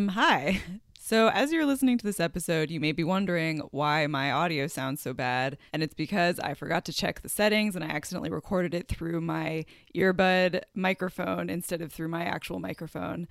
Um, 0.00 0.08
hi. 0.08 0.62
So, 1.02 1.26
as 1.26 1.50
you're 1.50 1.66
listening 1.66 1.98
to 1.98 2.04
this 2.04 2.20
episode, 2.20 2.70
you 2.70 2.78
may 2.78 2.92
be 2.92 3.02
wondering 3.02 3.62
why 3.72 4.06
my 4.06 4.30
audio 4.30 4.68
sounds 4.68 5.02
so 5.02 5.12
bad. 5.12 5.58
And 5.72 5.82
it's 5.82 5.94
because 5.94 6.38
I 6.38 6.54
forgot 6.54 6.84
to 6.84 6.92
check 6.92 7.22
the 7.22 7.28
settings 7.28 7.74
and 7.74 7.84
I 7.84 7.88
accidentally 7.88 8.30
recorded 8.30 8.74
it 8.74 8.86
through 8.86 9.20
my 9.20 9.64
earbud 9.92 10.60
microphone 10.72 11.50
instead 11.50 11.82
of 11.82 11.92
through 11.92 12.06
my 12.06 12.22
actual 12.22 12.60
microphone. 12.60 13.26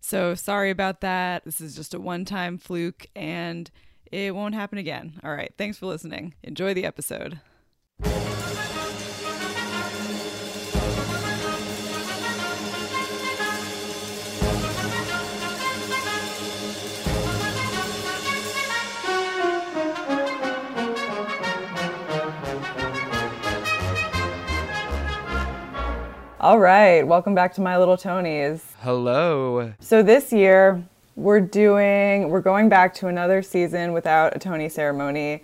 So, 0.00 0.36
sorry 0.36 0.70
about 0.70 1.00
that. 1.00 1.44
This 1.44 1.60
is 1.60 1.74
just 1.74 1.92
a 1.92 1.98
one 1.98 2.24
time 2.24 2.56
fluke 2.56 3.08
and 3.16 3.68
it 4.12 4.32
won't 4.32 4.54
happen 4.54 4.78
again. 4.78 5.18
All 5.24 5.34
right. 5.34 5.52
Thanks 5.58 5.76
for 5.76 5.86
listening. 5.86 6.34
Enjoy 6.44 6.72
the 6.72 6.84
episode. 6.84 7.40
All 26.44 26.58
right, 26.58 27.02
welcome 27.06 27.34
back 27.34 27.54
to 27.54 27.62
My 27.62 27.78
Little 27.78 27.96
Tonys. 27.96 28.60
Hello. 28.82 29.72
So 29.80 30.02
this 30.02 30.30
year 30.30 30.84
we're 31.16 31.40
doing 31.40 32.28
we're 32.28 32.42
going 32.42 32.68
back 32.68 32.92
to 32.96 33.06
another 33.06 33.40
season 33.40 33.94
without 33.94 34.36
a 34.36 34.38
Tony 34.38 34.68
ceremony. 34.68 35.42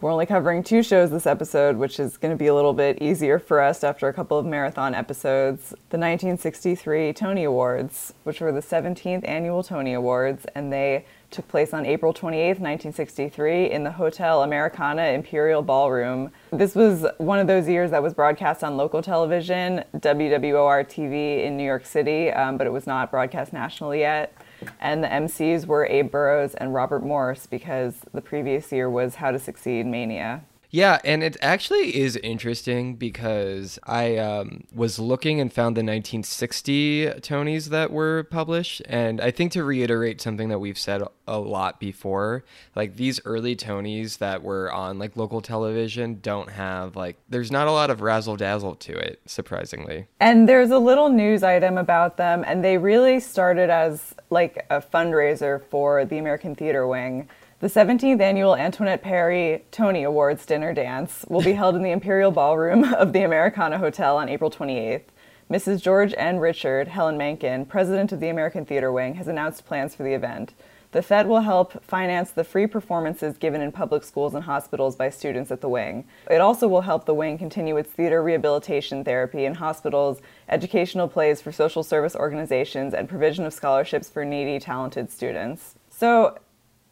We're 0.00 0.10
only 0.10 0.26
covering 0.26 0.64
two 0.64 0.82
shows 0.82 1.12
this 1.12 1.24
episode, 1.24 1.76
which 1.76 2.00
is 2.00 2.16
going 2.16 2.32
to 2.32 2.36
be 2.36 2.48
a 2.48 2.54
little 2.54 2.72
bit 2.72 3.00
easier 3.00 3.38
for 3.38 3.60
us 3.60 3.84
after 3.84 4.08
a 4.08 4.12
couple 4.12 4.40
of 4.40 4.44
marathon 4.44 4.92
episodes. 4.92 5.68
The 5.68 5.98
1963 5.98 7.12
Tony 7.12 7.44
Awards, 7.44 8.14
which 8.24 8.40
were 8.40 8.50
the 8.50 8.60
17th 8.60 9.28
annual 9.28 9.62
Tony 9.62 9.92
Awards, 9.92 10.46
and 10.56 10.72
they 10.72 11.04
took 11.30 11.46
place 11.48 11.72
on 11.72 11.86
April 11.86 12.12
28, 12.12 12.58
1963, 12.60 13.70
in 13.70 13.84
the 13.84 13.92
Hotel 13.92 14.42
Americana 14.42 15.02
Imperial 15.08 15.62
Ballroom. 15.62 16.30
This 16.52 16.74
was 16.74 17.06
one 17.18 17.38
of 17.38 17.46
those 17.46 17.68
years 17.68 17.90
that 17.92 18.02
was 18.02 18.14
broadcast 18.14 18.64
on 18.64 18.76
local 18.76 19.02
television, 19.02 19.84
WWOR 19.96 20.84
TV 20.86 21.44
in 21.44 21.56
New 21.56 21.64
York 21.64 21.86
City, 21.86 22.30
um, 22.30 22.56
but 22.56 22.66
it 22.66 22.70
was 22.70 22.86
not 22.86 23.10
broadcast 23.10 23.52
nationally 23.52 24.00
yet. 24.00 24.34
And 24.80 25.02
the 25.02 25.08
MCs 25.08 25.66
were 25.66 25.86
Abe 25.86 26.10
Burrows 26.10 26.54
and 26.54 26.74
Robert 26.74 27.04
Morse 27.04 27.46
because 27.46 27.94
the 28.12 28.20
previous 28.20 28.72
year 28.72 28.90
was 28.90 29.14
How 29.16 29.30
to 29.30 29.38
Succeed 29.38 29.86
Mania. 29.86 30.42
Yeah, 30.70 31.00
and 31.04 31.24
it 31.24 31.36
actually 31.42 31.96
is 31.96 32.16
interesting 32.16 32.94
because 32.94 33.78
I 33.84 34.16
um, 34.18 34.64
was 34.72 35.00
looking 35.00 35.40
and 35.40 35.52
found 35.52 35.76
the 35.76 35.80
1960 35.80 37.06
Tonys 37.20 37.66
that 37.66 37.90
were 37.90 38.24
published. 38.24 38.80
And 38.86 39.20
I 39.20 39.32
think 39.32 39.50
to 39.52 39.64
reiterate 39.64 40.20
something 40.20 40.48
that 40.48 40.60
we've 40.60 40.78
said 40.78 41.02
a 41.26 41.38
lot 41.40 41.80
before, 41.80 42.44
like 42.76 42.96
these 42.96 43.20
early 43.24 43.56
Tonys 43.56 44.18
that 44.18 44.42
were 44.42 44.72
on 44.72 44.98
like 44.98 45.16
local 45.16 45.40
television 45.40 46.20
don't 46.22 46.50
have 46.50 46.94
like, 46.94 47.16
there's 47.28 47.50
not 47.50 47.66
a 47.66 47.72
lot 47.72 47.90
of 47.90 48.00
razzle 48.00 48.36
dazzle 48.36 48.76
to 48.76 48.92
it, 48.92 49.20
surprisingly. 49.26 50.06
And 50.20 50.48
there's 50.48 50.70
a 50.70 50.78
little 50.78 51.08
news 51.08 51.42
item 51.42 51.78
about 51.78 52.16
them, 52.16 52.44
and 52.46 52.62
they 52.62 52.78
really 52.78 53.18
started 53.18 53.70
as 53.70 54.14
like 54.30 54.66
a 54.70 54.80
fundraiser 54.80 55.62
for 55.64 56.04
the 56.04 56.18
American 56.18 56.54
Theater 56.54 56.86
Wing. 56.86 57.28
The 57.60 57.66
17th 57.66 58.22
annual 58.22 58.56
Antoinette 58.56 59.02
Perry 59.02 59.66
Tony 59.70 60.02
Awards 60.02 60.46
dinner 60.46 60.72
dance 60.72 61.26
will 61.28 61.42
be 61.42 61.52
held 61.52 61.76
in 61.76 61.82
the 61.82 61.90
Imperial 61.90 62.30
Ballroom 62.30 62.84
of 62.94 63.12
the 63.12 63.22
Americana 63.22 63.76
Hotel 63.76 64.16
on 64.16 64.30
April 64.30 64.50
28th. 64.50 65.02
Mrs. 65.50 65.82
George 65.82 66.14
N. 66.16 66.38
Richard, 66.38 66.88
Helen 66.88 67.18
Menken, 67.18 67.66
president 67.66 68.12
of 68.12 68.20
the 68.20 68.30
American 68.30 68.64
Theater 68.64 68.90
Wing, 68.90 69.16
has 69.16 69.28
announced 69.28 69.66
plans 69.66 69.94
for 69.94 70.04
the 70.04 70.14
event. 70.14 70.54
The 70.92 71.02
Fed 71.02 71.26
will 71.26 71.42
help 71.42 71.84
finance 71.84 72.30
the 72.30 72.44
free 72.44 72.66
performances 72.66 73.36
given 73.36 73.60
in 73.60 73.72
public 73.72 74.04
schools 74.04 74.34
and 74.34 74.44
hospitals 74.44 74.96
by 74.96 75.10
students 75.10 75.50
at 75.50 75.60
the 75.60 75.68
wing. 75.68 76.06
It 76.30 76.40
also 76.40 76.66
will 76.66 76.80
help 76.80 77.04
the 77.04 77.12
wing 77.12 77.36
continue 77.36 77.76
its 77.76 77.92
theater 77.92 78.22
rehabilitation 78.22 79.04
therapy 79.04 79.44
in 79.44 79.56
hospitals, 79.56 80.22
educational 80.48 81.08
plays 81.08 81.42
for 81.42 81.52
social 81.52 81.82
service 81.82 82.16
organizations, 82.16 82.94
and 82.94 83.06
provision 83.06 83.44
of 83.44 83.52
scholarships 83.52 84.08
for 84.08 84.24
needy, 84.24 84.58
talented 84.58 85.10
students. 85.10 85.74
So, 85.90 86.38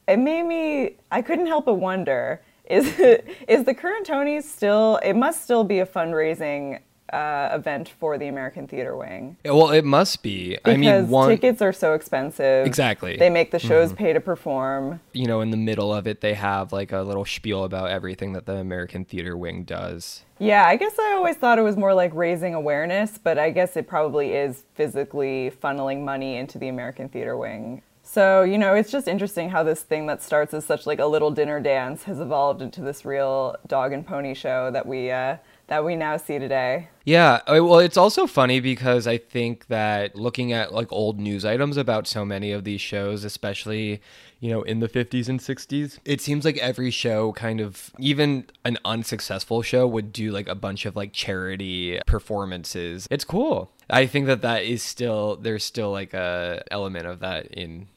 it 0.08 0.19
made 0.19 0.44
me 0.44 0.96
I 1.10 1.22
couldn't 1.22 1.46
help 1.46 1.66
but 1.66 1.74
wonder 1.74 2.41
is 2.64 2.98
is 3.48 3.64
the 3.64 3.74
current 3.74 4.06
Tony 4.06 4.41
still 4.41 4.96
it 5.04 5.14
must 5.14 5.42
still 5.42 5.64
be 5.64 5.78
a 5.78 5.86
fundraising 5.86 6.80
uh, 7.12 7.48
event 7.52 7.88
for 7.88 8.19
the 8.19 8.26
American 8.26 8.66
Theater 8.66 8.96
Wing. 8.96 9.36
Well, 9.44 9.70
it 9.70 9.84
must 9.84 10.22
be. 10.22 10.50
Because 10.56 10.74
I 10.74 10.76
mean, 10.76 11.08
one 11.08 11.30
tickets 11.30 11.62
are 11.62 11.72
so 11.72 11.94
expensive. 11.94 12.66
Exactly. 12.66 13.16
They 13.16 13.30
make 13.30 13.50
the 13.50 13.58
shows 13.58 13.92
pay 13.92 14.12
to 14.12 14.20
perform. 14.20 15.00
you 15.12 15.26
know, 15.26 15.41
in 15.41 15.50
the 15.50 15.56
middle 15.56 15.92
of 15.92 16.06
it, 16.06 16.20
they 16.20 16.34
have 16.34 16.72
like 16.72 16.92
a 16.92 17.00
little 17.00 17.25
spiel 17.25 17.64
about 17.64 17.90
everything 17.90 18.32
that 18.34 18.46
the 18.46 18.56
American 18.56 19.04
Theater 19.04 19.36
Wing 19.36 19.64
does. 19.64 20.25
Yeah, 20.38 20.66
I 20.66 20.76
guess 20.76 20.98
I 20.98 21.14
always 21.14 21.36
thought 21.36 21.58
it 21.58 21.62
was 21.62 21.76
more 21.76 21.94
like 21.94 22.14
raising 22.14 22.54
awareness, 22.54 23.19
but 23.19 23.38
I 23.38 23.50
guess 23.50 23.76
it 23.76 23.88
probably 23.88 24.34
is 24.34 24.64
physically 24.75 25.50
funneling 25.62 26.04
money 26.04 26.36
into 26.36 26.58
the 26.58 26.69
American 26.69 27.08
Theater 27.08 27.36
Wing. 27.36 27.82
So, 28.10 28.42
you 28.42 28.56
know, 28.56 28.74
it's 28.74 28.91
just 28.91 29.06
interesting 29.06 29.50
how 29.50 29.62
this 29.62 29.82
thing 29.82 30.06
that 30.06 30.22
starts 30.22 30.54
as 30.54 30.64
such 30.64 30.86
like 30.86 30.98
a 30.98 31.04
little 31.04 31.30
dinner 31.30 31.60
dance 31.60 32.04
has 32.04 32.20
evolved 32.20 32.62
into 32.62 32.80
this 32.80 33.04
real 33.04 33.56
dog 33.66 33.92
and 33.92 34.06
pony 34.06 34.32
show 34.32 34.70
that 34.70 34.86
we 34.86 35.10
uh 35.10 35.36
that 35.66 35.84
we 35.84 35.94
now 35.94 36.16
see 36.16 36.38
today. 36.38 36.88
Yeah, 37.04 37.41
well, 37.46 37.78
it's 37.78 37.98
also 37.98 38.26
funny 38.26 38.60
because 38.60 39.06
I 39.06 39.19
think 39.19 39.66
that 39.66 40.16
looking 40.16 40.54
at 40.54 40.72
like 40.72 40.91
old 40.91 41.20
news 41.20 41.44
items 41.44 41.76
about 41.76 42.06
so 42.06 42.24
many 42.24 42.50
of 42.52 42.64
these 42.64 42.80
shows, 42.80 43.22
especially, 43.24 44.00
you 44.40 44.50
know, 44.50 44.62
in 44.62 44.80
the 44.80 44.88
50s 44.88 45.28
and 45.28 45.38
60s, 45.38 45.98
it 46.06 46.22
seems 46.22 46.46
like 46.46 46.56
every 46.56 46.90
show 46.90 47.32
kind 47.32 47.60
of, 47.60 47.90
even 47.98 48.46
an 48.64 48.78
unsuccessful 48.86 49.60
show, 49.60 49.86
would 49.86 50.10
do 50.10 50.32
like 50.32 50.48
a 50.48 50.54
bunch 50.54 50.86
of 50.86 50.96
like 50.96 51.12
charity 51.12 52.00
performances. 52.06 53.06
It's 53.10 53.25
cool. 53.25 53.70
I 53.90 54.06
think 54.06 54.26
that 54.26 54.40
that 54.40 54.64
is 54.64 54.82
still, 54.82 55.36
there's 55.36 55.64
still 55.64 55.90
like 55.90 56.14
a 56.14 56.62
element 56.70 57.06
of 57.06 57.20
that 57.20 57.46
in 57.48 57.88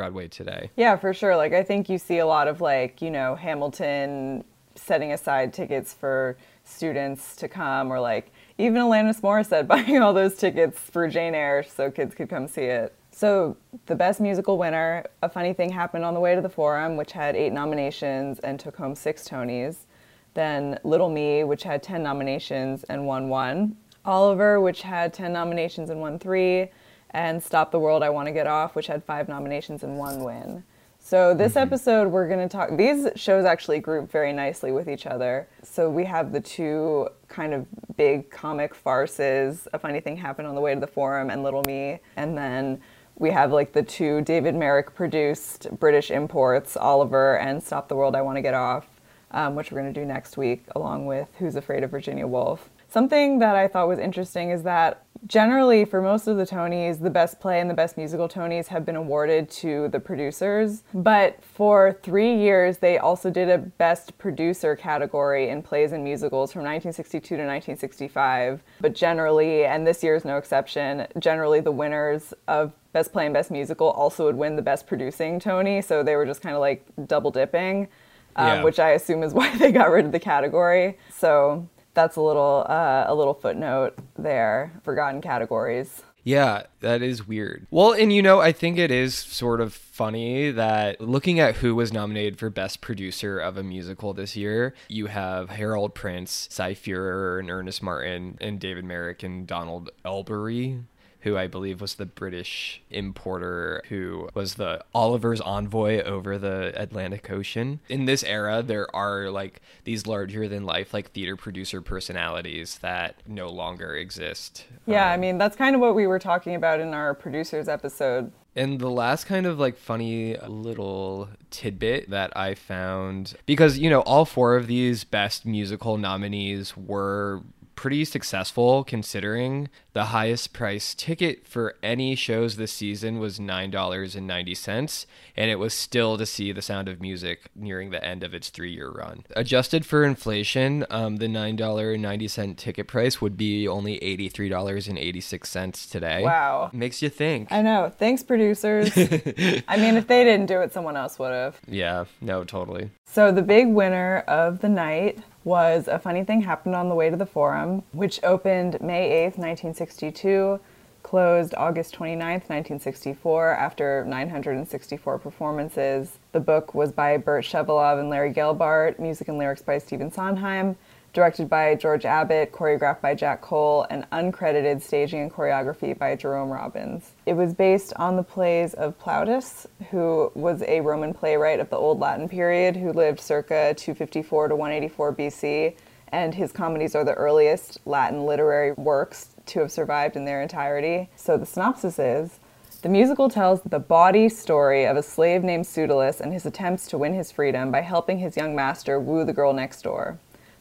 Broadway 0.00 0.28
today. 0.28 0.70
Yeah, 0.76 0.96
for 0.96 1.12
sure. 1.12 1.36
Like 1.36 1.52
I 1.52 1.62
think 1.62 1.90
you 1.90 1.98
see 1.98 2.20
a 2.20 2.26
lot 2.26 2.48
of 2.48 2.62
like, 2.62 3.02
you 3.02 3.10
know, 3.10 3.34
Hamilton 3.34 4.44
setting 4.74 5.12
aside 5.12 5.52
tickets 5.52 5.92
for 5.92 6.38
students 6.64 7.36
to 7.36 7.48
come 7.48 7.92
or 7.92 8.00
like 8.00 8.32
even 8.56 8.80
Alanis 8.80 9.20
Morissette 9.20 9.66
buying 9.74 9.98
all 9.98 10.14
those 10.14 10.36
tickets 10.36 10.80
for 10.80 11.06
Jane 11.06 11.34
Eyre 11.34 11.62
so 11.62 11.90
kids 11.90 12.14
could 12.14 12.30
come 12.30 12.48
see 12.48 12.62
it. 12.62 12.94
So, 13.10 13.58
the 13.84 13.94
best 13.94 14.20
musical 14.20 14.56
winner, 14.56 15.04
A 15.22 15.28
Funny 15.28 15.52
Thing 15.52 15.68
Happened 15.70 16.06
on 16.06 16.14
the 16.14 16.20
Way 16.20 16.34
to 16.34 16.40
the 16.40 16.48
Forum, 16.48 16.96
which 16.96 17.12
had 17.12 17.36
eight 17.36 17.52
nominations 17.52 18.38
and 18.38 18.58
took 18.58 18.76
home 18.76 18.94
six 18.94 19.28
Tonys. 19.28 19.84
Then 20.32 20.78
Little 20.82 21.10
Me, 21.10 21.44
which 21.44 21.64
had 21.64 21.82
10 21.82 22.02
nominations 22.02 22.84
and 22.84 23.06
won 23.06 23.28
one. 23.28 23.76
Oliver, 24.06 24.62
which 24.62 24.80
had 24.80 25.12
10 25.12 25.30
nominations 25.30 25.90
and 25.90 26.00
won 26.00 26.18
three. 26.18 26.70
And 27.12 27.42
Stop 27.42 27.72
the 27.72 27.78
World, 27.78 28.02
I 28.02 28.10
Want 28.10 28.28
to 28.28 28.32
Get 28.32 28.46
Off, 28.46 28.74
which 28.74 28.86
had 28.86 29.04
five 29.04 29.28
nominations 29.28 29.82
and 29.82 29.96
one 29.96 30.22
win. 30.22 30.62
So, 31.02 31.34
this 31.34 31.56
episode, 31.56 32.08
we're 32.08 32.28
going 32.28 32.46
to 32.46 32.48
talk. 32.48 32.76
These 32.76 33.08
shows 33.16 33.44
actually 33.44 33.80
group 33.80 34.10
very 34.10 34.32
nicely 34.32 34.70
with 34.70 34.88
each 34.88 35.06
other. 35.06 35.48
So, 35.62 35.88
we 35.90 36.04
have 36.04 36.30
the 36.30 36.40
two 36.40 37.08
kind 37.26 37.54
of 37.54 37.66
big 37.96 38.30
comic 38.30 38.74
farces 38.74 39.66
A 39.72 39.78
Funny 39.78 40.00
Thing 40.00 40.16
Happened 40.16 40.46
on 40.46 40.54
the 40.54 40.60
Way 40.60 40.74
to 40.74 40.80
the 40.80 40.86
Forum 40.86 41.30
and 41.30 41.42
Little 41.42 41.62
Me. 41.66 41.98
And 42.16 42.36
then 42.36 42.80
we 43.16 43.30
have 43.30 43.50
like 43.50 43.72
the 43.72 43.82
two 43.82 44.20
David 44.22 44.54
Merrick 44.54 44.94
produced 44.94 45.68
British 45.78 46.10
imports, 46.10 46.76
Oliver 46.76 47.38
and 47.38 47.62
Stop 47.62 47.88
the 47.88 47.96
World, 47.96 48.14
I 48.14 48.22
Want 48.22 48.36
to 48.36 48.42
Get 48.42 48.54
Off, 48.54 48.86
um, 49.30 49.54
which 49.54 49.72
we're 49.72 49.80
going 49.80 49.92
to 49.92 50.00
do 50.00 50.06
next 50.06 50.36
week, 50.36 50.64
along 50.76 51.06
with 51.06 51.28
Who's 51.38 51.56
Afraid 51.56 51.82
of 51.82 51.90
Virginia 51.90 52.26
Woolf. 52.26 52.70
Something 52.90 53.38
that 53.38 53.54
I 53.54 53.68
thought 53.68 53.86
was 53.86 54.00
interesting 54.00 54.50
is 54.50 54.64
that 54.64 55.04
generally, 55.26 55.84
for 55.84 56.02
most 56.02 56.26
of 56.26 56.36
the 56.36 56.44
Tonys, 56.44 57.00
the 57.00 57.10
best 57.10 57.38
play 57.38 57.60
and 57.60 57.70
the 57.70 57.74
best 57.74 57.96
musical 57.96 58.28
Tonys 58.28 58.66
have 58.66 58.84
been 58.84 58.96
awarded 58.96 59.48
to 59.50 59.88
the 59.88 60.00
producers. 60.00 60.82
But 60.92 61.42
for 61.42 61.98
three 62.02 62.34
years, 62.36 62.78
they 62.78 62.98
also 62.98 63.30
did 63.30 63.48
a 63.48 63.58
best 63.58 64.18
producer 64.18 64.74
category 64.74 65.50
in 65.50 65.62
plays 65.62 65.92
and 65.92 66.02
musicals 66.02 66.52
from 66.52 66.62
1962 66.62 67.20
to 67.20 67.34
1965. 67.34 68.62
But 68.80 68.94
generally, 68.94 69.64
and 69.64 69.86
this 69.86 70.02
year 70.02 70.16
is 70.16 70.24
no 70.24 70.36
exception, 70.36 71.06
generally 71.18 71.60
the 71.60 71.72
winners 71.72 72.34
of 72.48 72.72
Best 72.92 73.12
Play 73.12 73.24
and 73.24 73.32
Best 73.32 73.52
Musical 73.52 73.90
also 73.90 74.24
would 74.24 74.34
win 74.34 74.56
the 74.56 74.62
Best 74.62 74.88
Producing 74.88 75.38
Tony. 75.38 75.80
So 75.80 76.02
they 76.02 76.16
were 76.16 76.26
just 76.26 76.42
kind 76.42 76.56
of 76.56 76.60
like 76.60 76.84
double 77.06 77.30
dipping. 77.30 77.86
Um, 78.34 78.46
Yeah. 78.46 78.62
Which 78.64 78.80
I 78.80 78.90
assume 78.90 79.22
is 79.22 79.32
why 79.38 79.56
they 79.58 79.70
got 79.70 79.90
rid 79.90 80.06
of 80.06 80.12
the 80.12 80.18
category. 80.18 80.98
So 81.12 81.68
that's 81.94 82.16
a 82.16 82.20
little 82.20 82.66
uh, 82.68 83.04
a 83.06 83.14
little 83.14 83.34
footnote 83.34 83.94
there. 84.18 84.72
Forgotten 84.82 85.20
categories. 85.20 86.02
Yeah, 86.22 86.64
that 86.80 87.02
is 87.02 87.26
weird. 87.26 87.66
Well, 87.70 87.92
and 87.92 88.12
you 88.12 88.22
know, 88.22 88.40
I 88.40 88.52
think 88.52 88.78
it 88.78 88.90
is 88.90 89.14
sort 89.14 89.60
of 89.60 89.72
funny 89.72 90.50
that 90.50 91.00
looking 91.00 91.40
at 91.40 91.56
who 91.56 91.74
was 91.74 91.92
nominated 91.92 92.38
for 92.38 92.50
Best 92.50 92.80
Producer 92.80 93.38
of 93.38 93.56
a 93.56 93.62
Musical 93.62 94.12
this 94.12 94.36
year, 94.36 94.74
you 94.88 95.06
have 95.06 95.50
Harold 95.50 95.94
Prince, 95.94 96.48
Cy 96.50 96.74
Feuer, 96.74 97.38
and 97.38 97.50
Ernest 97.50 97.82
Martin, 97.82 98.36
and 98.40 98.60
David 98.60 98.84
Merrick 98.84 99.22
and 99.22 99.46
Donald 99.46 99.90
Albery. 100.04 100.82
Who 101.20 101.36
I 101.36 101.46
believe 101.46 101.80
was 101.80 101.94
the 101.94 102.06
British 102.06 102.82
importer 102.90 103.82
who 103.88 104.28
was 104.34 104.54
the 104.54 104.84
Oliver's 104.94 105.40
envoy 105.40 106.02
over 106.02 106.38
the 106.38 106.72
Atlantic 106.74 107.30
Ocean. 107.30 107.80
In 107.88 108.04
this 108.04 108.24
era, 108.24 108.62
there 108.62 108.94
are 108.94 109.30
like 109.30 109.60
these 109.84 110.06
larger 110.06 110.48
than 110.48 110.64
life 110.64 110.94
like 110.94 111.12
theater 111.12 111.36
producer 111.36 111.80
personalities 111.80 112.78
that 112.78 113.16
no 113.26 113.48
longer 113.48 113.94
exist. 113.94 114.66
Yeah, 114.86 115.06
um, 115.06 115.12
I 115.12 115.16
mean, 115.16 115.38
that's 115.38 115.56
kind 115.56 115.74
of 115.74 115.80
what 115.80 115.94
we 115.94 116.06
were 116.06 116.18
talking 116.18 116.54
about 116.54 116.80
in 116.80 116.94
our 116.94 117.14
producers 117.14 117.68
episode. 117.68 118.32
And 118.56 118.80
the 118.80 118.90
last 118.90 119.24
kind 119.26 119.46
of 119.46 119.60
like 119.60 119.76
funny 119.76 120.36
little 120.36 121.28
tidbit 121.50 122.10
that 122.10 122.36
I 122.36 122.54
found 122.54 123.34
because 123.46 123.78
you 123.78 123.88
know 123.88 124.00
all 124.00 124.24
four 124.24 124.56
of 124.56 124.66
these 124.66 125.04
best 125.04 125.46
musical 125.46 125.96
nominees 125.96 126.76
were 126.76 127.42
pretty 127.80 128.04
successful 128.04 128.84
considering 128.84 129.66
the 129.94 130.04
highest 130.04 130.52
price 130.52 130.94
ticket 130.94 131.46
for 131.46 131.76
any 131.82 132.14
shows 132.14 132.56
this 132.56 132.70
season 132.70 133.18
was 133.18 133.38
$9.90 133.38 135.06
and 135.34 135.50
it 135.50 135.54
was 135.54 135.72
still 135.72 136.18
to 136.18 136.26
see 136.26 136.52
the 136.52 136.60
sound 136.60 136.90
of 136.90 137.00
music 137.00 137.48
nearing 137.56 137.88
the 137.88 138.04
end 138.04 138.22
of 138.22 138.34
its 138.34 138.50
three-year 138.50 138.90
run. 138.90 139.24
Adjusted 139.34 139.86
for 139.86 140.04
inflation 140.04 140.84
um, 140.90 141.16
the 141.16 141.26
$9.90 141.26 142.54
ticket 142.54 142.86
price 142.86 143.22
would 143.22 143.38
be 143.38 143.66
only 143.66 143.98
$83.86 144.00 145.90
today. 145.90 146.22
Wow. 146.22 146.68
Makes 146.74 147.00
you 147.00 147.08
think. 147.08 147.50
I 147.50 147.62
know. 147.62 147.90
Thanks 147.96 148.22
producers. 148.22 148.90
I 148.96 149.78
mean 149.78 149.96
if 149.96 150.06
they 150.06 150.22
didn't 150.22 150.46
do 150.46 150.60
it 150.60 150.74
someone 150.74 150.98
else 150.98 151.18
would 151.18 151.32
have. 151.32 151.58
Yeah. 151.66 152.04
No 152.20 152.44
totally. 152.44 152.90
So 153.06 153.32
the 153.32 153.40
big 153.40 153.68
winner 153.68 154.18
of 154.28 154.60
the 154.60 154.68
night 154.68 155.18
was 155.44 155.88
A 155.88 155.98
Funny 155.98 156.24
Thing 156.24 156.42
Happened 156.42 156.74
on 156.74 156.88
the 156.88 156.94
Way 156.94 157.10
to 157.10 157.16
the 157.16 157.26
Forum, 157.26 157.82
which 157.92 158.20
opened 158.22 158.80
May 158.80 159.10
8th, 159.10 159.38
1962, 159.38 160.60
closed 161.02 161.54
August 161.56 161.94
29th, 161.94 162.48
1964, 162.48 163.52
after 163.52 164.04
964 164.04 165.18
performances. 165.18 166.18
The 166.32 166.40
book 166.40 166.74
was 166.74 166.92
by 166.92 167.16
Burt 167.16 167.44
Shevelove 167.44 167.98
and 167.98 168.10
Larry 168.10 168.32
Gelbart, 168.32 168.98
music 168.98 169.28
and 169.28 169.38
lyrics 169.38 169.62
by 169.62 169.78
Stephen 169.78 170.10
Sondheim, 170.10 170.76
directed 171.12 171.48
by 171.48 171.74
George 171.74 172.04
Abbott, 172.04 172.52
choreographed 172.52 173.00
by 173.00 173.14
Jack 173.14 173.40
Cole, 173.40 173.86
and 173.90 174.08
uncredited 174.10 174.80
staging 174.80 175.20
and 175.20 175.32
choreography 175.32 175.98
by 175.98 176.14
Jerome 176.14 176.50
Robbins. 176.50 177.12
It 177.26 177.34
was 177.34 177.52
based 177.52 177.92
on 177.96 178.16
the 178.16 178.22
plays 178.22 178.74
of 178.74 178.98
Plautus, 178.98 179.66
who 179.90 180.30
was 180.34 180.62
a 180.62 180.80
Roman 180.80 181.12
playwright 181.12 181.60
of 181.60 181.70
the 181.70 181.76
Old 181.76 181.98
Latin 181.98 182.28
period 182.28 182.76
who 182.76 182.92
lived 182.92 183.20
circa 183.20 183.74
254 183.76 184.48
to 184.48 184.56
184 184.56 185.14
BC, 185.14 185.74
and 186.12 186.34
his 186.34 186.52
comedies 186.52 186.94
are 186.94 187.04
the 187.04 187.14
earliest 187.14 187.78
Latin 187.86 188.24
literary 188.24 188.72
works 188.72 189.30
to 189.46 189.60
have 189.60 189.72
survived 189.72 190.16
in 190.16 190.24
their 190.24 190.42
entirety. 190.42 191.08
So 191.16 191.36
the 191.36 191.46
synopsis 191.46 191.98
is 191.98 192.38
the 192.82 192.88
musical 192.88 193.28
tells 193.28 193.60
the 193.60 193.78
bawdy 193.78 194.30
story 194.30 194.86
of 194.86 194.96
a 194.96 195.02
slave 195.02 195.44
named 195.44 195.66
Pseudolus 195.66 196.18
and 196.18 196.32
his 196.32 196.46
attempts 196.46 196.88
to 196.88 196.96
win 196.96 197.12
his 197.12 197.30
freedom 197.30 197.70
by 197.70 197.82
helping 197.82 198.18
his 198.18 198.38
young 198.38 198.56
master 198.56 198.98
woo 198.98 199.22
the 199.22 199.34
girl 199.34 199.52
next 199.52 199.82
door. 199.82 200.18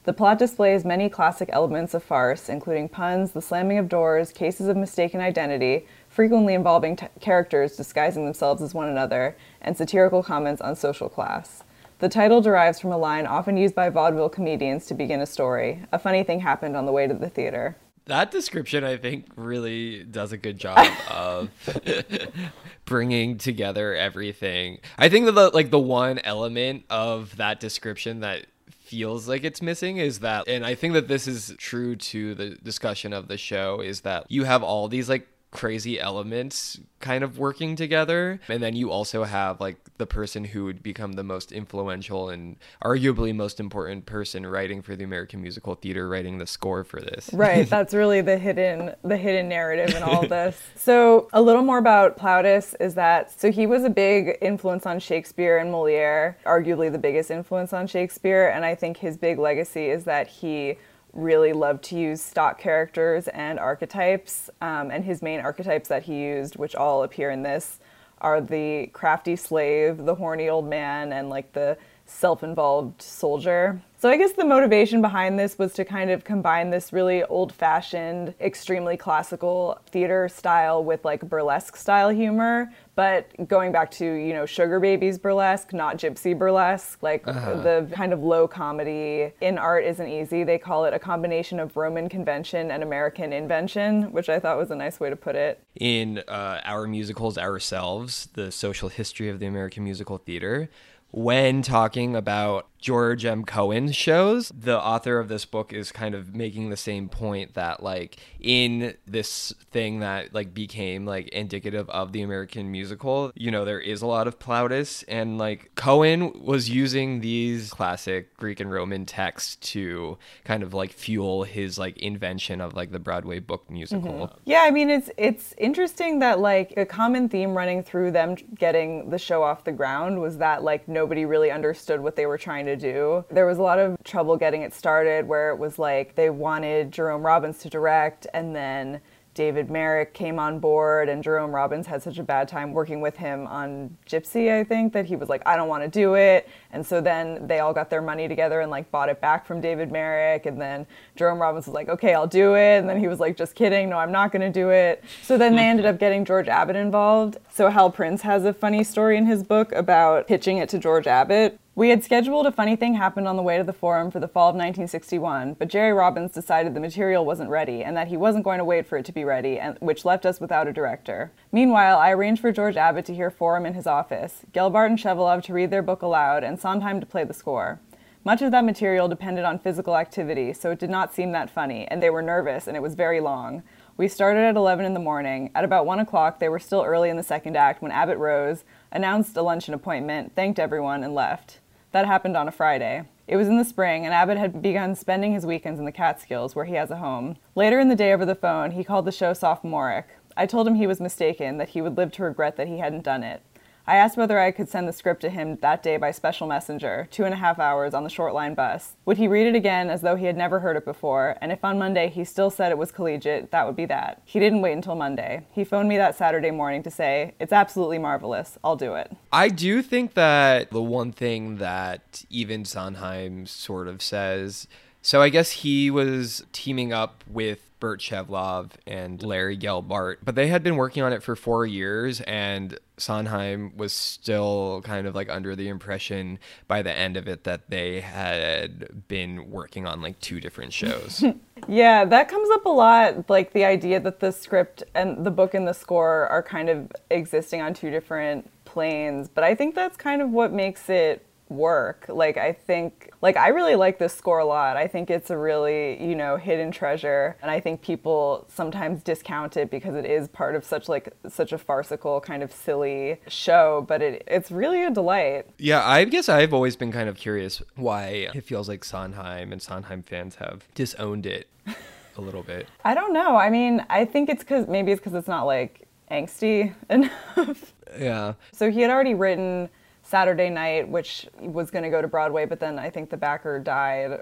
The 0.10 0.14
plot 0.14 0.40
displays 0.40 0.86
many 0.86 1.08
classic 1.08 1.52
elements 1.54 1.94
of 1.94 2.04
farce, 2.04 2.50
including 2.50 2.90
puns, 2.90 3.32
the 3.32 3.44
slamming 3.44 3.78
of 3.78 3.88
doors, 3.88 4.32
cases 4.32 4.68
of 4.68 4.76
mistaken 4.76 5.22
identity, 5.22 5.86
frequently 6.08 6.56
involving 6.56 6.96
t- 6.96 7.06
characters 7.20 7.78
disguising 7.78 8.26
themselves 8.26 8.64
as 8.64 8.74
one 8.74 8.90
another, 8.90 9.38
and 9.62 9.78
satirical 9.78 10.24
comments 10.24 10.64
on 10.64 10.76
social 10.76 11.10
class. 11.10 11.64
The 12.00 12.10
title 12.10 12.42
derives 12.42 12.80
from 12.80 12.92
a 12.92 12.98
line 12.98 13.28
often 13.28 13.56
used 13.56 13.76
by 13.76 13.92
vaudeville 13.92 14.30
comedians 14.30 14.88
to 14.88 14.96
begin 14.96 15.22
a 15.22 15.28
story. 15.28 15.84
A 15.92 16.00
funny 16.00 16.24
thing 16.24 16.40
happened 16.40 16.76
on 16.76 16.88
the 16.88 16.92
way 16.92 17.06
to 17.06 17.14
the 17.14 17.30
theater. 17.30 17.78
That 18.06 18.32
description, 18.32 18.84
I 18.84 18.98
think, 18.98 19.28
really 19.36 20.04
does 20.06 20.32
a 20.32 20.38
good 20.38 20.58
job 20.58 20.88
of 21.12 21.52
bringing 22.86 23.38
together 23.38 23.94
everything. 23.94 24.80
I 24.98 25.08
think 25.10 25.28
that 25.28 25.34
the, 25.34 25.50
like 25.50 25.70
the 25.70 25.78
one 25.78 26.18
element 26.18 26.86
of 26.90 27.38
that 27.38 27.60
description 27.60 28.22
that 28.22 28.48
feels 28.90 29.28
like 29.28 29.44
it's 29.44 29.62
missing 29.62 29.98
is 29.98 30.20
that 30.20 30.48
and 30.48 30.66
I 30.66 30.74
think 30.74 30.96
that 30.96 31.08
this 31.08 31.28
is 31.28 31.54
true 31.60 31.96
to 31.96 32.34
the 32.34 32.50
discussion 32.64 33.14
of 33.14 33.28
the 33.28 33.38
show 33.38 33.82
is 33.82 34.02
that 34.02 34.26
you 34.30 34.46
have 34.46 34.64
all 34.64 34.88
these 34.88 35.08
like 35.08 35.28
crazy 35.52 36.00
elements 36.00 36.80
kind 37.00 37.24
of 37.24 37.40
working 37.40 37.76
together. 37.76 38.40
And 38.50 38.62
then 38.62 38.76
you 38.76 38.92
also 38.92 39.24
have 39.24 39.60
like 39.60 39.78
the 39.98 40.06
person 40.06 40.44
who 40.44 40.66
would 40.66 40.84
become 40.84 41.14
the 41.14 41.24
most 41.24 41.52
influential 41.52 42.30
and 42.30 42.58
arguably 42.84 43.34
most 43.36 43.60
important 43.60 44.06
person 44.06 44.46
writing 44.46 44.82
for 44.82 44.96
the 44.96 45.04
American 45.04 45.42
musical 45.42 45.76
theater 45.76 46.08
writing 46.08 46.38
the 46.38 46.46
score 46.46 46.84
for 46.84 47.02
this. 47.02 47.30
Right 47.40 47.70
that's 47.70 47.94
really 47.94 48.22
the 48.22 48.38
hidden 48.38 48.94
the 49.04 49.16
hidden 49.16 49.48
narrative 49.48 49.96
in 49.96 50.04
all 50.04 50.28
this. 50.28 50.62
So 50.76 51.30
a 51.34 51.42
little 51.42 51.62
more 51.62 51.78
about 51.78 52.18
Plautus 52.18 52.76
is 52.80 52.96
that 52.96 53.32
so 53.32 53.52
he 53.52 53.66
was 53.66 53.84
a 53.84 53.90
big 53.90 54.38
influence 54.42 54.86
on 54.86 55.00
Shakespeare 55.00 55.58
and 55.58 55.72
Moliere 55.72 56.38
arguably 56.46 56.92
the 56.92 56.98
biggest 56.98 57.32
influence 57.32 57.74
on 57.74 57.88
Shakespeare. 57.88 58.50
And 58.50 58.66
I 58.66 58.76
think 58.76 58.98
his 58.98 59.18
big 59.18 59.40
legacy 59.40 59.90
is 59.90 60.04
that 60.04 60.28
he 60.28 60.78
really 61.14 61.54
loved 61.54 61.84
to 61.86 61.98
use 61.98 62.22
stock 62.22 62.60
characters 62.60 63.28
and 63.30 63.60
archetypes. 63.60 64.50
Um, 64.62 64.92
and 64.92 65.04
his 65.04 65.22
main 65.22 65.40
archetypes 65.40 65.90
that 65.90 66.04
he 66.04 66.22
used, 66.22 66.56
which 66.56 66.76
all 66.76 67.04
appear 67.04 67.32
in 67.32 67.44
this, 67.44 67.80
are 68.22 68.42
the 68.42 68.88
crafty 68.88 69.36
slave, 69.36 69.98
the 69.98 70.16
horny 70.16 70.50
old 70.50 70.68
man, 70.68 71.14
and 71.14 71.30
like 71.30 71.54
the 71.54 71.78
self 72.06 72.44
involved 72.44 73.02
soldier. 73.02 73.80
So 74.00 74.10
I 74.10 74.18
guess 74.18 74.32
the 74.32 74.46
motivation 74.46 75.02
behind 75.02 75.38
this 75.38 75.58
was 75.58 75.74
to 75.74 75.86
kind 75.86 76.10
of 76.10 76.24
combine 76.24 76.70
this 76.70 76.92
really 76.92 77.24
old 77.26 77.54
fashioned, 77.54 78.34
extremely 78.42 78.98
classical 78.98 79.80
theater 79.88 80.28
style 80.28 80.84
with 80.84 81.06
like 81.06 81.22
burlesque 81.22 81.76
style 81.76 82.10
humor, 82.10 82.72
but 83.00 83.48
going 83.48 83.72
back 83.72 83.90
to, 83.92 84.06
you 84.06 84.34
know, 84.34 84.46
Sugar 84.46 84.78
Babies 84.78 85.18
burlesque, 85.18 85.72
not 85.72 85.98
gypsy 85.98 86.38
burlesque, 86.38 87.02
like 87.02 87.26
uh-huh. 87.26 87.62
the 87.62 87.90
kind 87.94 88.12
of 88.12 88.24
low 88.24 88.46
comedy 88.46 89.32
in 89.40 89.58
art 89.58 89.86
isn't 89.86 90.10
easy. 90.10 90.44
They 90.44 90.58
call 90.58 90.84
it 90.84 90.94
a 90.94 91.00
combination 91.00 91.62
of 91.62 91.78
Roman 91.78 92.10
convention 92.10 92.72
and 92.72 92.84
American 92.84 93.32
invention, 93.32 94.12
which 94.12 94.28
I 94.28 94.38
thought 94.38 94.58
was 94.58 94.70
a 94.70 94.76
nice 94.76 95.00
way 95.00 95.10
to 95.10 95.16
put 95.16 95.38
it. 95.38 95.64
In 95.80 96.22
uh, 96.28 96.60
our 96.66 96.88
musicals 96.88 97.38
ourselves, 97.38 98.28
the 98.34 98.52
social 98.52 98.90
history 98.90 99.30
of 99.30 99.40
the 99.40 99.46
American 99.46 99.86
musical 99.86 100.18
theater, 100.18 100.70
when 101.12 101.62
talking 101.62 102.18
about 102.18 102.68
George 102.80 103.26
M. 103.26 103.44
Cohan 103.44 103.92
shows, 103.92 104.50
the 104.58 104.80
author 104.80 105.20
of 105.20 105.28
this 105.28 105.46
book 105.46 105.74
is 105.74 105.92
kind 105.92 106.16
of 106.16 106.34
making 106.34 106.70
the 106.70 106.78
same 106.78 107.10
point 107.10 107.54
that 107.56 107.84
like 107.84 108.18
in 108.40 108.96
this 109.06 109.54
thing 109.72 110.00
that 110.00 110.34
like 110.34 110.54
became 110.54 111.06
like 111.06 111.28
indicative 111.30 111.90
of 111.90 112.14
the 112.14 112.22
American 112.22 112.72
musical, 112.72 113.32
you 113.36 113.52
know, 113.52 113.66
there 113.66 113.80
is 113.80 114.02
a 114.02 114.08
lot 114.08 114.28
of 114.28 114.40
Plautus 114.40 115.04
and 115.08 115.38
like 115.38 115.72
Cohan 115.76 116.42
was 116.42 116.70
using 116.70 117.20
these 117.20 117.70
classic 117.72 118.36
Greek 118.38 118.62
and 118.62 118.72
Roman 118.72 119.06
texts 119.06 119.58
to 119.58 120.18
kind 120.46 120.64
of 120.64 120.74
like 120.74 120.94
fuel 120.94 121.44
his 121.44 121.78
like 121.78 121.98
invention 121.98 122.62
of 122.62 122.76
like 122.76 122.92
the 122.92 123.00
Broadway 123.00 123.40
book 123.40 123.70
musical. 123.70 124.12
Mm-hmm. 124.12 124.40
Yeah, 124.46 124.62
I 124.64 124.72
mean 124.72 124.90
it's 124.90 125.10
it's 125.18 125.54
interesting 125.58 126.20
that 126.20 126.40
like 126.40 126.74
a 126.78 126.86
common 126.86 127.28
theme 127.28 127.56
running 127.56 127.84
through 127.84 128.12
them 128.12 128.36
getting 128.56 129.10
the 129.10 129.18
show 129.18 129.44
off 129.44 129.66
the 129.66 129.72
ground 129.74 130.22
was 130.22 130.38
that 130.38 130.64
like 130.64 130.88
nobody 130.88 131.26
really 131.26 131.52
understood 131.52 132.00
what 132.00 132.16
they 132.16 132.26
were 132.26 132.38
trying 132.38 132.66
to 132.66 132.69
do. 132.76 133.26
There 133.30 133.46
was 133.46 133.58
a 133.58 133.62
lot 133.62 133.80
of 133.80 133.98
trouble 134.04 134.38
getting 134.38 134.62
it 134.62 134.74
started 134.74 135.28
where 135.28 135.50
it 135.52 135.58
was 135.58 135.80
like 135.80 136.16
they 136.16 136.30
wanted 136.30 136.92
Jerome 136.92 137.24
Robbins 137.24 137.60
to 137.60 137.70
direct 137.70 138.28
and 138.34 138.56
then 138.56 139.02
David 139.40 139.70
Merrick 139.70 140.14
came 140.14 140.38
on 140.38 140.60
board, 140.60 141.08
and 141.08 141.24
Jerome 141.24 141.56
Robbins 141.56 141.88
had 141.88 142.04
such 142.04 142.18
a 142.18 142.24
bad 142.24 142.50
time 142.50 142.74
working 142.74 143.00
with 143.00 143.16
him 143.16 143.48
on 143.48 143.96
Gypsy, 144.06 144.52
I 144.52 144.66
think, 144.66 144.92
that 144.92 145.06
he 145.06 145.16
was 145.16 145.30
like, 145.30 145.42
I 145.46 145.56
don't 145.56 145.70
want 145.70 145.82
to 145.82 145.88
do 145.88 146.16
it. 146.16 146.50
And 146.74 146.86
so 146.86 147.00
then 147.00 147.48
they 147.48 147.60
all 147.60 147.72
got 147.72 147.90
their 147.90 148.02
money 148.02 148.28
together 148.28 148.60
and 148.60 148.70
like 148.70 148.92
bought 148.92 149.08
it 149.08 149.22
back 149.22 149.46
from 149.46 149.62
David 149.62 149.94
Merrick. 149.94 150.46
And 150.46 150.60
then 150.60 150.86
Jerome 151.16 151.40
Robbins 151.40 151.68
was 151.68 151.74
like, 151.74 151.88
okay, 151.88 152.14
I'll 152.14 152.28
do 152.28 152.56
it. 152.56 152.80
And 152.80 152.90
then 152.90 153.00
he 153.00 153.08
was 153.08 153.22
like, 153.22 153.38
just 153.38 153.56
kidding, 153.56 153.88
no, 153.88 153.98
I'm 153.98 154.12
not 154.12 154.34
going 154.34 154.42
to 154.42 154.52
do 154.52 154.72
it. 154.72 155.06
So 155.24 155.38
then 155.38 155.56
they 155.56 155.64
ended 155.64 155.86
up 155.86 156.00
getting 156.00 156.26
George 156.26 156.50
Abbott 156.50 156.76
involved. 156.76 157.38
So 157.50 157.70
Hal 157.70 157.92
Prince 157.92 158.22
has 158.24 158.44
a 158.44 158.54
funny 158.54 158.84
story 158.84 159.16
in 159.16 159.26
his 159.26 159.42
book 159.42 159.72
about 159.72 160.28
pitching 160.28 160.58
it 160.58 160.68
to 160.68 160.80
George 160.80 161.08
Abbott 161.08 161.58
we 161.80 161.92
had 161.92 162.04
scheduled 162.04 162.46
a 162.46 162.52
funny 162.52 162.76
thing 162.76 162.96
happened 162.96 163.26
on 163.26 163.38
the 163.38 163.42
way 163.42 163.58
to 163.58 163.64
the 163.64 163.72
forum 163.72 164.12
for 164.12 164.20
the 164.20 164.28
fall 164.28 164.50
of 164.50 164.56
1961, 164.56 165.54
but 165.54 165.70
Jerry 165.70 165.94
Robbins 165.94 166.34
decided 166.34 166.74
the 166.74 166.82
material 166.82 167.24
wasn't 167.24 167.50
ready 167.50 167.86
and 167.86 167.96
that 167.96 168.10
he 168.10 168.18
wasn't 168.18 168.44
going 168.44 168.58
to 168.58 168.66
wait 168.66 168.86
for 168.86 168.98
it 168.98 169.06
to 169.06 169.14
be 169.14 169.24
ready, 169.24 169.58
and, 169.58 169.78
which 169.80 170.04
left 170.04 170.26
us 170.26 170.42
without 170.42 170.68
a 170.68 170.74
director. 170.74 171.32
Meanwhile, 171.54 171.98
I 171.98 172.12
arranged 172.12 172.42
for 172.42 172.52
George 172.52 172.76
Abbott 172.76 173.06
to 173.06 173.16
hear 173.16 173.32
forum 173.32 173.66
in 173.66 173.76
his 173.76 173.88
office, 173.88 174.42
Gelbart 174.52 174.88
and 174.88 175.00
Shevelove 175.00 175.42
to 175.44 175.54
read 175.54 175.72
their 175.72 175.82
book 175.82 176.02
aloud, 176.02 176.44
and 176.44 176.60
Sondheim 176.60 177.00
to 177.00 177.06
play 177.06 177.24
the 177.24 177.34
score. 177.34 177.80
Much 178.26 178.42
of 178.42 178.52
that 178.52 178.66
material 178.66 179.08
depended 179.08 179.46
on 179.46 179.58
physical 179.58 179.96
activity, 179.96 180.52
so 180.52 180.72
it 180.72 180.80
did 180.80 180.90
not 180.90 181.14
seem 181.14 181.32
that 181.32 181.50
funny, 181.50 181.88
and 181.88 182.04
they 182.04 182.10
were 182.10 182.22
nervous, 182.22 182.68
and 182.68 182.76
it 182.76 182.82
was 182.82 182.96
very 182.96 183.22
long. 183.22 183.64
We 183.96 184.10
started 184.10 184.42
at 184.42 184.58
11 184.58 184.86
in 184.86 184.94
the 184.94 185.00
morning. 185.00 185.50
At 185.56 185.64
about 185.64 185.86
1 185.86 186.00
o'clock, 186.00 186.40
they 186.40 186.50
were 186.50 186.60
still 186.60 186.84
early 186.84 187.10
in 187.10 187.16
the 187.16 187.24
second 187.24 187.56
act 187.56 187.82
when 187.82 187.94
Abbott 187.94 188.18
rose, 188.18 188.66
announced 188.92 189.38
a 189.38 189.42
luncheon 189.42 189.74
appointment, 189.74 190.36
thanked 190.36 190.60
everyone, 190.60 191.06
and 191.06 191.16
left. 191.16 191.59
That 191.92 192.06
happened 192.06 192.38
on 192.38 192.48
a 192.48 192.52
Friday. 192.52 193.04
It 193.28 193.36
was 193.36 193.48
in 193.48 193.58
the 193.58 193.66
spring, 193.66 194.06
and 194.06 194.14
Abbott 194.14 194.38
had 194.38 194.62
begun 194.62 194.94
spending 194.96 195.34
his 195.34 195.46
weekends 195.46 195.80
in 195.80 195.86
the 195.86 195.92
Catskills, 195.92 196.56
where 196.56 196.66
he 196.66 196.76
has 196.76 196.92
a 196.92 196.98
home. 196.98 197.38
Later 197.56 197.80
in 197.80 197.90
the 197.90 197.96
day 197.96 198.14
over 198.14 198.26
the 198.26 198.36
phone, 198.36 198.72
he 198.72 198.84
called 198.84 199.06
the 199.06 199.12
show 199.12 199.34
sophomoric. 199.34 200.08
I 200.38 200.46
told 200.46 200.68
him 200.68 200.76
he 200.76 200.88
was 200.88 201.00
mistaken, 201.00 201.58
that 201.58 201.70
he 201.70 201.82
would 201.82 201.98
live 201.98 202.12
to 202.14 202.24
regret 202.24 202.58
that 202.58 202.68
he 202.68 202.78
hadn't 202.78 203.04
done 203.04 203.24
it. 203.24 203.42
I 203.90 203.96
asked 203.96 204.18
whether 204.18 204.38
I 204.38 204.52
could 204.52 204.70
send 204.70 204.88
the 204.88 204.94
script 204.94 205.20
to 205.22 205.32
him 205.32 205.58
that 205.64 205.82
day 205.82 205.98
by 205.98 206.12
special 206.12 206.46
messenger, 206.46 207.08
two 207.10 207.24
and 207.24 207.34
a 207.34 207.38
half 207.38 207.58
hours 207.58 207.96
on 207.96 208.04
the 208.04 208.10
short 208.12 208.36
line 208.36 208.54
bus. 208.54 208.96
Would 209.06 209.18
he 209.18 209.28
read 209.28 209.48
it 209.48 209.56
again 209.56 209.90
as 209.90 210.02
though 210.02 210.16
he 210.16 210.28
had 210.28 210.38
never 210.38 210.60
heard 210.60 210.78
it 210.78 210.86
before? 210.86 211.36
And 211.42 211.52
if 211.52 211.66
on 211.66 211.80
Monday 211.80 212.08
he 212.08 212.24
still 212.24 212.52
said 212.52 212.72
it 212.72 212.78
was 212.78 212.92
collegiate, 212.92 213.50
that 213.50 213.66
would 213.66 213.76
be 213.76 213.88
that. 213.88 214.22
He 214.26 214.40
didn't 214.40 214.62
wait 214.62 214.74
until 214.74 214.94
Monday. 214.94 215.42
He 215.52 215.64
phoned 215.64 215.90
me 215.90 215.98
that 215.98 216.16
Saturday 216.16 216.52
morning 216.52 216.84
to 216.84 216.92
say, 216.92 217.34
It's 217.40 217.52
absolutely 217.52 217.98
marvelous. 217.98 218.60
I'll 218.64 218.76
do 218.76 218.94
it. 218.94 219.12
I 219.32 219.50
do 219.50 219.82
think 219.82 220.14
that 220.14 220.70
the 220.70 220.84
one 220.84 221.12
thing 221.12 221.58
that 221.58 222.26
even 222.30 222.66
Sondheim 222.66 223.48
sort 223.48 223.88
of 223.88 224.04
says. 224.04 224.68
So 225.02 225.24
I 225.24 225.30
guess 225.30 225.50
he 225.50 225.90
was 225.90 226.44
teaming 226.52 226.94
up 226.94 227.24
with 227.28 227.69
Burt 227.80 228.02
Shevelove 228.02 228.72
and 228.86 229.22
Larry 229.24 229.58
Gelbart, 229.58 230.18
but 230.24 230.36
they 230.36 230.48
had 230.48 230.64
been 230.64 230.76
working 230.76 231.04
on 231.04 231.14
it 231.14 231.24
for 231.24 231.36
four 231.36 231.66
years, 231.66 232.22
and 232.22 232.78
Sondheim 232.98 233.76
was 233.78 233.94
still 233.94 234.82
kind 234.84 235.08
of 235.08 235.16
like 235.16 235.30
under 235.30 235.56
the 235.56 235.70
impression 235.70 236.40
by 236.68 236.82
the 236.82 236.92
end 236.92 237.18
of 237.18 237.28
it 237.28 237.46
that 237.46 237.70
they 237.70 238.02
had 238.02 239.08
been 239.08 239.50
working 239.50 239.86
on 239.86 240.02
like 240.02 240.20
two 240.20 240.42
different 240.42 240.74
shows. 240.74 241.24
yeah, 241.68 242.06
that 242.06 242.28
comes 242.28 242.50
up 242.52 242.66
a 242.66 242.70
lot. 242.70 243.30
Like 243.30 243.54
the 243.54 243.66
idea 243.66 244.00
that 244.00 244.20
the 244.20 244.32
script 244.32 244.84
and 244.94 245.26
the 245.26 245.32
book 245.32 245.54
and 245.54 245.68
the 245.68 245.74
score 245.74 246.28
are 246.28 246.44
kind 246.44 246.70
of 246.70 246.92
existing 247.10 247.62
on 247.62 247.74
two 247.74 247.90
different 247.90 248.50
planes, 248.66 249.30
but 249.30 249.44
I 249.44 249.56
think 249.56 249.76
that's 249.76 249.98
kind 249.98 250.22
of 250.22 250.30
what 250.30 250.52
makes 250.52 250.90
it 250.90 251.26
work. 251.50 252.06
Like 252.08 252.38
I 252.38 252.54
think 252.54 253.12
like 253.22 253.36
I 253.36 253.50
really 253.50 253.76
like 253.76 253.98
this 254.00 254.14
score 254.14 254.40
a 254.40 254.46
lot. 254.46 254.78
I 254.78 254.88
think 254.88 255.10
it's 255.10 255.30
a 255.30 255.38
really, 255.38 256.02
you 256.02 256.16
know, 256.16 256.38
hidden 256.38 256.72
treasure 256.72 257.36
and 257.42 257.52
I 257.52 257.60
think 257.60 257.82
people 257.82 258.46
sometimes 258.48 259.02
discount 259.04 259.58
it 259.58 259.70
because 259.70 259.96
it 259.96 260.06
is 260.06 260.28
part 260.28 260.56
of 260.56 260.64
such 260.64 260.88
like 260.88 261.14
such 261.28 261.52
a 261.52 261.58
farcical 261.58 262.22
kind 262.22 262.44
of 262.44 262.54
silly 262.54 263.20
show, 263.28 263.86
but 263.88 264.02
it 264.02 264.24
it's 264.28 264.52
really 264.52 264.84
a 264.84 264.92
delight. 264.92 265.48
Yeah, 265.58 265.86
I 265.86 266.06
guess 266.06 266.30
I've 266.30 266.54
always 266.54 266.76
been 266.76 266.92
kind 266.92 267.10
of 267.10 267.18
curious 267.18 267.62
why 267.76 268.30
it 268.34 268.44
feels 268.44 268.70
like 268.70 268.84
Sondheim 268.84 269.52
and 269.52 269.62
Sondheim 269.62 270.04
fans 270.04 270.36
have 270.36 270.68
disowned 270.76 271.26
it 271.26 271.48
a 272.18 272.22
little 272.22 272.44
bit. 272.44 272.68
I 272.86 272.94
don't 272.94 273.14
know. 273.14 273.36
I 273.36 273.50
mean, 273.50 273.86
I 273.90 274.06
think 274.06 274.30
it's 274.30 274.44
cuz 274.44 274.68
maybe 274.68 274.92
it's 274.92 275.02
cuz 275.02 275.14
it's 275.14 275.28
not 275.28 275.44
like 275.44 275.88
angsty 276.12 276.74
enough. 276.90 277.74
Yeah. 278.00 278.34
So 278.52 278.70
he 278.70 278.82
had 278.82 278.92
already 278.92 279.16
written 279.16 279.70
Saturday 280.10 280.50
Night, 280.50 280.90
which 280.90 281.28
was 281.40 281.70
going 281.70 281.84
to 281.84 281.90
go 281.90 282.02
to 282.02 282.08
Broadway, 282.08 282.46
but 282.46 282.60
then 282.60 282.80
I 282.80 282.90
think 282.90 283.12
the 283.12 283.18
backer 283.18 283.60
died, 283.60 284.22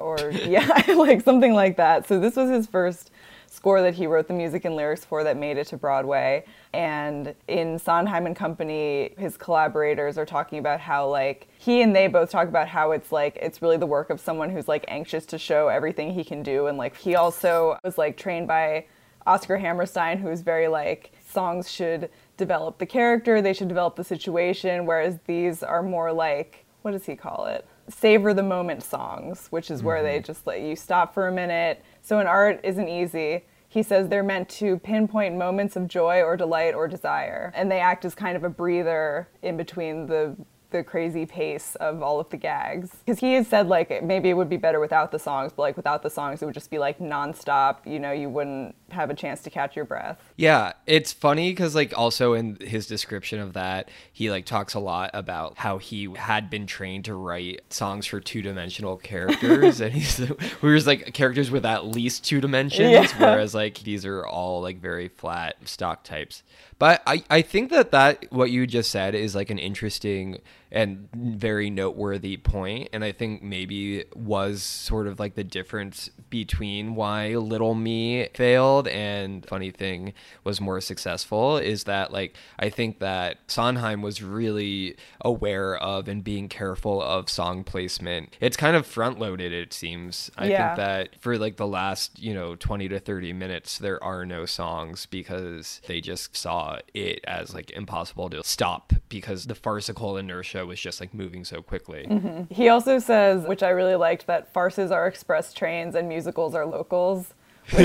or 0.00 0.18
yeah, 0.44 0.66
like 0.96 1.22
something 1.22 1.54
like 1.54 1.76
that. 1.76 2.08
So 2.08 2.18
this 2.18 2.34
was 2.34 2.50
his 2.50 2.66
first 2.66 3.12
score 3.46 3.80
that 3.82 3.94
he 3.94 4.06
wrote 4.06 4.26
the 4.28 4.34
music 4.34 4.64
and 4.64 4.74
lyrics 4.74 5.04
for 5.04 5.22
that 5.24 5.36
made 5.36 5.56
it 5.56 5.68
to 5.68 5.76
Broadway. 5.76 6.44
And 6.72 7.34
in 7.46 7.78
Sondheim 7.78 8.26
and 8.26 8.34
Company, 8.34 9.12
his 9.18 9.36
collaborators 9.36 10.18
are 10.18 10.26
talking 10.26 10.58
about 10.58 10.80
how 10.80 11.08
like 11.08 11.48
he 11.58 11.82
and 11.82 11.94
they 11.94 12.06
both 12.06 12.30
talk 12.30 12.48
about 12.48 12.68
how 12.68 12.92
it's 12.92 13.12
like 13.12 13.36
it's 13.36 13.60
really 13.62 13.76
the 13.76 13.86
work 13.86 14.10
of 14.10 14.20
someone 14.20 14.50
who's 14.50 14.68
like 14.68 14.84
anxious 14.88 15.26
to 15.26 15.38
show 15.38 15.68
everything 15.68 16.12
he 16.12 16.24
can 16.24 16.42
do. 16.42 16.66
And 16.66 16.78
like 16.78 16.96
he 16.96 17.14
also 17.14 17.78
was 17.84 17.98
like 17.98 18.16
trained 18.16 18.48
by 18.48 18.86
Oscar 19.26 19.58
Hammerstein, 19.58 20.18
who's 20.18 20.40
very 20.40 20.68
like 20.68 21.12
songs 21.28 21.70
should 21.70 22.10
develop 22.40 22.78
the 22.78 22.86
character, 22.86 23.40
they 23.40 23.52
should 23.52 23.68
develop 23.68 23.94
the 23.94 24.02
situation, 24.02 24.86
whereas 24.86 25.20
these 25.26 25.62
are 25.62 25.82
more 25.82 26.12
like, 26.12 26.64
what 26.82 26.90
does 26.90 27.06
he 27.06 27.14
call 27.14 27.46
it? 27.46 27.64
Savor 27.88 28.34
the 28.34 28.42
moment 28.42 28.82
songs, 28.82 29.46
which 29.50 29.70
is 29.70 29.78
mm-hmm. 29.78 29.86
where 29.86 30.02
they 30.02 30.16
mm-hmm. 30.16 30.24
just 30.24 30.46
let 30.46 30.60
you 30.60 30.74
stop 30.74 31.14
for 31.14 31.28
a 31.28 31.32
minute. 31.32 31.84
So 32.02 32.18
an 32.18 32.26
art 32.26 32.60
isn't 32.64 32.88
easy. 32.88 33.44
He 33.68 33.84
says 33.84 34.08
they're 34.08 34.24
meant 34.24 34.48
to 34.60 34.78
pinpoint 34.78 35.36
moments 35.36 35.76
of 35.76 35.86
joy 35.86 36.22
or 36.22 36.36
delight 36.36 36.74
or 36.74 36.88
desire, 36.88 37.52
and 37.54 37.70
they 37.70 37.78
act 37.78 38.04
as 38.04 38.16
kind 38.16 38.36
of 38.36 38.42
a 38.42 38.50
breather 38.50 39.28
in 39.42 39.56
between 39.56 40.06
the 40.06 40.34
the 40.70 40.82
crazy 40.82 41.26
pace 41.26 41.74
of 41.76 42.02
all 42.02 42.20
of 42.20 42.28
the 42.30 42.36
gags. 42.36 42.90
Because 43.04 43.20
he 43.20 43.34
had 43.34 43.46
said 43.46 43.68
like 43.68 44.02
maybe 44.02 44.30
it 44.30 44.34
would 44.34 44.48
be 44.48 44.56
better 44.56 44.80
without 44.80 45.12
the 45.12 45.18
songs, 45.18 45.52
but 45.54 45.62
like 45.62 45.76
without 45.76 46.02
the 46.02 46.10
songs 46.10 46.42
it 46.42 46.46
would 46.46 46.54
just 46.54 46.70
be 46.70 46.78
like 46.78 46.98
nonstop. 46.98 47.86
You 47.86 47.98
know, 47.98 48.12
you 48.12 48.28
wouldn't 48.28 48.74
have 48.90 49.10
a 49.10 49.14
chance 49.14 49.42
to 49.42 49.50
catch 49.50 49.76
your 49.76 49.84
breath. 49.84 50.18
Yeah, 50.36 50.72
it's 50.86 51.12
funny 51.12 51.50
because 51.50 51.74
like 51.74 51.96
also 51.96 52.34
in 52.34 52.56
his 52.56 52.86
description 52.86 53.40
of 53.40 53.52
that, 53.54 53.90
he 54.12 54.30
like 54.30 54.46
talks 54.46 54.74
a 54.74 54.80
lot 54.80 55.10
about 55.14 55.58
how 55.58 55.78
he 55.78 56.08
had 56.16 56.50
been 56.50 56.66
trained 56.66 57.04
to 57.06 57.14
write 57.14 57.60
songs 57.70 58.06
for 58.06 58.20
two 58.20 58.42
dimensional 58.42 58.96
characters, 58.96 59.80
and 59.80 59.92
he's 59.92 60.20
we 60.62 60.72
was 60.72 60.86
like 60.86 61.12
characters 61.14 61.50
with 61.50 61.64
at 61.64 61.86
least 61.86 62.24
two 62.24 62.40
dimensions, 62.40 62.90
yeah. 62.90 63.18
whereas 63.18 63.54
like 63.54 63.80
these 63.80 64.04
are 64.04 64.26
all 64.26 64.60
like 64.62 64.80
very 64.80 65.08
flat 65.08 65.56
stock 65.64 66.04
types. 66.04 66.42
But 66.78 67.02
I, 67.06 67.22
I 67.28 67.42
think 67.42 67.70
that 67.70 67.90
that 67.90 68.24
what 68.30 68.50
you 68.50 68.66
just 68.66 68.90
said 68.90 69.14
is 69.14 69.34
like 69.34 69.50
an 69.50 69.58
interesting 69.58 70.38
and 70.72 71.08
very 71.14 71.68
noteworthy 71.70 72.36
point 72.36 72.88
and 72.92 73.04
i 73.04 73.10
think 73.10 73.42
maybe 73.42 74.04
was 74.14 74.62
sort 74.62 75.06
of 75.06 75.18
like 75.18 75.34
the 75.34 75.44
difference 75.44 76.10
between 76.28 76.94
why 76.94 77.28
little 77.34 77.74
me 77.74 78.28
failed 78.34 78.86
and 78.88 79.44
funny 79.46 79.70
thing 79.70 80.12
was 80.44 80.60
more 80.60 80.80
successful 80.80 81.56
is 81.56 81.84
that 81.84 82.12
like 82.12 82.34
i 82.58 82.68
think 82.68 83.00
that 83.00 83.38
sondheim 83.48 84.02
was 84.02 84.22
really 84.22 84.96
aware 85.22 85.76
of 85.76 86.06
and 86.06 86.22
being 86.22 86.48
careful 86.48 87.02
of 87.02 87.28
song 87.28 87.64
placement 87.64 88.36
it's 88.40 88.56
kind 88.56 88.76
of 88.76 88.86
front 88.86 89.18
loaded 89.18 89.52
it 89.52 89.72
seems 89.72 90.30
i 90.36 90.46
yeah. 90.46 90.68
think 90.68 90.76
that 90.76 91.20
for 91.20 91.36
like 91.36 91.56
the 91.56 91.66
last 91.66 92.18
you 92.18 92.32
know 92.32 92.54
20 92.54 92.88
to 92.88 93.00
30 93.00 93.32
minutes 93.32 93.78
there 93.78 94.02
are 94.04 94.24
no 94.24 94.46
songs 94.46 95.06
because 95.06 95.80
they 95.86 96.00
just 96.00 96.36
saw 96.36 96.78
it 96.94 97.20
as 97.26 97.54
like 97.54 97.70
impossible 97.70 98.30
to 98.30 98.42
stop 98.44 98.92
because 99.08 99.46
the 99.46 99.54
farcical 99.54 100.16
inertia 100.16 100.59
show 100.60 100.66
was 100.66 100.80
just 100.80 101.00
like 101.00 101.14
moving 101.14 101.44
so 101.44 101.62
quickly. 101.62 102.06
Mm-hmm. 102.08 102.52
He 102.52 102.68
also 102.68 102.98
says, 102.98 103.46
which 103.46 103.62
I 103.62 103.70
really 103.70 103.96
liked, 103.96 104.26
that 104.26 104.52
farces 104.52 104.90
are 104.90 105.06
express 105.06 105.52
trains 105.52 105.94
and 105.94 106.08
musicals 106.08 106.54
are 106.54 106.66
locals. 106.66 107.34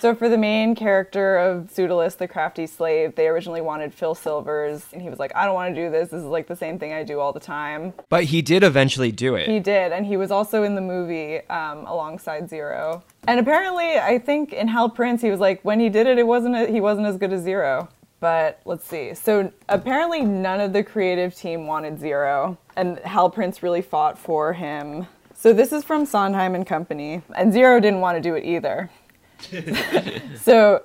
so 0.00 0.14
for 0.14 0.28
the 0.28 0.38
main 0.38 0.74
character 0.74 1.36
of 1.36 1.70
Pseudolus, 1.70 2.16
the 2.16 2.26
crafty 2.26 2.66
slave, 2.66 3.14
they 3.14 3.28
originally 3.28 3.60
wanted 3.60 3.94
Phil 3.94 4.14
Silvers, 4.14 4.86
and 4.92 5.00
he 5.00 5.08
was 5.08 5.20
like, 5.20 5.30
"I 5.36 5.44
don't 5.44 5.54
want 5.54 5.72
to 5.72 5.80
do 5.80 5.88
this. 5.88 6.08
This 6.08 6.22
is 6.22 6.26
like 6.26 6.48
the 6.48 6.56
same 6.56 6.80
thing 6.80 6.92
I 6.92 7.04
do 7.04 7.20
all 7.20 7.32
the 7.32 7.38
time." 7.38 7.92
But 8.08 8.24
he 8.24 8.42
did 8.42 8.64
eventually 8.64 9.12
do 9.12 9.36
it. 9.36 9.48
He 9.48 9.60
did, 9.60 9.92
and 9.92 10.04
he 10.04 10.16
was 10.16 10.32
also 10.32 10.64
in 10.64 10.74
the 10.74 10.80
movie 10.80 11.46
um, 11.48 11.86
alongside 11.86 12.48
Zero. 12.48 13.04
And 13.28 13.38
apparently, 13.38 13.98
I 13.98 14.18
think 14.18 14.52
in 14.52 14.66
Hal 14.66 14.90
Prince, 14.90 15.22
he 15.22 15.30
was 15.30 15.38
like, 15.38 15.62
when 15.64 15.78
he 15.78 15.88
did 15.88 16.08
it, 16.08 16.18
it 16.18 16.26
wasn't 16.26 16.56
a, 16.56 16.66
he 16.66 16.80
wasn't 16.80 17.06
as 17.06 17.18
good 17.18 17.32
as 17.32 17.42
Zero. 17.42 17.88
But 18.22 18.60
let's 18.64 18.86
see. 18.86 19.14
So 19.14 19.52
apparently, 19.68 20.20
none 20.22 20.60
of 20.60 20.72
the 20.72 20.84
creative 20.84 21.34
team 21.34 21.66
wanted 21.66 21.98
Zero, 21.98 22.56
and 22.76 23.00
Hal 23.00 23.28
Prince 23.28 23.64
really 23.64 23.82
fought 23.82 24.16
for 24.16 24.52
him. 24.52 25.08
So 25.34 25.52
this 25.52 25.72
is 25.72 25.82
from 25.82 26.06
Sondheim 26.06 26.54
and 26.54 26.64
Company, 26.64 27.22
and 27.34 27.52
Zero 27.52 27.80
didn't 27.80 27.98
want 27.98 28.16
to 28.16 28.22
do 28.22 28.36
it 28.36 28.44
either. 28.44 28.90
so 30.40 30.84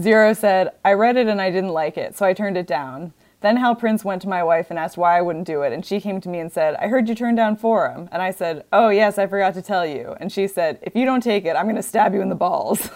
Zero 0.00 0.32
said, 0.32 0.72
I 0.82 0.94
read 0.94 1.18
it 1.18 1.26
and 1.26 1.38
I 1.38 1.50
didn't 1.50 1.74
like 1.74 1.98
it, 1.98 2.16
so 2.16 2.24
I 2.24 2.32
turned 2.32 2.56
it 2.56 2.66
down. 2.66 3.12
Then 3.44 3.58
Hal 3.58 3.74
Prince 3.74 4.06
went 4.06 4.22
to 4.22 4.28
my 4.28 4.42
wife 4.42 4.70
and 4.70 4.78
asked 4.78 4.96
why 4.96 5.18
I 5.18 5.20
wouldn't 5.20 5.46
do 5.46 5.60
it, 5.60 5.72
and 5.74 5.84
she 5.84 6.00
came 6.00 6.18
to 6.22 6.30
me 6.30 6.38
and 6.38 6.50
said, 6.50 6.76
I 6.76 6.88
heard 6.88 7.10
you 7.10 7.14
turned 7.14 7.36
down 7.36 7.58
Forum. 7.58 8.08
And 8.10 8.22
I 8.22 8.30
said, 8.30 8.64
Oh, 8.72 8.88
yes, 8.88 9.18
I 9.18 9.26
forgot 9.26 9.52
to 9.52 9.60
tell 9.60 9.84
you. 9.86 10.16
And 10.18 10.32
she 10.32 10.48
said, 10.48 10.78
If 10.80 10.96
you 10.96 11.04
don't 11.04 11.22
take 11.22 11.44
it, 11.44 11.54
I'm 11.54 11.66
going 11.66 11.76
to 11.76 11.82
stab 11.82 12.14
you 12.14 12.22
in 12.22 12.30
the 12.30 12.34
balls. 12.34 12.80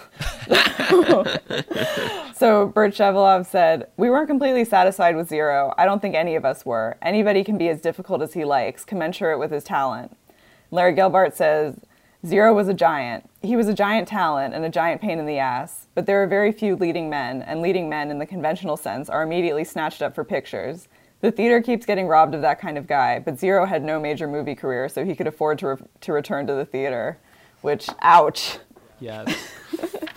so 2.35 2.65
Burt 2.65 2.95
Shevelove 2.95 3.45
said, 3.45 3.89
We 3.95 4.09
weren't 4.09 4.27
completely 4.27 4.65
satisfied 4.65 5.15
with 5.15 5.29
Zero. 5.29 5.71
I 5.77 5.85
don't 5.85 6.01
think 6.01 6.15
any 6.15 6.35
of 6.35 6.45
us 6.45 6.65
were. 6.65 6.97
Anybody 7.03 7.43
can 7.43 7.59
be 7.59 7.69
as 7.69 7.79
difficult 7.79 8.23
as 8.23 8.33
he 8.33 8.43
likes, 8.43 8.83
commensurate 8.83 9.37
with 9.37 9.51
his 9.51 9.63
talent. 9.63 10.17
Larry 10.71 10.95
Gelbart 10.95 11.35
says, 11.35 11.75
Zero 12.25 12.53
was 12.53 12.67
a 12.67 12.73
giant. 12.73 13.29
He 13.41 13.55
was 13.55 13.69
a 13.69 13.73
giant 13.73 14.07
talent 14.07 14.53
and 14.53 14.65
a 14.65 14.69
giant 14.69 14.99
pain 14.99 15.19
in 15.19 15.25
the 15.25 15.37
ass, 15.37 15.87
but 15.95 16.05
there 16.05 16.21
are 16.21 16.27
very 16.27 16.51
few 16.51 16.75
leading 16.75 17.09
men, 17.09 17.41
and 17.43 17.61
leading 17.61 17.87
men 17.87 18.11
in 18.11 18.19
the 18.19 18.25
conventional 18.25 18.75
sense 18.75 19.09
are 19.09 19.23
immediately 19.23 19.63
snatched 19.63 20.01
up 20.01 20.13
for 20.13 20.25
pictures. 20.25 20.89
The 21.21 21.31
theater 21.31 21.61
keeps 21.61 21.85
getting 21.85 22.07
robbed 22.07 22.35
of 22.35 22.41
that 22.41 22.59
kind 22.59 22.77
of 22.77 22.87
guy, 22.87 23.19
but 23.19 23.39
Zero 23.39 23.65
had 23.65 23.83
no 23.83 24.01
major 24.01 24.27
movie 24.27 24.55
career, 24.55 24.89
so 24.89 25.05
he 25.05 25.15
could 25.15 25.27
afford 25.27 25.59
to, 25.59 25.67
re- 25.67 25.77
to 26.01 26.13
return 26.13 26.45
to 26.47 26.53
the 26.53 26.65
theater. 26.65 27.17
Which, 27.61 27.89
ouch. 28.01 28.59
Yes. 28.99 29.53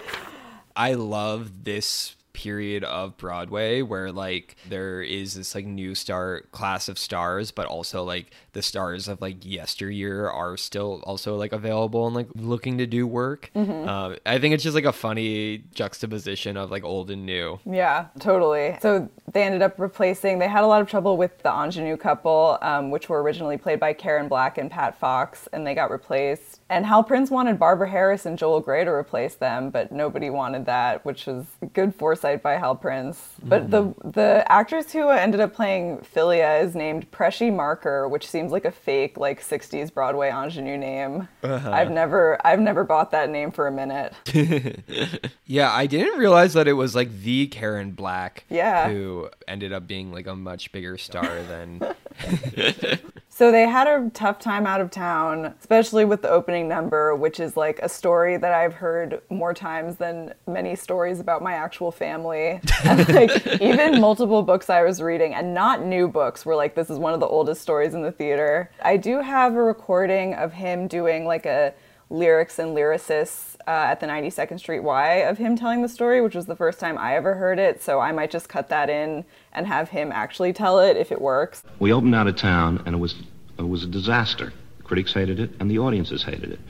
I 0.77 0.95
love 0.95 1.65
this 1.65 2.17
period 2.33 2.85
of 2.85 3.17
Broadway 3.17 3.83
where 3.83 4.13
like 4.13 4.57
there 4.69 5.03
is 5.03 5.35
this 5.35 5.55
like 5.55 5.67
new 5.67 5.95
star 5.95 6.43
class 6.53 6.89
of 6.89 6.99
stars, 6.99 7.51
but 7.51 7.67
also 7.67 8.05
like 8.05 8.33
the 8.53 8.63
stars 8.63 9.09
of 9.09 9.21
like 9.21 9.45
yesteryear 9.45 10.29
are 10.29 10.57
still 10.57 11.03
also 11.05 11.37
like 11.37 11.53
available 11.53 12.07
and 12.07 12.15
like 12.15 12.29
looking 12.35 12.79
to 12.79 12.87
do 12.87 13.07
work. 13.07 13.51
Mm-hmm. 13.55 13.89
Um, 13.89 14.17
I 14.27 14.39
think 14.39 14.55
it's 14.55 14.63
just 14.63 14.75
like 14.75 14.85
a 14.85 14.93
funny 14.93 15.65
juxtaposition 15.75 16.57
of 16.57 16.71
like 16.71 16.85
old 16.85 17.11
and 17.11 17.27
new. 17.27 17.59
Yeah, 17.65 18.07
totally. 18.19 18.77
So 18.81 19.09
they 19.33 19.43
ended 19.43 19.63
up 19.63 19.79
replacing. 19.79 20.39
They 20.39 20.49
had 20.49 20.65
a 20.65 20.67
lot 20.67 20.83
of 20.83 20.89
trouble 20.89 21.17
with 21.17 21.39
the 21.43 21.51
ingenue 21.51 21.97
couple, 21.97 22.59
um, 22.63 22.91
which 22.91 23.09
were 23.09 23.23
originally 23.23 23.57
played 23.57 23.81
by 23.81 23.93
Karen 23.93 24.29
Black 24.29 24.59
and 24.59 24.71
Pat 24.71 24.99
Fox, 24.99 25.49
and 25.53 25.67
they 25.67 25.75
got 25.75 25.91
replaced 25.91 26.61
And 26.73 26.87
Hal 26.87 27.05
Prince 27.05 27.31
wanted 27.31 27.59
Barbara 27.59 27.91
Harris 27.91 28.25
and 28.25 28.39
Joel 28.39 28.61
Grey 28.61 28.83
to 28.85 28.91
replace 28.91 29.35
them, 29.35 29.69
but 29.69 29.93
nobody 29.93 30.31
wanted 30.31 30.65
that, 30.65 31.05
which 31.05 31.27
was 31.27 31.45
good 31.75 31.95
foresight 31.95 32.43
by 32.43 32.55
Hal 32.55 32.77
Prince. 32.77 33.35
But 33.43 33.71
the 33.71 33.83
mm-hmm. 33.83 34.11
the 34.11 34.51
actress 34.51 34.91
who 34.91 35.11
ended 35.11 35.41
up 35.41 35.53
playing 35.53 35.99
Philia 35.99 36.65
is 36.65 36.75
named 36.75 37.11
Preshy 37.11 37.55
Marker, 37.55 38.09
which 38.09 38.27
seems 38.27 38.53
like 38.53 38.65
a 38.65 38.71
fake 38.71 39.19
like 39.19 39.43
60s 39.43 39.93
Broadway 39.93 40.31
ingenue 40.31 40.79
name. 40.79 41.29
Uh-huh. 41.43 41.71
I've 41.71 41.91
never 41.91 42.39
I've 42.43 42.61
never 42.61 42.85
bought 42.85 43.11
that 43.11 43.29
name 43.29 43.51
for 43.51 43.67
a 43.67 43.73
minute. 43.73 44.15
Yeah, 45.45 45.71
I 45.71 45.87
didn't 45.87 46.19
realize 46.19 46.55
that 46.55 46.67
it 46.67 46.73
was 46.73 46.95
like 46.95 47.13
the 47.21 47.47
Karen 47.49 47.91
Black 47.91 48.45
Yeah. 48.49 48.89
who 48.89 49.29
ended 49.47 49.71
up 49.73 49.87
being 49.87 50.11
like 50.11 50.27
a 50.27 50.35
much 50.35 50.73
bigger 50.73 50.97
star 50.97 51.43
than 51.43 51.83
So 53.43 53.51
they 53.51 53.67
had 53.67 53.89
a 53.89 54.09
tough 54.11 54.39
time 54.39 54.69
out 54.69 54.81
of 54.81 54.93
town, 54.93 55.55
especially 55.59 56.05
with 56.05 56.23
the 56.23 56.31
opening 56.31 56.69
number, 56.69 57.17
which 57.17 57.41
is 57.41 57.57
like 57.57 57.81
a 57.81 57.89
story 57.89 58.37
that 58.37 58.53
I've 58.53 58.75
heard 58.75 59.21
more 59.31 59.53
times 59.53 59.97
than 59.97 60.33
many 60.47 60.77
stories 60.77 61.19
about 61.19 61.43
my 61.43 61.55
actual 61.55 61.91
family. 61.91 62.61
And 62.85 63.09
like 63.09 63.61
even 63.61 64.01
multiple 64.01 64.45
books 64.45 64.71
I 64.71 64.85
was 64.85 65.03
reading 65.03 65.35
and 65.35 65.55
not 65.55 65.85
new 65.85 66.07
books 66.07 66.47
were 66.47 66.55
like 66.55 66.77
this 66.77 66.89
is 66.89 67.01
one 67.01 67.15
of 67.15 67.19
the 67.19 67.27
oldest 67.27 67.63
stories 67.63 67.95
in 67.95 68.03
the 68.03 68.13
theater. 68.13 68.71
I 68.81 68.97
do 68.97 69.21
have 69.21 69.55
a 69.57 69.63
recording 69.63 70.35
of 70.35 70.53
him 70.53 70.87
doing 70.87 71.25
like 71.25 71.45
a 71.45 71.75
lyrics 72.11 72.61
and 72.61 72.77
lyricists 72.77 73.57
uh, 73.67 73.71
at 73.91 73.99
the 74.01 74.07
92nd 74.07 74.59
Street 74.59 74.81
Y 74.81 75.15
of 75.15 75.39
him 75.39 75.57
telling 75.57 75.83
the 75.83 75.89
story, 75.89 76.21
which 76.21 76.35
was 76.35 76.47
the 76.47 76.57
first 76.57 76.79
time 76.79 76.99
I 76.99 77.17
ever 77.17 77.35
heard 77.35 77.59
it. 77.59 77.83
So 77.83 77.99
I 77.99 78.13
might 78.13 78.31
just 78.31 78.49
cut 78.49 78.69
that 78.69 78.91
in 78.91 79.25
and 79.53 79.67
have 79.67 79.89
him 79.89 80.13
actually 80.13 80.53
tell 80.53 80.79
it 80.79 80.97
if 80.97 81.11
it 81.11 81.21
works. 81.21 81.63
We 81.79 81.93
opened 81.93 82.15
out 82.15 82.27
of 82.27 82.37
town, 82.37 82.83
and 82.87 82.95
it 82.95 82.99
was 82.99 83.15
it 83.59 83.69
was 83.69 83.85
a 83.85 83.87
disaster. 83.87 84.53
The 84.79 84.83
critics 84.83 85.13
hated 85.13 85.41
it, 85.41 85.51
and 85.61 85.71
the 85.71 85.79
audiences 85.79 86.23
hated 86.23 86.53
it, 86.53 86.61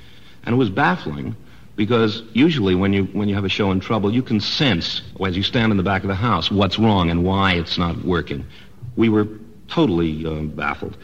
and 0.44 0.54
it 0.54 0.58
was 0.58 0.70
baffling 0.70 1.36
because 1.76 2.22
usually 2.32 2.74
when 2.74 2.92
you 2.92 3.04
when 3.04 3.28
you 3.28 3.34
have 3.34 3.44
a 3.44 3.48
show 3.48 3.70
in 3.70 3.80
trouble, 3.80 4.12
you 4.12 4.22
can 4.22 4.40
sense 4.40 5.02
as 5.24 5.36
you 5.36 5.42
stand 5.42 5.70
in 5.70 5.76
the 5.76 5.82
back 5.82 6.02
of 6.02 6.08
the 6.08 6.14
house 6.14 6.50
what's 6.50 6.78
wrong 6.78 7.10
and 7.10 7.24
why 7.24 7.54
it's 7.54 7.78
not 7.78 8.04
working. 8.04 8.44
We 8.96 9.08
were 9.08 9.26
totally 9.68 10.26
uh, 10.26 10.42
baffled, 10.42 10.96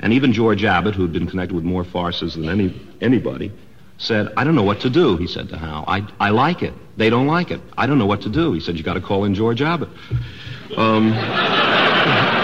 and 0.00 0.12
even 0.12 0.32
George 0.32 0.64
Abbott, 0.64 0.94
who 0.94 1.02
had 1.02 1.12
been 1.12 1.26
connected 1.26 1.54
with 1.54 1.64
more 1.64 1.84
farces 1.84 2.34
than 2.34 2.48
any 2.48 2.80
anybody, 3.00 3.52
said, 3.98 4.32
"I 4.36 4.44
don't 4.44 4.54
know 4.54 4.62
what 4.62 4.80
to 4.80 4.90
do." 4.90 5.16
He 5.16 5.26
said 5.26 5.48
to 5.50 5.58
Hal, 5.58 5.84
"I 5.86 6.06
I 6.18 6.30
like 6.30 6.62
it. 6.62 6.72
They 6.96 7.10
don't 7.10 7.26
like 7.26 7.50
it. 7.50 7.60
I 7.76 7.86
don't 7.86 7.98
know 7.98 8.06
what 8.06 8.22
to 8.22 8.30
do." 8.30 8.52
He 8.52 8.60
said, 8.60 8.76
"You 8.78 8.82
got 8.82 8.94
to 8.94 9.00
call 9.00 9.24
in 9.24 9.34
George 9.34 9.60
Abbott." 9.60 9.90
Um, 10.76 11.12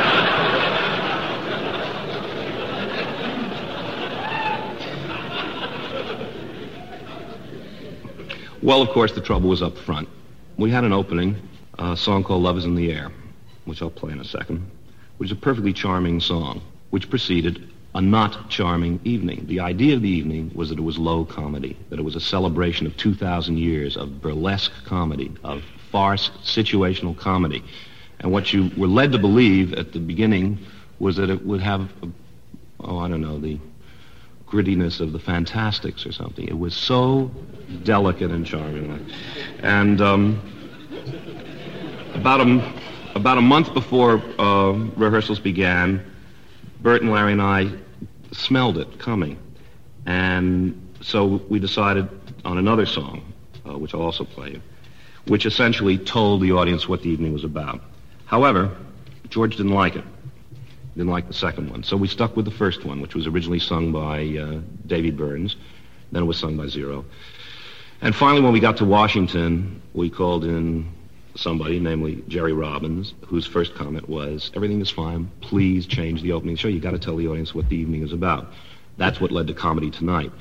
Well, 8.62 8.82
of 8.82 8.90
course, 8.90 9.12
the 9.12 9.22
trouble 9.22 9.48
was 9.48 9.62
up 9.62 9.78
front. 9.78 10.06
We 10.58 10.70
had 10.70 10.84
an 10.84 10.92
opening, 10.92 11.36
a 11.78 11.96
song 11.96 12.22
called 12.22 12.42
Love 12.42 12.58
is 12.58 12.66
in 12.66 12.74
the 12.74 12.92
Air, 12.92 13.10
which 13.64 13.80
I'll 13.80 13.88
play 13.88 14.12
in 14.12 14.20
a 14.20 14.24
second, 14.24 14.70
which 15.16 15.28
is 15.30 15.32
a 15.32 15.40
perfectly 15.40 15.72
charming 15.72 16.20
song, 16.20 16.60
which 16.90 17.08
preceded 17.08 17.70
a 17.94 18.02
not 18.02 18.50
charming 18.50 19.00
evening. 19.02 19.46
The 19.46 19.60
idea 19.60 19.96
of 19.96 20.02
the 20.02 20.10
evening 20.10 20.50
was 20.54 20.68
that 20.68 20.78
it 20.78 20.82
was 20.82 20.98
low 20.98 21.24
comedy, 21.24 21.74
that 21.88 21.98
it 21.98 22.02
was 22.02 22.16
a 22.16 22.20
celebration 22.20 22.86
of 22.86 22.94
2,000 22.98 23.56
years 23.56 23.96
of 23.96 24.20
burlesque 24.20 24.72
comedy, 24.84 25.32
of 25.42 25.62
farce 25.90 26.28
situational 26.44 27.16
comedy. 27.16 27.64
And 28.18 28.30
what 28.30 28.52
you 28.52 28.70
were 28.76 28.88
led 28.88 29.12
to 29.12 29.18
believe 29.18 29.72
at 29.72 29.92
the 29.92 30.00
beginning 30.00 30.58
was 30.98 31.16
that 31.16 31.30
it 31.30 31.46
would 31.46 31.62
have, 31.62 31.90
oh, 32.80 32.98
I 32.98 33.08
don't 33.08 33.22
know, 33.22 33.38
the 33.38 33.58
grittiness 34.50 35.00
of 35.00 35.12
the 35.12 35.18
Fantasticks 35.18 36.04
or 36.04 36.12
something. 36.12 36.46
It 36.46 36.58
was 36.58 36.74
so 36.74 37.30
delicate 37.84 38.30
and 38.30 38.44
charming. 38.44 39.08
And 39.62 40.00
um, 40.00 40.40
about 42.14 42.40
a 42.40 42.72
about 43.14 43.38
a 43.38 43.40
month 43.40 43.74
before 43.74 44.22
uh, 44.38 44.72
rehearsals 44.96 45.40
began, 45.40 46.04
Burt 46.80 47.02
and 47.02 47.10
Larry 47.10 47.32
and 47.32 47.42
I 47.42 47.70
smelled 48.32 48.78
it 48.78 48.98
coming, 48.98 49.38
and 50.06 50.80
so 51.00 51.42
we 51.48 51.58
decided 51.58 52.08
on 52.44 52.58
another 52.58 52.86
song, 52.86 53.32
uh, 53.66 53.76
which 53.76 53.94
I'll 53.94 54.02
also 54.02 54.24
play 54.24 54.52
you, 54.52 54.62
which 55.26 55.44
essentially 55.46 55.98
told 55.98 56.40
the 56.40 56.52
audience 56.52 56.88
what 56.88 57.02
the 57.02 57.10
evening 57.10 57.32
was 57.32 57.44
about. 57.44 57.80
However, 58.26 58.76
George 59.28 59.56
didn't 59.56 59.72
like 59.72 59.96
it. 59.96 60.04
Didn't 60.96 61.10
like 61.10 61.28
the 61.28 61.34
second 61.34 61.70
one. 61.70 61.82
So 61.84 61.96
we 61.96 62.08
stuck 62.08 62.36
with 62.36 62.44
the 62.44 62.50
first 62.50 62.84
one, 62.84 63.00
which 63.00 63.14
was 63.14 63.26
originally 63.26 63.60
sung 63.60 63.92
by 63.92 64.26
uh, 64.36 65.10
Burns. 65.10 65.56
Then 66.12 66.22
it 66.22 66.26
was 66.26 66.38
sung 66.38 66.56
by 66.56 66.66
Zero. 66.66 67.04
And 68.02 68.14
finally, 68.14 68.42
when 68.42 68.52
we 68.52 68.60
got 68.60 68.78
to 68.78 68.84
Washington, 68.84 69.82
we 69.92 70.10
called 70.10 70.44
in 70.44 70.92
somebody, 71.36 71.78
namely 71.78 72.24
Jerry 72.28 72.52
Robbins, 72.52 73.14
whose 73.26 73.46
first 73.46 73.74
comment 73.74 74.08
was, 74.08 74.50
everything 74.54 74.80
is 74.80 74.90
fine. 74.90 75.30
Please 75.40 75.86
change 75.86 76.22
the 76.22 76.32
opening 76.32 76.56
show. 76.56 76.68
you 76.68 76.80
got 76.80 76.92
to 76.92 76.98
tell 76.98 77.16
the 77.16 77.28
audience 77.28 77.54
what 77.54 77.68
the 77.68 77.76
evening 77.76 78.02
is 78.02 78.12
about. 78.12 78.52
That's 78.96 79.20
what 79.20 79.30
led 79.30 79.46
to 79.46 79.54
Comedy 79.54 79.90
Tonight. 79.90 80.32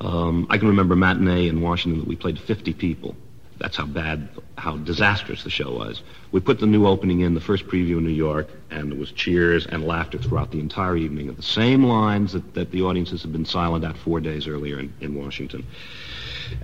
Um, 0.00 0.46
I 0.50 0.58
can 0.58 0.68
remember 0.68 0.96
matinee 0.96 1.48
in 1.48 1.60
Washington 1.60 2.00
that 2.00 2.08
we 2.08 2.16
played 2.16 2.38
50 2.38 2.74
people. 2.74 3.16
That's 3.58 3.76
how 3.76 3.86
bad, 3.86 4.28
how 4.58 4.76
disastrous 4.76 5.42
the 5.42 5.50
show 5.50 5.74
was. 5.74 6.02
We 6.30 6.40
put 6.40 6.60
the 6.60 6.66
new 6.66 6.86
opening 6.86 7.20
in, 7.20 7.34
the 7.34 7.40
first 7.40 7.66
preview 7.66 7.98
in 7.98 8.04
New 8.04 8.10
York, 8.10 8.48
and 8.70 8.92
there 8.92 8.98
was 8.98 9.12
cheers 9.12 9.66
and 9.66 9.86
laughter 9.86 10.18
throughout 10.18 10.50
the 10.50 10.60
entire 10.60 10.96
evening 10.96 11.28
at 11.28 11.36
the 11.36 11.42
same 11.42 11.84
lines 11.84 12.32
that, 12.32 12.54
that 12.54 12.70
the 12.70 12.82
audiences 12.82 13.22
had 13.22 13.32
been 13.32 13.46
silent 13.46 13.84
at 13.84 13.96
four 13.96 14.20
days 14.20 14.46
earlier 14.46 14.78
in, 14.78 14.92
in 15.00 15.14
Washington. 15.14 15.64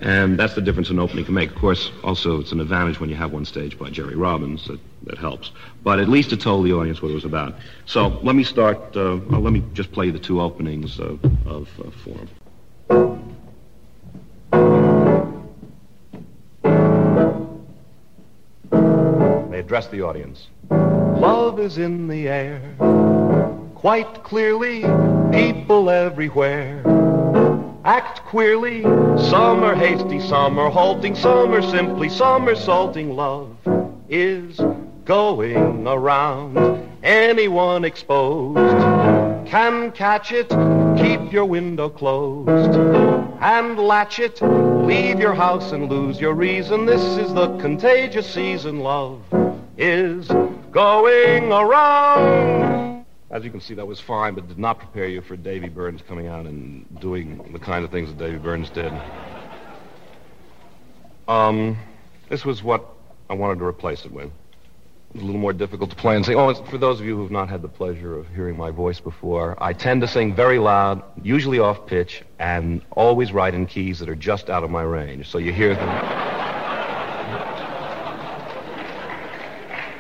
And 0.00 0.38
that's 0.38 0.54
the 0.54 0.60
difference 0.60 0.90
an 0.90 0.98
opening 0.98 1.24
can 1.24 1.34
make. 1.34 1.50
Of 1.50 1.56
course, 1.56 1.90
also 2.04 2.40
it's 2.40 2.52
an 2.52 2.60
advantage 2.60 3.00
when 3.00 3.10
you 3.10 3.16
have 3.16 3.32
one 3.32 3.44
staged 3.44 3.78
by 3.78 3.90
Jerry 3.90 4.14
Robbins 4.14 4.66
that, 4.66 4.78
that 5.04 5.18
helps. 5.18 5.50
But 5.82 5.98
at 5.98 6.08
least 6.08 6.32
it 6.32 6.40
told 6.40 6.66
the 6.66 6.72
audience 6.72 7.02
what 7.02 7.10
it 7.10 7.14
was 7.14 7.24
about. 7.24 7.54
So 7.86 8.20
let 8.22 8.36
me 8.36 8.44
start, 8.44 8.78
uh, 8.96 9.14
let 9.14 9.52
me 9.52 9.62
just 9.72 9.92
play 9.92 10.10
the 10.10 10.18
two 10.18 10.40
openings 10.40 11.00
uh, 11.00 11.16
of 11.46 11.68
uh, 11.80 11.90
Forum. 11.90 13.21
Address 19.62 19.86
the 19.88 20.02
audience. 20.02 20.48
Love 20.70 21.60
is 21.60 21.78
in 21.78 22.08
the 22.08 22.28
air, 22.28 22.60
quite 23.76 24.24
clearly, 24.24 24.80
people 25.30 25.88
everywhere 25.88 26.82
act 27.84 28.20
queerly. 28.24 28.82
Some 28.82 29.62
are 29.62 29.74
hasty, 29.74 30.20
some 30.20 30.58
are 30.58 30.70
halting, 30.70 31.14
some 31.14 31.52
are 31.52 31.62
simply 31.62 32.08
somersaulting. 32.08 33.14
Love 33.14 33.56
is 34.08 34.60
going 35.04 35.86
around. 35.86 36.58
Anyone 37.02 37.84
exposed 37.84 38.56
can 39.46 39.92
catch 39.92 40.32
it. 40.32 40.48
Keep 40.96 41.32
your 41.32 41.44
window 41.44 41.88
closed 41.88 42.76
and 43.40 43.78
latch 43.78 44.18
it. 44.18 44.40
Leave 44.42 45.18
your 45.18 45.34
house 45.34 45.72
and 45.72 45.88
lose 45.88 46.20
your 46.20 46.34
reason. 46.34 46.86
This 46.86 47.02
is 47.02 47.34
the 47.34 47.56
contagious 47.58 48.32
season. 48.32 48.80
Love 48.80 49.20
is 49.76 50.28
going 50.70 51.52
around. 51.52 53.04
As 53.30 53.44
you 53.44 53.50
can 53.50 53.60
see, 53.60 53.74
that 53.74 53.86
was 53.86 53.98
fine, 53.98 54.34
but 54.34 54.46
did 54.46 54.58
not 54.58 54.78
prepare 54.78 55.06
you 55.06 55.22
for 55.22 55.36
Davy 55.36 55.68
Burns 55.68 56.02
coming 56.02 56.26
out 56.26 56.44
and 56.44 56.84
doing 57.00 57.50
the 57.52 57.58
kind 57.58 57.84
of 57.84 57.90
things 57.90 58.10
that 58.10 58.18
Davy 58.18 58.36
Burns 58.36 58.68
did. 58.70 58.92
Um, 61.28 61.78
this 62.28 62.44
was 62.44 62.62
what 62.62 62.86
I 63.30 63.34
wanted 63.34 63.58
to 63.60 63.64
replace 63.64 64.04
it 64.04 64.12
with. 64.12 64.26
It 64.26 65.14
was 65.14 65.22
a 65.22 65.26
little 65.26 65.40
more 65.40 65.54
difficult 65.54 65.90
to 65.90 65.96
play 65.96 66.16
and 66.16 66.24
sing. 66.24 66.36
Oh, 66.36 66.52
for 66.52 66.78
those 66.78 67.00
of 67.00 67.06
you 67.06 67.16
who 67.16 67.22
have 67.22 67.30
not 67.30 67.48
had 67.48 67.62
the 67.62 67.68
pleasure 67.68 68.18
of 68.18 68.28
hearing 68.34 68.56
my 68.56 68.70
voice 68.70 69.00
before, 69.00 69.56
I 69.62 69.72
tend 69.72 70.02
to 70.02 70.08
sing 70.08 70.34
very 70.34 70.58
loud, 70.58 71.02
usually 71.22 71.58
off 71.58 71.86
pitch, 71.86 72.22
and 72.38 72.82
always 72.90 73.32
write 73.32 73.54
in 73.54 73.66
keys 73.66 73.98
that 74.00 74.08
are 74.08 74.14
just 74.14 74.50
out 74.50 74.64
of 74.64 74.70
my 74.70 74.82
range. 74.82 75.30
So 75.30 75.38
you 75.38 75.52
hear 75.52 75.74
them. 75.74 76.51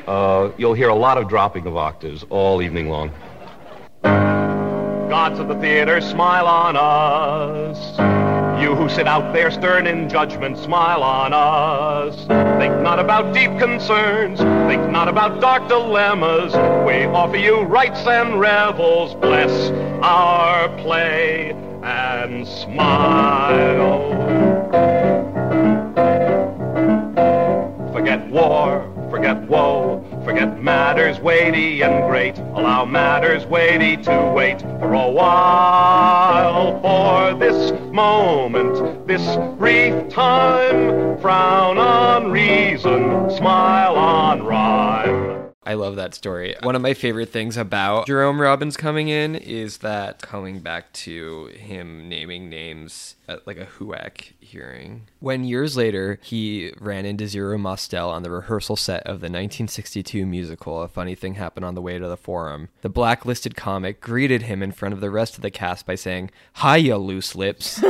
Uh, 0.06 0.50
you'll 0.58 0.74
hear 0.74 0.88
a 0.88 0.94
lot 0.94 1.18
of 1.18 1.28
dropping 1.28 1.66
of 1.66 1.76
octaves 1.76 2.24
all 2.28 2.60
evening 2.62 2.88
long. 2.88 3.10
Gods 4.02 5.38
of 5.38 5.48
the 5.48 5.54
theater, 5.60 6.00
smile 6.00 6.46
on 6.46 6.76
us. 6.76 7.98
You 8.60 8.74
who 8.74 8.88
sit 8.88 9.06
out 9.06 9.32
there 9.32 9.50
stern 9.50 9.86
in 9.86 10.08
judgment, 10.08 10.56
smile 10.58 11.02
on 11.02 11.32
us. 11.32 12.16
Think 12.58 12.80
not 12.80 12.98
about 12.98 13.34
deep 13.34 13.50
concerns, 13.58 14.38
think 14.40 14.90
not 14.90 15.08
about 15.08 15.40
dark 15.40 15.68
dilemmas. 15.68 16.54
We 16.86 17.04
offer 17.04 17.36
you 17.36 17.62
rites 17.62 18.06
and 18.06 18.40
revels. 18.40 19.14
Bless 19.16 19.70
our 20.02 20.68
play 20.78 21.50
and 21.82 22.46
smile. 22.46 24.12
Forget 27.92 28.26
war, 28.28 28.91
forget 29.22 29.48
woe, 29.48 30.22
forget 30.24 30.60
matters 30.60 31.20
weighty 31.20 31.80
and 31.82 32.10
great. 32.10 32.36
Allow 32.38 32.86
matters 32.86 33.46
weighty 33.46 33.96
to 33.98 34.32
wait 34.34 34.60
for 34.60 34.94
a 34.94 35.08
while. 35.08 36.80
For 36.82 37.38
this 37.38 37.70
moment, 37.92 39.06
this 39.06 39.22
brief 39.58 40.08
time, 40.08 41.20
frown 41.20 41.78
on 41.78 42.32
reason, 42.32 43.30
smile 43.30 43.94
on 43.94 44.42
rhyme. 44.42 45.52
I 45.64 45.74
love 45.74 45.94
that 45.94 46.14
story. 46.14 46.56
One 46.64 46.74
of 46.74 46.82
my 46.82 46.92
favorite 46.92 47.28
things 47.28 47.56
about 47.56 48.08
Jerome 48.08 48.40
Robbins 48.40 48.76
coming 48.76 49.06
in 49.06 49.36
is 49.36 49.78
that 49.78 50.20
coming 50.20 50.58
back 50.58 50.92
to 50.94 51.46
him 51.54 52.08
naming 52.08 52.50
names 52.50 53.14
at 53.28 53.46
like 53.46 53.58
a 53.58 53.66
HUAC 53.66 54.32
hearing. 54.52 55.08
When 55.18 55.44
years 55.44 55.76
later 55.76 56.18
he 56.22 56.72
ran 56.78 57.04
into 57.04 57.26
Zero 57.26 57.58
Mostel 57.58 58.10
on 58.10 58.22
the 58.22 58.30
rehearsal 58.30 58.76
set 58.76 59.02
of 59.02 59.20
the 59.20 59.26
1962 59.26 60.24
musical 60.24 60.82
A 60.82 60.88
Funny 60.88 61.14
Thing 61.14 61.34
Happened 61.34 61.64
on 61.64 61.74
the 61.74 61.82
Way 61.82 61.98
to 61.98 62.06
the 62.06 62.16
Forum, 62.16 62.68
the 62.82 62.88
blacklisted 62.88 63.56
comic 63.56 64.00
greeted 64.00 64.42
him 64.42 64.62
in 64.62 64.72
front 64.72 64.94
of 64.94 65.00
the 65.00 65.10
rest 65.10 65.36
of 65.36 65.42
the 65.42 65.50
cast 65.50 65.84
by 65.86 65.94
saying, 65.94 66.30
Hiya, 66.62 66.98
loose 66.98 67.34
lips. 67.34 67.82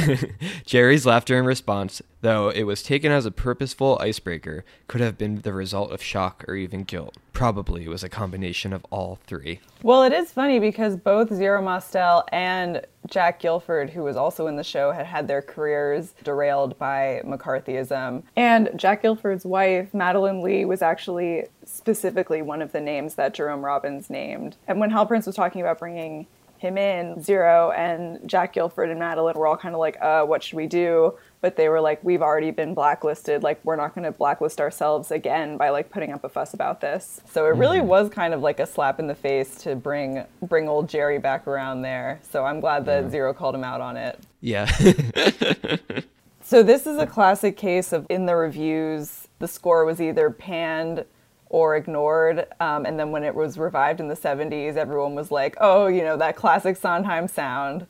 Jerry's 0.66 1.06
laughter 1.06 1.38
in 1.38 1.44
response, 1.44 2.02
though 2.20 2.50
it 2.50 2.64
was 2.64 2.82
taken 2.82 3.10
as 3.10 3.24
a 3.24 3.30
purposeful 3.30 3.98
icebreaker, 4.00 4.64
could 4.88 5.00
have 5.00 5.16
been 5.16 5.40
the 5.42 5.52
result 5.52 5.92
of 5.92 6.02
shock 6.02 6.44
or 6.46 6.54
even 6.54 6.84
guilt. 6.84 7.16
Probably 7.34 7.88
was 7.88 8.04
a 8.04 8.08
combination 8.08 8.72
of 8.72 8.86
all 8.90 9.18
three. 9.26 9.58
Well, 9.82 10.04
it 10.04 10.12
is 10.12 10.30
funny 10.30 10.60
because 10.60 10.96
both 10.96 11.34
Zero 11.34 11.60
Mostel 11.60 12.22
and 12.30 12.86
Jack 13.10 13.40
Gilford, 13.40 13.90
who 13.90 14.04
was 14.04 14.16
also 14.16 14.46
in 14.46 14.54
the 14.54 14.62
show, 14.62 14.92
had 14.92 15.04
had 15.04 15.26
their 15.26 15.42
careers 15.42 16.14
derailed 16.22 16.78
by 16.78 17.20
McCarthyism. 17.24 18.22
And 18.36 18.70
Jack 18.76 19.02
Gilford's 19.02 19.44
wife, 19.44 19.92
Madeline 19.92 20.42
Lee, 20.42 20.64
was 20.64 20.80
actually 20.80 21.46
specifically 21.64 22.40
one 22.40 22.62
of 22.62 22.70
the 22.70 22.80
names 22.80 23.16
that 23.16 23.34
Jerome 23.34 23.64
Robbins 23.64 24.08
named. 24.08 24.56
And 24.68 24.78
when 24.78 24.90
Hal 24.90 25.04
Prince 25.04 25.26
was 25.26 25.34
talking 25.34 25.60
about 25.60 25.80
bringing 25.80 26.28
him 26.58 26.78
in, 26.78 27.20
Zero 27.20 27.72
and 27.72 28.26
Jack 28.28 28.52
Gilford 28.54 28.90
and 28.90 28.98
Madeline 28.98 29.34
were 29.36 29.48
all 29.48 29.56
kind 29.56 29.74
of 29.74 29.80
like, 29.80 30.00
uh, 30.00 30.22
what 30.24 30.42
should 30.42 30.56
we 30.56 30.68
do? 30.68 31.14
But 31.44 31.56
they 31.56 31.68
were 31.68 31.82
like, 31.82 32.02
we've 32.02 32.22
already 32.22 32.52
been 32.52 32.72
blacklisted. 32.72 33.42
Like, 33.42 33.62
we're 33.66 33.76
not 33.76 33.94
going 33.94 34.06
to 34.06 34.12
blacklist 34.12 34.62
ourselves 34.62 35.10
again 35.10 35.58
by 35.58 35.68
like 35.68 35.90
putting 35.90 36.10
up 36.10 36.24
a 36.24 36.28
fuss 36.30 36.54
about 36.54 36.80
this. 36.80 37.20
So 37.30 37.44
it 37.44 37.50
really 37.50 37.82
was 37.82 38.08
kind 38.08 38.32
of 38.32 38.40
like 38.40 38.60
a 38.60 38.66
slap 38.66 38.98
in 38.98 39.08
the 39.08 39.14
face 39.14 39.56
to 39.56 39.76
bring 39.76 40.24
bring 40.40 40.70
old 40.70 40.88
Jerry 40.88 41.18
back 41.18 41.46
around 41.46 41.82
there. 41.82 42.18
So 42.30 42.46
I'm 42.46 42.60
glad 42.60 42.86
that 42.86 43.10
Zero 43.10 43.34
called 43.34 43.54
him 43.54 43.62
out 43.62 43.82
on 43.82 43.98
it. 43.98 44.18
Yeah. 44.40 44.74
So 46.46 46.62
this 46.62 46.86
is 46.86 46.98
a 46.98 47.06
classic 47.06 47.56
case 47.56 47.90
of 47.94 48.06
in 48.10 48.26
the 48.26 48.36
reviews, 48.36 49.28
the 49.38 49.48
score 49.48 49.86
was 49.86 49.98
either 49.98 50.28
panned 50.28 51.06
or 51.46 51.74
ignored. 51.74 52.46
Um, 52.60 52.84
and 52.84 53.00
then 53.00 53.12
when 53.12 53.24
it 53.24 53.34
was 53.34 53.56
revived 53.56 53.98
in 53.98 54.08
the 54.08 54.14
70s, 54.14 54.76
everyone 54.76 55.14
was 55.14 55.30
like, 55.30 55.56
oh, 55.58 55.86
you 55.86 56.02
know, 56.02 56.18
that 56.18 56.36
classic 56.36 56.76
Sondheim 56.76 57.28
sound. 57.28 57.86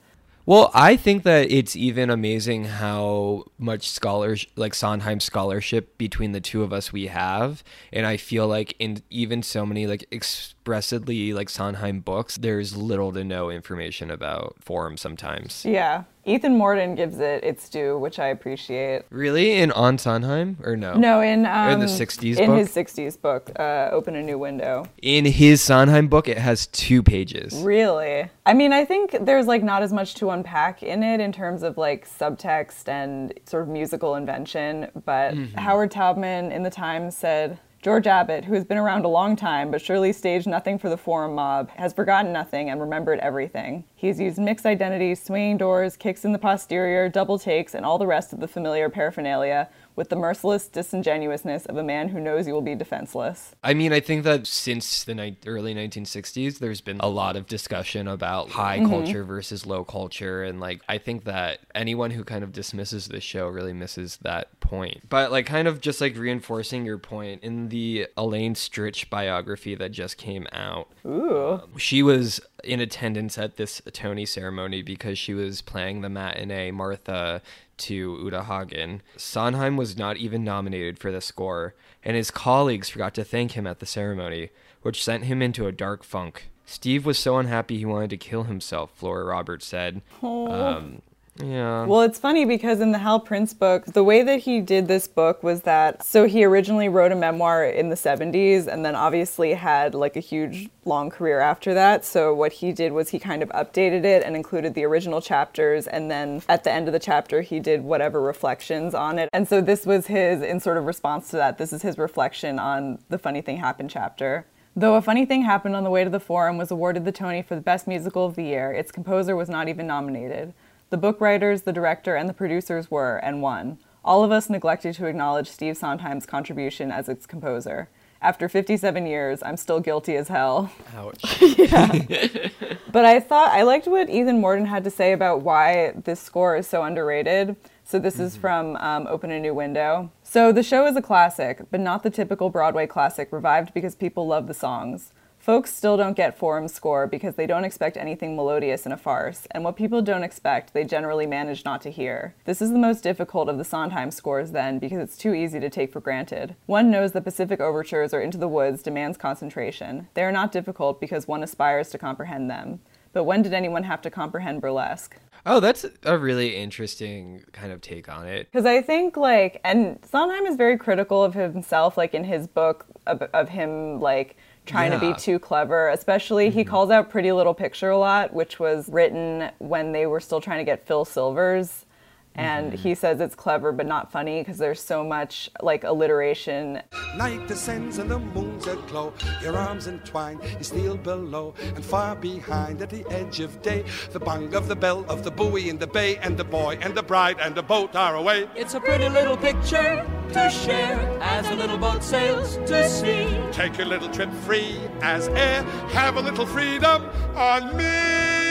Well, 0.47 0.71
I 0.75 0.97
think 0.97 1.23
that 1.23 1.51
it's 1.51 1.75
even 1.75 2.11
amazing 2.11 2.65
how 2.65 3.45
much 3.57 3.89
scholars 3.89 4.47
like 4.57 4.75
Sondheim 4.75 5.21
scholarship 5.21 5.97
between 5.97 6.33
the 6.33 6.41
two 6.41 6.63
of 6.63 6.71
us 6.73 6.93
we 6.93 7.07
have, 7.07 7.65
and 7.93 8.05
I 8.07 8.19
feel 8.19 8.47
like 8.47 8.75
in 8.79 9.03
even 9.09 9.43
so 9.43 9.65
many 9.65 9.87
like 9.87 10.07
expressly 10.13 11.33
like 11.33 11.49
Sondheim 11.49 12.01
books, 12.01 12.37
there's 12.37 12.77
little 12.77 13.11
to 13.13 13.25
no 13.25 13.49
information 13.51 14.11
about 14.11 14.57
Forum 14.61 14.99
sometimes. 14.99 15.65
Yeah. 15.65 16.05
Ethan 16.27 16.59
Mordden 16.59 16.97
gives 16.97 17.19
it 17.19 17.45
its 17.45 17.69
due, 17.69 17.99
which 17.99 18.19
I 18.19 18.29
appreciate. 18.29 19.03
Really, 19.11 19.53
in 19.53 19.73
on 19.73 19.99
Sondheim 19.99 20.57
or 20.63 20.77
no? 20.77 20.95
No, 20.95 21.21
in 21.21 21.47
um, 21.47 21.73
in 21.73 21.81
the 21.81 21.87
60s 21.87 22.39
in 22.39 22.47
book? 22.47 22.59
his 22.59 22.71
60s 22.71 23.21
book, 23.21 23.51
uh, 23.59 23.89
Open 23.93 24.17
a 24.17 24.23
New 24.23 24.39
Window. 24.39 24.87
In 25.03 25.25
his 25.25 25.61
Sondheim 25.61 26.09
book, 26.09 26.29
it 26.29 26.39
has 26.39 26.67
two 26.69 27.03
pages. 27.03 27.55
Really? 27.57 28.31
I 28.47 28.55
mean, 28.55 28.73
I 28.73 28.85
think 28.85 29.17
there's 29.21 29.47
like 29.47 29.63
not 29.63 29.83
as 29.83 29.93
much 29.93 30.15
to 30.17 30.31
unpack 30.31 30.83
in 30.83 31.03
it 31.03 31.21
in 31.21 31.33
terms 31.33 31.63
of 31.63 31.77
like 31.77 32.09
subtext 32.09 32.89
and 32.89 33.33
sort 33.45 33.65
of 33.65 33.69
musical 33.69 34.15
invention, 34.15 34.91
but 35.05 35.35
Howard 35.57 35.91
Taubman 35.91 36.51
in 36.51 36.63
the 36.63 36.71
Times 36.71 37.17
said 37.17 37.59
George 37.85 38.07
Abbott, 38.07 38.47
who 38.47 38.55
has 38.55 38.65
been 38.65 38.79
around 38.79 39.05
a 39.05 39.09
long 39.09 39.37
time 39.37 39.71
but 39.71 39.79
surely 39.79 40.11
staged 40.11 40.47
nothing 40.47 40.79
for 40.79 40.89
the 40.89 40.97
forum 40.97 41.35
mob, 41.35 41.69
has 41.73 41.93
forgotten 41.93 42.33
nothing 42.33 42.71
and 42.71 42.81
remembered 42.81 43.19
everything. 43.19 43.85
He 44.05 44.09
has 44.09 44.21
used 44.21 44.39
mixed 44.39 44.67
identities, 44.67 45.23
swinging 45.23 45.57
doors, 45.57 45.97
kicks 45.97 46.27
in 46.27 46.33
the 46.33 46.39
posterior, 46.39 47.09
double 47.09 47.39
takes, 47.39 47.73
and 47.73 47.87
all 47.87 47.97
the 47.97 48.07
rest 48.07 48.35
of 48.35 48.41
the 48.41 48.47
familiar 48.47 48.91
paraphernalia 48.91 49.71
with 49.97 50.11
the 50.11 50.17
merciless 50.17 50.69
disingenuousness 50.69 51.65
of 51.65 51.79
a 51.79 51.83
man 51.83 52.09
who 52.09 52.21
knows 52.21 52.47
you 52.47 52.53
will 52.53 52.61
be 52.61 52.75
defenseless. 52.75 53.55
I 53.63 53.73
mean, 53.73 53.95
I 53.95 54.01
think 54.01 54.25
that 54.25 54.47
since 54.47 55.05
the 55.05 55.15
ni- 55.15 55.39
early 55.47 55.75
1960s, 55.75 56.59
there's 56.59 56.83
been 56.83 57.01
a 57.01 57.09
lot 57.09 57.35
of 57.35 57.47
discussion 57.47 58.07
about 58.07 58.51
high 58.51 58.81
mm-hmm. 58.81 58.91
culture 58.91 59.25
versus 59.25 59.65
low 59.65 59.85
culture. 59.85 60.43
And 60.43 60.61
like, 60.61 60.83
I 60.87 60.99
think 60.99 61.25
that 61.25 61.61
anyone 61.75 62.11
who 62.11 62.25
kind 62.25 62.45
of 62.45 62.53
dismisses 62.53 63.09
this 63.09 63.25
show 63.25 63.49
really 63.49 63.73
misses 63.73 64.19
that 64.19 64.61
point. 64.61 65.09
But 65.09 65.33
like, 65.33 65.47
kind 65.47 65.67
of 65.67 65.81
just 65.81 66.03
like 66.03 66.15
reinforcing 66.19 66.85
your 66.85 66.99
point 66.99 67.43
in 67.43 67.71
the 67.71 68.09
Elaine 68.19 68.55
Stritch 68.55 69.09
biography 69.09 69.75
that 69.77 69.93
just 69.93 70.19
came 70.19 70.47
out, 70.53 70.89
Ooh. 71.07 71.61
Um, 71.63 71.79
she 71.79 72.03
was 72.03 72.41
in 72.65 72.81
attendance 72.81 73.39
at 73.39 73.57
this 73.57 73.81
Tony 73.93 74.27
ceremony 74.27 74.83
because 74.83 75.19
she 75.19 75.35
was 75.35 75.63
playing 75.63 76.01
the 76.01 76.09
matinee 76.09 76.71
Martha 76.71 77.43
to 77.77 78.19
Uta 78.23 78.45
Hagen. 78.45 79.03
Sondheim 79.17 79.77
was 79.77 79.97
not 79.97 80.17
even 80.17 80.45
nominated 80.45 80.99
for 80.99 81.13
the 81.13 81.21
score, 81.21 81.75
and 82.03 82.17
his 82.17 82.31
colleagues 82.31 82.89
forgot 82.89 83.15
to 83.15 83.25
thank 83.25 83.53
him 83.53 83.67
at 83.67 83.81
the 83.81 83.87
ceremony, 83.87 84.51
which 84.83 85.03
sent 85.03 85.25
him 85.25 85.43
into 85.43 85.67
a 85.67 85.73
dark 85.73 86.03
funk. 86.05 86.49
Steve 86.67 87.05
was 87.05 87.19
so 87.19 87.37
unhappy 87.39 87.79
he 87.79 87.85
wanted 87.85 88.11
to 88.11 88.17
kill 88.17 88.45
himself, 88.45 88.91
Flora 88.95 89.25
Roberts 89.25 89.67
said. 89.67 90.01
Um, 90.23 91.03
yeah. 91.43 91.85
Well, 91.85 92.03
it's 92.03 92.19
funny 92.19 92.45
because 92.45 92.81
in 92.81 92.93
the 92.93 92.99
Hal 92.99 93.19
Prince 93.19 93.55
book, 93.55 93.87
the 93.87 94.05
way 94.05 94.23
that 94.23 94.41
he 94.41 94.61
did 94.61 94.87
this 94.87 95.09
book 95.09 95.43
was 95.43 95.63
that 95.63 96.05
so 96.05 96.27
he 96.27 96.45
originally 96.45 96.89
wrote 96.89 97.11
a 97.11 97.17
memoir 97.17 97.65
in 97.65 97.89
the 97.89 97.97
70s 97.97 98.69
and 98.69 98.85
then 98.85 98.95
obviously 98.95 99.55
had 99.55 99.95
like 99.95 100.15
a 100.17 100.21
huge 100.21 100.69
long 100.85 101.11
career 101.11 101.41
after 101.41 101.75
that. 101.75 102.05
So 102.05 102.33
what 102.33 102.53
he 102.53 102.73
did 102.73 102.93
was 102.93 103.09
he 103.09 103.19
kind 103.19 103.43
of 103.43 103.49
updated 103.49 104.05
it 104.05 104.23
and 104.23 104.37
included 104.37 104.75
the 104.75 104.85
original 104.85 105.21
chapters 105.21 105.89
and 105.89 106.09
then 106.09 106.43
at 106.49 106.63
the 106.63 106.71
end 106.71 106.87
of 106.87 106.93
the 106.93 107.01
chapter 107.01 107.41
he 107.41 107.59
did 107.59 107.83
whatever 107.83 108.21
reflections 108.21 108.95
on 108.95 109.19
it. 109.19 109.29
And 109.33 109.49
so 109.49 109.61
this 109.61 109.87
was 109.87 110.07
his 110.07 110.41
in 110.41 110.61
sort 110.61 110.77
of 110.77 110.85
response 110.85 111.31
to 111.31 111.37
that. 111.37 111.59
This 111.59 111.73
is 111.73 111.83
his 111.83 111.99
reflection 111.99 112.61
on 112.61 113.01
the 113.09 113.19
funny 113.19 113.41
thing 113.41 113.57
happened 113.57 113.91
chapter. 113.91 114.47
Though 114.77 114.97
a 114.97 115.03
funny 115.03 115.25
thing 115.25 115.43
happened 115.43 115.77
on 115.77 115.85
the 115.85 115.91
way 115.91 116.03
to 116.03 116.11
the 116.11 116.19
forum 116.19 116.59
was 116.59 116.71
awarded 116.71 117.05
the 117.05 117.13
Tony 117.13 117.43
for 117.43 117.55
the 117.55 117.61
best 117.61 117.87
musical 117.87 118.27
of 118.27 118.35
the 118.35 118.43
year, 118.43 118.73
its 118.73 118.91
composer 118.91 119.37
was 119.37 119.49
not 119.49 119.69
even 119.69 119.87
nominated. 119.87 120.53
The 120.95 120.99
book 120.99 121.21
writers, 121.21 121.63
the 121.63 121.73
director, 121.73 122.15
and 122.15 122.29
the 122.29 122.33
producers 122.33 122.89
were, 122.89 123.17
and 123.17 123.43
won. 123.43 123.79
All 124.05 124.23
of 124.23 124.31
us 124.31 124.49
neglected 124.49 124.95
to 124.95 125.07
acknowledge 125.07 125.51
Steve 125.51 125.77
Sondheim's 125.77 126.25
contribution 126.25 126.93
as 126.93 127.09
its 127.09 127.27
composer. 127.27 127.89
After 128.23 128.49
57 128.49 129.05
years, 129.05 129.43
I'm 129.43 129.57
still 129.57 129.81
guilty 129.81 130.15
as 130.15 130.29
hell. 130.29 130.71
Ouch. 130.95 131.43
But 132.93 133.05
I 133.05 133.19
thought 133.19 133.51
I 133.51 133.63
liked 133.63 133.89
what 133.89 134.09
Ethan 134.09 134.41
Mordden 134.41 134.67
had 134.67 134.85
to 134.85 134.91
say 134.91 135.13
about 135.13 135.43
why 135.43 135.95
this 136.05 136.21
score 136.21 136.57
is 136.57 136.69
so 136.69 136.85
underrated. 136.85 137.57
So 137.83 137.99
this 137.99 138.21
is 138.21 138.37
from 138.37 138.77
um, 138.77 139.09
Open 139.09 139.33
a 139.33 139.41
New 139.41 139.53
Window. 139.53 140.13
So 140.23 140.53
the 140.53 140.63
show 140.63 140.87
is 140.87 140.95
a 140.95 141.03
classic, 141.03 141.63
but 141.73 141.81
not 141.81 142.05
the 142.05 142.11
typical 142.11 142.51
Broadway 142.51 142.87
classic 142.87 143.33
revived 143.33 143.75
because 143.75 143.97
people 143.97 144.29
love 144.29 144.47
the 144.47 144.55
songs. 144.55 145.11
Folks 145.45 145.75
still 145.75 145.99
don't 145.99 146.17
get 146.17 146.39
forum 146.39 146.69
score 146.69 147.07
because 147.07 147.35
they 147.35 147.47
don't 147.47 147.67
expect 147.67 147.99
anything 147.99 148.35
melodious 148.35 148.87
in 148.87 148.93
a 148.93 148.97
farce, 148.97 149.47
and 149.51 149.63
what 149.63 149.77
people 149.77 150.01
don't 150.01 150.23
expect, 150.23 150.73
they 150.73 150.85
generally 150.85 151.27
manage 151.27 151.67
not 151.67 151.83
to 151.83 151.91
hear. 151.91 152.35
This 152.47 152.63
is 152.63 152.71
the 152.71 152.79
most 152.79 153.03
difficult 153.03 153.51
of 153.51 153.59
the 153.59 153.65
Sondheim 153.65 154.11
scores, 154.11 154.53
then, 154.53 154.79
because 154.79 155.01
it's 155.01 155.19
too 155.19 155.35
easy 155.35 155.61
to 155.61 155.69
take 155.69 155.93
for 155.93 156.01
granted. 156.01 156.57
One 156.65 156.91
knows 156.91 157.13
that 157.13 157.25
Pacific 157.25 157.61
overtures 157.61 158.15
or 158.15 158.23
Into 158.23 158.39
the 158.39 158.49
Woods 158.49 158.83
demands 158.83 159.19
concentration. 159.19 160.09
They 160.15 160.25
are 160.25 160.33
not 160.33 160.51
difficult 160.51 160.99
because 160.99 161.29
one 161.29 161.43
aspires 161.43 161.91
to 161.91 161.99
comprehend 161.99 162.51
them. 162.51 162.81
But 163.13 163.25
when 163.25 163.43
did 163.43 163.53
anyone 163.53 163.83
have 163.83 164.01
to 164.01 164.11
comprehend 164.11 164.63
burlesque? 164.63 165.19
Oh, 165.45 165.61
that's 165.61 165.85
a 166.05 166.17
really 166.17 166.57
interesting 166.57 167.45
kind 167.53 167.71
of 167.71 167.83
take 167.83 168.09
on 168.09 168.27
it. 168.27 168.49
Because 168.51 168.65
I 168.65 168.81
think, 168.81 169.19
like, 169.19 169.61
and 169.63 169.99
Sondheim 170.11 170.47
is 170.47 170.57
very 170.57 170.79
critical 170.79 171.23
of 171.23 171.35
himself, 171.35 171.99
like, 171.99 172.15
in 172.15 172.25
his 172.25 172.47
book, 172.47 172.87
of, 173.07 173.21
of 173.21 173.51
him, 173.51 174.01
like, 174.01 174.39
trying 174.67 174.91
to 174.91 174.99
be 174.99 175.13
too 175.15 175.39
clever. 175.39 175.89
Especially, 175.89 176.51
he 176.51 176.61
mm-hmm. 176.61 176.71
calls 176.71 176.91
out 176.91 177.11
Pretty 177.11 177.33
Little 177.33 177.55
Picture 177.55 177.91
a 177.91 177.99
lot, 177.99 178.33
which 178.33 178.59
was 178.59 178.89
written 178.89 179.51
when 179.59 179.93
they 179.93 180.07
were 180.07 180.21
still 180.21 180.41
trying 180.41 180.59
to 180.59 180.65
get 180.65 180.87
Phil 180.87 181.05
Silvers. 181.05 181.87
And 182.35 182.73
mm-hmm. 182.73 182.77
he 182.77 182.95
says 182.95 183.21
it's 183.21 183.35
clever 183.35 183.73
but 183.73 183.87
not 183.87 184.11
funny 184.11 184.41
because 184.41 184.59
there's 184.59 184.83
so 184.83 185.05
much 185.05 185.51
like 185.63 185.85
alliteration. 185.85 186.83
Night 187.17 187.47
descends 187.47 187.99
and 187.99 188.11
the 188.11 188.19
moon's 188.19 188.67
aglow. 188.67 189.13
Your 189.43 189.57
arms 189.57 189.87
entwined, 189.87 190.41
you 190.59 190.65
steal 190.65 190.97
below 190.97 191.55
and 191.75 191.85
far 191.85 192.17
behind 192.17 192.83
at 192.83 192.91
the 192.91 193.05
edge 193.11 193.41
of 193.41 193.63
day. 193.63 193.85
The 194.11 194.21
bung 194.21 194.55
of 194.55 194.69
the 194.69 194.77
bell 194.77 195.05
of 195.09 195.23
the 195.23 195.31
buoy 195.31 195.69
in 195.69 195.79
the 195.79 195.87
bay, 195.87 196.17
and 196.19 196.37
the 196.37 196.45
boy 196.45 196.79
and 196.81 196.95
the 196.95 197.03
bride 197.03 197.39
and 197.41 197.55
the 197.55 197.63
boat 197.63 197.95
are 197.95 198.17
away. 198.17 198.49
It's 198.57 198.75
a 198.75 198.81
pretty 198.81 199.09
little 199.09 199.37
picture 199.37 200.05
to 200.33 200.51
share 200.51 200.99
as 201.21 201.49
a 201.51 201.55
little 201.55 201.79
boat 201.79 202.03
sails 202.03 202.57
to 202.67 202.89
sea. 202.89 203.39
Take 203.53 203.79
your 203.79 203.87
little 203.87 204.09
trip 204.09 204.33
free 204.47 204.79
as 205.01 205.29
air. 205.29 205.63
Have 205.93 206.17
a 206.17 206.21
little 206.21 206.47
freedom 206.47 207.05
on 207.37 207.77
me. 207.77 208.44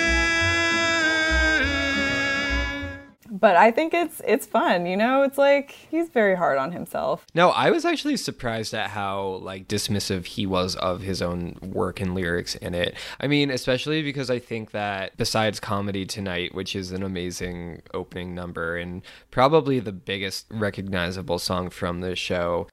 But 3.44 3.58
I 3.58 3.72
think 3.72 3.94
it's 3.94 4.22
it's 4.26 4.46
fun, 4.46 4.86
you 4.86 4.96
know? 4.96 5.24
It's 5.24 5.38
like 5.38 5.72
he's 5.72 6.08
very 6.08 6.34
hard 6.34 6.58
on 6.58 6.72
himself. 6.72 7.26
No, 7.36 7.50
I 7.50 7.72
was 7.72 7.84
actually 7.84 8.16
surprised 8.16 8.74
at 8.74 8.92
how 8.92 9.42
like 9.42 9.68
dismissive 9.68 10.28
he 10.28 10.46
was 10.46 10.78
of 10.78 11.02
his 11.02 11.22
own 11.22 11.58
work 11.62 12.00
and 12.00 12.16
lyrics 12.16 12.56
in 12.56 12.74
it. 12.74 12.96
I 13.20 13.28
mean, 13.28 13.52
especially 13.52 14.02
because 14.02 14.30
I 14.30 14.40
think 14.40 14.72
that 14.72 15.18
besides 15.18 15.60
Comedy 15.60 16.06
Tonight, 16.06 16.56
which 16.56 16.74
is 16.74 16.94
an 16.94 17.04
amazing 17.04 17.82
opening 17.94 18.34
number 18.34 18.78
and 18.78 19.02
probably 19.30 19.82
the 19.82 19.92
biggest 19.92 20.46
recognizable 20.50 21.38
song 21.38 21.70
from 21.70 22.00
the 22.00 22.16
show, 22.16 22.70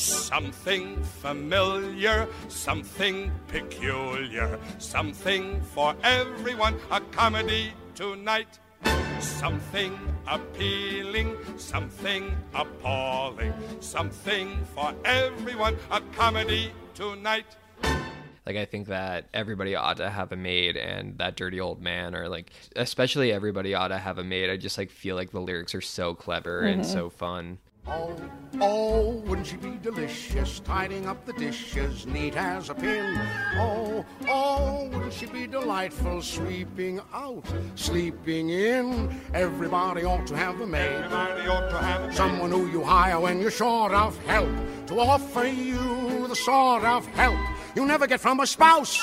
Something 0.00 1.02
familiar, 1.02 2.26
something 2.48 3.30
peculiar, 3.48 4.58
something 4.78 5.60
for 5.60 5.94
everyone. 6.02 6.76
A 6.90 7.00
comedy 7.00 7.72
tonight. 7.94 8.58
Something 9.20 9.98
appealing, 10.26 11.36
something 11.58 12.34
appalling, 12.54 13.52
something 13.80 14.64
for 14.74 14.94
everyone. 15.04 15.76
A 15.90 16.00
comedy 16.16 16.72
tonight. 16.94 17.58
Like 18.46 18.56
I 18.56 18.64
think 18.64 18.86
that 18.86 19.28
everybody 19.34 19.76
ought 19.76 19.98
to 19.98 20.08
have 20.08 20.32
a 20.32 20.36
maid 20.36 20.78
and 20.78 21.18
that 21.18 21.36
dirty 21.36 21.60
old 21.60 21.82
man 21.82 22.14
or 22.14 22.26
like 22.30 22.50
especially 22.74 23.32
everybody 23.32 23.74
ought 23.74 23.88
to 23.88 23.98
have 23.98 24.16
a 24.16 24.24
maid. 24.24 24.48
I 24.48 24.56
just 24.56 24.78
like 24.78 24.90
feel 24.90 25.14
like 25.14 25.30
the 25.30 25.40
lyrics 25.40 25.74
are 25.74 25.82
so 25.82 26.14
clever 26.14 26.62
and 26.62 26.80
mm-hmm. 26.80 26.90
so 26.90 27.10
fun. 27.10 27.58
Oh, 27.90 28.16
oh, 28.60 29.10
wouldn't 29.26 29.46
she 29.46 29.56
be 29.56 29.78
delicious, 29.82 30.60
tidying 30.60 31.06
up 31.06 31.24
the 31.26 31.32
dishes, 31.32 32.06
neat 32.06 32.36
as 32.36 32.70
a 32.70 32.74
pin? 32.74 33.18
Oh, 33.56 34.04
oh, 34.28 34.88
wouldn't 34.92 35.12
she 35.12 35.26
be 35.26 35.46
delightful, 35.46 36.22
sweeping 36.22 37.00
out, 37.12 37.44
sleeping 37.74 38.50
in? 38.50 39.20
Everybody 39.34 40.04
ought 40.04 40.26
to 40.28 40.36
have 40.36 40.60
a 40.60 40.66
maid. 40.66 41.04
Everybody 41.04 41.48
ought 41.48 41.68
to 41.70 41.78
have 41.78 42.02
a 42.02 42.12
Someone 42.14 42.52
who 42.52 42.70
you 42.70 42.82
hire 42.82 43.18
when 43.18 43.40
you're 43.40 43.50
short 43.50 43.92
of 43.92 44.16
help, 44.24 44.50
to 44.86 45.00
offer 45.00 45.46
you 45.46 46.28
the 46.28 46.36
sort 46.36 46.84
of 46.84 47.06
help 47.08 47.38
you 47.74 47.86
never 47.86 48.06
get 48.06 48.20
from 48.20 48.40
a 48.40 48.46
spouse. 48.46 48.98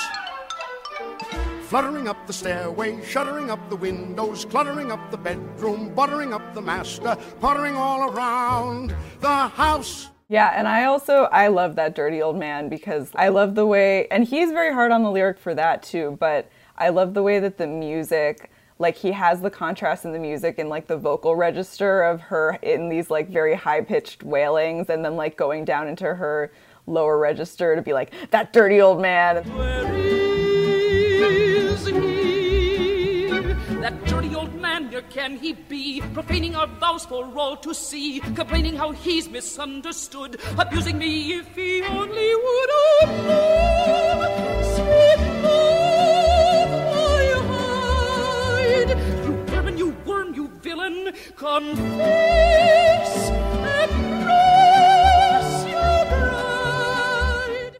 Fluttering 1.68 2.08
up 2.08 2.26
the 2.26 2.32
stairway, 2.32 2.98
shuttering 3.04 3.50
up 3.50 3.68
the 3.68 3.76
windows, 3.76 4.46
cluttering 4.46 4.90
up 4.90 5.10
the 5.10 5.18
bedroom, 5.18 5.94
buttering 5.94 6.32
up 6.32 6.54
the 6.54 6.62
master, 6.62 7.14
puttering 7.42 7.76
all 7.76 8.10
around 8.10 8.96
the 9.20 9.48
house. 9.48 10.08
Yeah, 10.30 10.54
and 10.56 10.66
I 10.66 10.86
also 10.86 11.24
I 11.24 11.48
love 11.48 11.76
that 11.76 11.94
dirty 11.94 12.22
old 12.22 12.38
man 12.38 12.70
because 12.70 13.10
I 13.14 13.28
love 13.28 13.54
the 13.54 13.66
way 13.66 14.08
and 14.08 14.24
he's 14.24 14.50
very 14.50 14.72
hard 14.72 14.92
on 14.92 15.02
the 15.02 15.10
lyric 15.10 15.38
for 15.38 15.54
that 15.56 15.82
too, 15.82 16.16
but 16.18 16.50
I 16.78 16.88
love 16.88 17.12
the 17.12 17.22
way 17.22 17.38
that 17.38 17.58
the 17.58 17.66
music 17.66 18.50
like 18.78 18.96
he 18.96 19.12
has 19.12 19.42
the 19.42 19.50
contrast 19.50 20.06
in 20.06 20.12
the 20.12 20.18
music 20.18 20.58
and 20.58 20.70
like 20.70 20.86
the 20.86 20.96
vocal 20.96 21.36
register 21.36 22.02
of 22.02 22.22
her 22.22 22.58
in 22.62 22.88
these 22.88 23.10
like 23.10 23.28
very 23.28 23.54
high 23.54 23.82
pitched 23.82 24.22
wailings 24.22 24.88
and 24.88 25.04
then 25.04 25.16
like 25.16 25.36
going 25.36 25.66
down 25.66 25.86
into 25.86 26.14
her 26.14 26.50
lower 26.86 27.18
register 27.18 27.76
to 27.76 27.82
be 27.82 27.92
like 27.92 28.10
that 28.30 28.54
dirty 28.54 28.80
old 28.80 29.02
man. 29.02 30.07
That 33.80 34.04
dirty 34.06 34.34
old 34.34 34.54
man, 34.54 34.90
where 34.90 35.02
can 35.02 35.36
he 35.36 35.52
be? 35.52 36.00
Profaning 36.12 36.56
our 36.56 36.66
vows 36.66 37.04
for 37.04 37.24
all 37.38 37.56
to 37.58 37.74
see, 37.74 38.20
complaining 38.20 38.74
how 38.76 38.90
he's 38.92 39.28
misunderstood, 39.28 40.40
abusing 40.58 40.98
me 40.98 41.34
if 41.34 41.54
he 41.54 41.82
only 41.82 42.34
would. 42.34 42.70
Love, 43.28 44.64
sweet 44.74 45.20
love, 45.42 46.70
I 46.96 47.24
hide. 47.48 48.90
You 49.24 49.32
vermin, 49.46 49.78
you 49.78 49.96
worm, 50.04 50.34
you 50.34 50.48
villain, 50.60 51.12
confess 51.36 52.68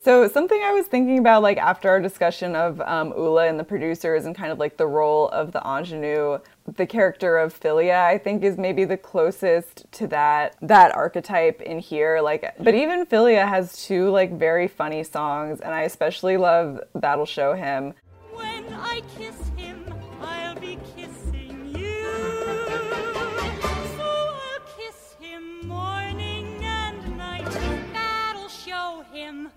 So 0.08 0.26
something 0.26 0.58
I 0.64 0.72
was 0.72 0.86
thinking 0.86 1.18
about, 1.18 1.42
like 1.42 1.58
after 1.58 1.90
our 1.90 2.00
discussion 2.00 2.56
of 2.56 2.80
um, 2.80 3.12
Ulla 3.14 3.46
and 3.46 3.60
the 3.60 3.64
producers, 3.64 4.24
and 4.24 4.34
kind 4.34 4.50
of 4.50 4.58
like 4.58 4.78
the 4.78 4.86
role 4.86 5.28
of 5.28 5.52
the 5.52 5.60
ingenue, 5.60 6.38
the 6.66 6.86
character 6.86 7.36
of 7.36 7.52
Philia, 7.52 8.06
I 8.06 8.16
think 8.16 8.42
is 8.42 8.56
maybe 8.56 8.86
the 8.86 8.96
closest 8.96 9.84
to 9.92 10.06
that 10.06 10.56
that 10.62 10.94
archetype 10.94 11.60
in 11.60 11.78
here. 11.78 12.22
Like, 12.22 12.54
but 12.58 12.74
even 12.74 13.04
Philia 13.04 13.46
has 13.46 13.84
two 13.84 14.08
like 14.08 14.32
very 14.32 14.66
funny 14.66 15.04
songs, 15.04 15.60
and 15.60 15.74
I 15.74 15.82
especially 15.82 16.38
love 16.38 16.80
"That'll 16.94 17.26
Show 17.26 17.52
Him." 17.52 17.92
When 18.32 18.64
I 18.72 19.02
kiss 19.18 19.36
him, 19.58 19.84
I'll 20.22 20.58
be 20.58 20.78
kissing 20.96 21.74
you. 21.76 22.06
So 23.98 24.08
I'll 24.08 24.60
kiss 24.74 25.16
him 25.20 25.68
morning 25.68 26.64
and 26.64 27.18
night. 27.18 27.44
That'll 27.92 28.48
show 28.48 29.04
him. 29.12 29.50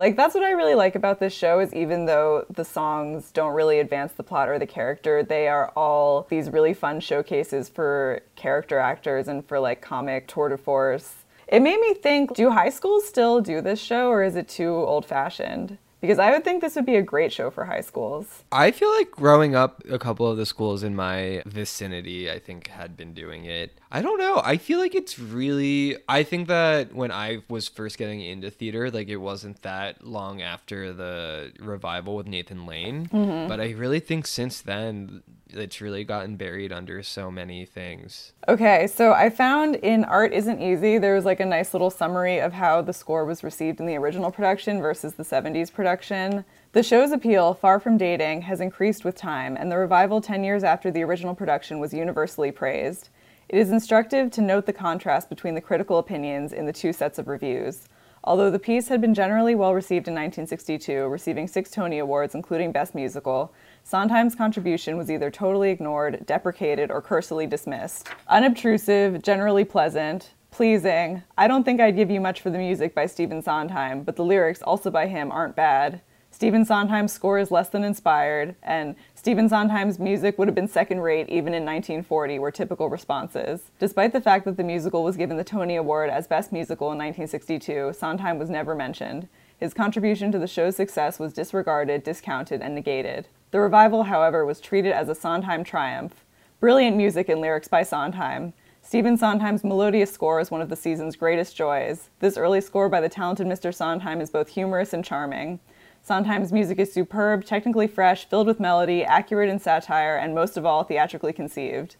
Like 0.00 0.16
that's 0.16 0.34
what 0.34 0.42
I 0.42 0.52
really 0.52 0.74
like 0.74 0.94
about 0.94 1.20
this 1.20 1.34
show 1.34 1.60
is 1.60 1.74
even 1.74 2.06
though 2.06 2.46
the 2.48 2.64
songs 2.64 3.30
don't 3.32 3.52
really 3.52 3.80
advance 3.80 4.12
the 4.14 4.22
plot 4.22 4.48
or 4.48 4.58
the 4.58 4.66
character, 4.66 5.22
they 5.22 5.46
are 5.46 5.68
all 5.76 6.26
these 6.30 6.48
really 6.48 6.72
fun 6.72 7.00
showcases 7.00 7.68
for 7.68 8.22
character 8.34 8.78
actors 8.78 9.28
and 9.28 9.46
for 9.46 9.60
like 9.60 9.82
comic 9.82 10.26
tour 10.26 10.48
de 10.48 10.56
force. 10.56 11.16
It 11.48 11.60
made 11.60 11.80
me 11.80 11.92
think, 11.92 12.32
do 12.32 12.48
high 12.48 12.70
schools 12.70 13.06
still 13.06 13.42
do 13.42 13.60
this 13.60 13.78
show 13.78 14.08
or 14.08 14.22
is 14.22 14.36
it 14.36 14.48
too 14.48 14.70
old 14.72 15.04
fashioned? 15.04 15.76
Because 16.00 16.18
I 16.18 16.30
would 16.30 16.44
think 16.44 16.62
this 16.62 16.76
would 16.76 16.86
be 16.86 16.96
a 16.96 17.02
great 17.02 17.32
show 17.32 17.50
for 17.50 17.64
high 17.66 17.82
schools. 17.82 18.44
I 18.50 18.70
feel 18.70 18.90
like 18.96 19.10
growing 19.10 19.54
up, 19.54 19.82
a 19.88 19.98
couple 19.98 20.26
of 20.26 20.36
the 20.38 20.46
schools 20.46 20.82
in 20.82 20.96
my 20.96 21.42
vicinity, 21.44 22.30
I 22.30 22.38
think, 22.38 22.68
had 22.68 22.96
been 22.96 23.12
doing 23.12 23.44
it. 23.44 23.78
I 23.92 24.00
don't 24.00 24.18
know. 24.18 24.40
I 24.44 24.56
feel 24.56 24.78
like 24.78 24.94
it's 24.94 25.18
really. 25.18 25.98
I 26.08 26.22
think 26.22 26.48
that 26.48 26.94
when 26.94 27.12
I 27.12 27.42
was 27.48 27.68
first 27.68 27.98
getting 27.98 28.20
into 28.22 28.50
theater, 28.50 28.90
like 28.90 29.08
it 29.08 29.16
wasn't 29.16 29.62
that 29.62 30.06
long 30.06 30.40
after 30.40 30.92
the 30.92 31.52
revival 31.60 32.16
with 32.16 32.26
Nathan 32.26 32.66
Lane. 32.66 33.08
Mm-hmm. 33.08 33.48
But 33.48 33.60
I 33.60 33.72
really 33.72 34.00
think 34.00 34.26
since 34.26 34.60
then, 34.60 35.22
it's 35.54 35.80
really 35.80 36.04
gotten 36.04 36.36
buried 36.36 36.72
under 36.72 37.02
so 37.02 37.30
many 37.30 37.64
things. 37.64 38.32
Okay, 38.48 38.86
so 38.86 39.12
I 39.12 39.30
found 39.30 39.76
in 39.76 40.04
Art 40.04 40.32
Isn't 40.32 40.60
Easy, 40.60 40.98
there 40.98 41.14
was 41.14 41.24
like 41.24 41.40
a 41.40 41.46
nice 41.46 41.72
little 41.72 41.90
summary 41.90 42.38
of 42.38 42.52
how 42.52 42.82
the 42.82 42.92
score 42.92 43.24
was 43.24 43.42
received 43.44 43.80
in 43.80 43.86
the 43.86 43.96
original 43.96 44.30
production 44.30 44.80
versus 44.80 45.14
the 45.14 45.22
70s 45.22 45.72
production. 45.72 46.44
The 46.72 46.82
show's 46.82 47.12
appeal, 47.12 47.54
far 47.54 47.80
from 47.80 47.98
dating, 47.98 48.42
has 48.42 48.60
increased 48.60 49.04
with 49.04 49.16
time, 49.16 49.56
and 49.56 49.70
the 49.70 49.78
revival 49.78 50.20
10 50.20 50.44
years 50.44 50.62
after 50.62 50.90
the 50.90 51.02
original 51.02 51.34
production 51.34 51.80
was 51.80 51.92
universally 51.92 52.52
praised. 52.52 53.08
It 53.48 53.58
is 53.58 53.70
instructive 53.70 54.30
to 54.32 54.40
note 54.40 54.66
the 54.66 54.72
contrast 54.72 55.28
between 55.28 55.56
the 55.56 55.60
critical 55.60 55.98
opinions 55.98 56.52
in 56.52 56.66
the 56.66 56.72
two 56.72 56.92
sets 56.92 57.18
of 57.18 57.26
reviews. 57.26 57.88
Although 58.22 58.50
the 58.50 58.58
piece 58.58 58.88
had 58.88 59.00
been 59.00 59.14
generally 59.14 59.54
well 59.54 59.74
received 59.74 60.06
in 60.06 60.14
1962, 60.14 61.06
receiving 61.08 61.48
six 61.48 61.70
Tony 61.70 61.98
Awards, 61.98 62.34
including 62.34 62.70
Best 62.70 62.94
Musical, 62.94 63.52
Sondheim's 63.90 64.36
contribution 64.36 64.96
was 64.96 65.10
either 65.10 65.32
totally 65.32 65.70
ignored, 65.70 66.24
deprecated, 66.24 66.92
or 66.92 67.02
cursily 67.02 67.44
dismissed. 67.44 68.06
Unobtrusive, 68.28 69.20
generally 69.20 69.64
pleasant, 69.64 70.30
pleasing. 70.52 71.24
I 71.36 71.48
don't 71.48 71.64
think 71.64 71.80
I'd 71.80 71.96
give 71.96 72.08
you 72.08 72.20
much 72.20 72.40
for 72.40 72.50
the 72.50 72.58
music 72.58 72.94
by 72.94 73.06
Stephen 73.06 73.42
Sondheim, 73.42 74.04
but 74.04 74.14
the 74.14 74.24
lyrics, 74.24 74.62
also 74.62 74.92
by 74.92 75.08
him, 75.08 75.32
aren't 75.32 75.56
bad. 75.56 76.02
Stephen 76.30 76.64
Sondheim's 76.64 77.12
score 77.12 77.40
is 77.40 77.50
less 77.50 77.68
than 77.68 77.82
inspired, 77.82 78.54
and 78.62 78.94
Stephen 79.16 79.48
Sondheim's 79.48 79.98
music 79.98 80.38
would 80.38 80.46
have 80.46 80.54
been 80.54 80.68
second 80.68 81.00
rate 81.00 81.28
even 81.28 81.52
in 81.52 81.64
1940, 81.64 82.38
were 82.38 82.52
typical 82.52 82.88
responses. 82.88 83.72
Despite 83.80 84.12
the 84.12 84.20
fact 84.20 84.44
that 84.44 84.56
the 84.56 84.62
musical 84.62 85.02
was 85.02 85.16
given 85.16 85.36
the 85.36 85.42
Tony 85.42 85.74
Award 85.74 86.10
as 86.10 86.28
Best 86.28 86.52
Musical 86.52 86.92
in 86.92 86.98
1962, 86.98 87.92
Sondheim 87.98 88.38
was 88.38 88.50
never 88.50 88.76
mentioned. 88.76 89.26
His 89.58 89.74
contribution 89.74 90.30
to 90.30 90.38
the 90.38 90.46
show's 90.46 90.76
success 90.76 91.18
was 91.18 91.32
disregarded, 91.32 92.04
discounted, 92.04 92.62
and 92.62 92.72
negated. 92.72 93.26
The 93.50 93.58
revival, 93.58 94.04
however, 94.04 94.46
was 94.46 94.60
treated 94.60 94.92
as 94.92 95.08
a 95.08 95.14
Sondheim 95.14 95.64
triumph. 95.64 96.24
Brilliant 96.60 96.96
music 96.96 97.28
and 97.28 97.40
lyrics 97.40 97.66
by 97.66 97.82
Sondheim. 97.82 98.52
Stephen 98.80 99.16
Sondheim's 99.16 99.64
melodious 99.64 100.12
score 100.12 100.38
is 100.38 100.52
one 100.52 100.62
of 100.62 100.68
the 100.68 100.76
season's 100.76 101.16
greatest 101.16 101.56
joys. 101.56 102.10
This 102.20 102.36
early 102.36 102.60
score 102.60 102.88
by 102.88 103.00
the 103.00 103.08
talented 103.08 103.48
Mr. 103.48 103.74
Sondheim 103.74 104.20
is 104.20 104.30
both 104.30 104.48
humorous 104.48 104.92
and 104.92 105.04
charming. 105.04 105.58
Sondheim's 106.02 106.52
music 106.52 106.78
is 106.78 106.92
superb, 106.92 107.44
technically 107.44 107.88
fresh, 107.88 108.24
filled 108.28 108.46
with 108.46 108.60
melody, 108.60 109.04
accurate 109.04 109.50
in 109.50 109.58
satire, 109.58 110.16
and 110.16 110.32
most 110.32 110.56
of 110.56 110.64
all, 110.64 110.84
theatrically 110.84 111.32
conceived. 111.32 111.96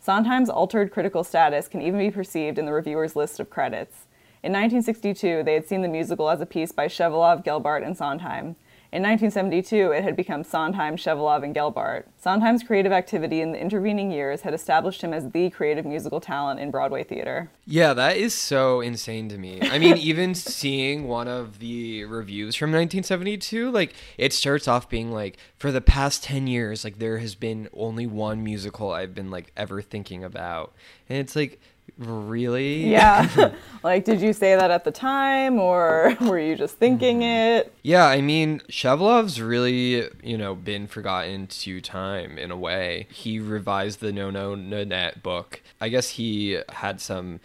Sondheim's 0.00 0.50
altered 0.50 0.90
critical 0.90 1.22
status 1.22 1.68
can 1.68 1.80
even 1.80 1.98
be 1.98 2.10
perceived 2.10 2.58
in 2.58 2.66
the 2.66 2.72
reviewer's 2.72 3.14
list 3.14 3.38
of 3.38 3.50
credits. 3.50 4.06
In 4.42 4.52
1962, 4.52 5.44
they 5.44 5.54
had 5.54 5.66
seen 5.66 5.82
the 5.82 5.88
musical 5.88 6.28
as 6.28 6.40
a 6.40 6.46
piece 6.46 6.72
by 6.72 6.86
Shevelove, 6.86 7.44
Gelbart, 7.44 7.84
and 7.84 7.96
Sondheim. 7.96 8.56
In 8.90 9.02
1972, 9.02 9.92
it 9.92 10.02
had 10.02 10.16
become 10.16 10.42
Sondheim, 10.42 10.96
Shevelove, 10.96 11.44
and 11.44 11.54
Gelbart. 11.54 12.04
Sondheim's 12.16 12.62
creative 12.62 12.90
activity 12.90 13.42
in 13.42 13.52
the 13.52 13.60
intervening 13.60 14.10
years 14.10 14.40
had 14.40 14.54
established 14.54 15.02
him 15.02 15.12
as 15.12 15.30
the 15.30 15.50
creative 15.50 15.84
musical 15.84 16.20
talent 16.20 16.58
in 16.58 16.70
Broadway 16.70 17.04
theater. 17.04 17.50
Yeah, 17.66 17.92
that 17.92 18.16
is 18.16 18.32
so 18.32 18.80
insane 18.80 19.28
to 19.28 19.36
me. 19.36 19.60
I 19.60 19.78
mean, 19.78 19.98
even 19.98 20.34
seeing 20.34 21.06
one 21.06 21.28
of 21.28 21.58
the 21.58 22.04
reviews 22.04 22.54
from 22.54 22.70
1972, 22.70 23.70
like 23.70 23.92
it 24.16 24.32
starts 24.32 24.66
off 24.66 24.88
being 24.88 25.12
like, 25.12 25.36
for 25.58 25.70
the 25.70 25.82
past 25.82 26.24
10 26.24 26.46
years, 26.46 26.82
like 26.82 26.98
there 26.98 27.18
has 27.18 27.34
been 27.34 27.68
only 27.74 28.06
one 28.06 28.42
musical 28.42 28.90
I've 28.90 29.14
been 29.14 29.30
like 29.30 29.52
ever 29.54 29.82
thinking 29.82 30.24
about. 30.24 30.72
And 31.10 31.18
it's 31.18 31.36
like, 31.36 31.60
really? 31.98 32.88
Yeah. 32.88 33.52
like, 33.82 34.04
did 34.04 34.20
you 34.20 34.32
say 34.32 34.56
that 34.56 34.70
at 34.70 34.84
the 34.84 34.90
time, 34.90 35.58
or 35.58 36.16
were 36.20 36.38
you 36.38 36.56
just 36.56 36.76
thinking 36.76 37.20
mm-hmm. 37.20 37.58
it? 37.58 37.74
Yeah, 37.82 38.06
I 38.06 38.20
mean, 38.20 38.60
Shevelove's 38.68 39.40
really, 39.40 40.08
you 40.22 40.38
know, 40.38 40.54
been 40.54 40.86
forgotten 40.86 41.46
to 41.48 41.80
time 41.80 42.38
in 42.38 42.50
a 42.50 42.56
way. 42.56 43.08
He 43.10 43.38
revised 43.38 44.00
the 44.00 44.12
No 44.12 44.30
No 44.30 44.54
Nanette 44.54 45.22
book. 45.22 45.60
I 45.80 45.88
guess 45.88 46.10
he 46.10 46.60
had 46.70 47.00
some 47.00 47.40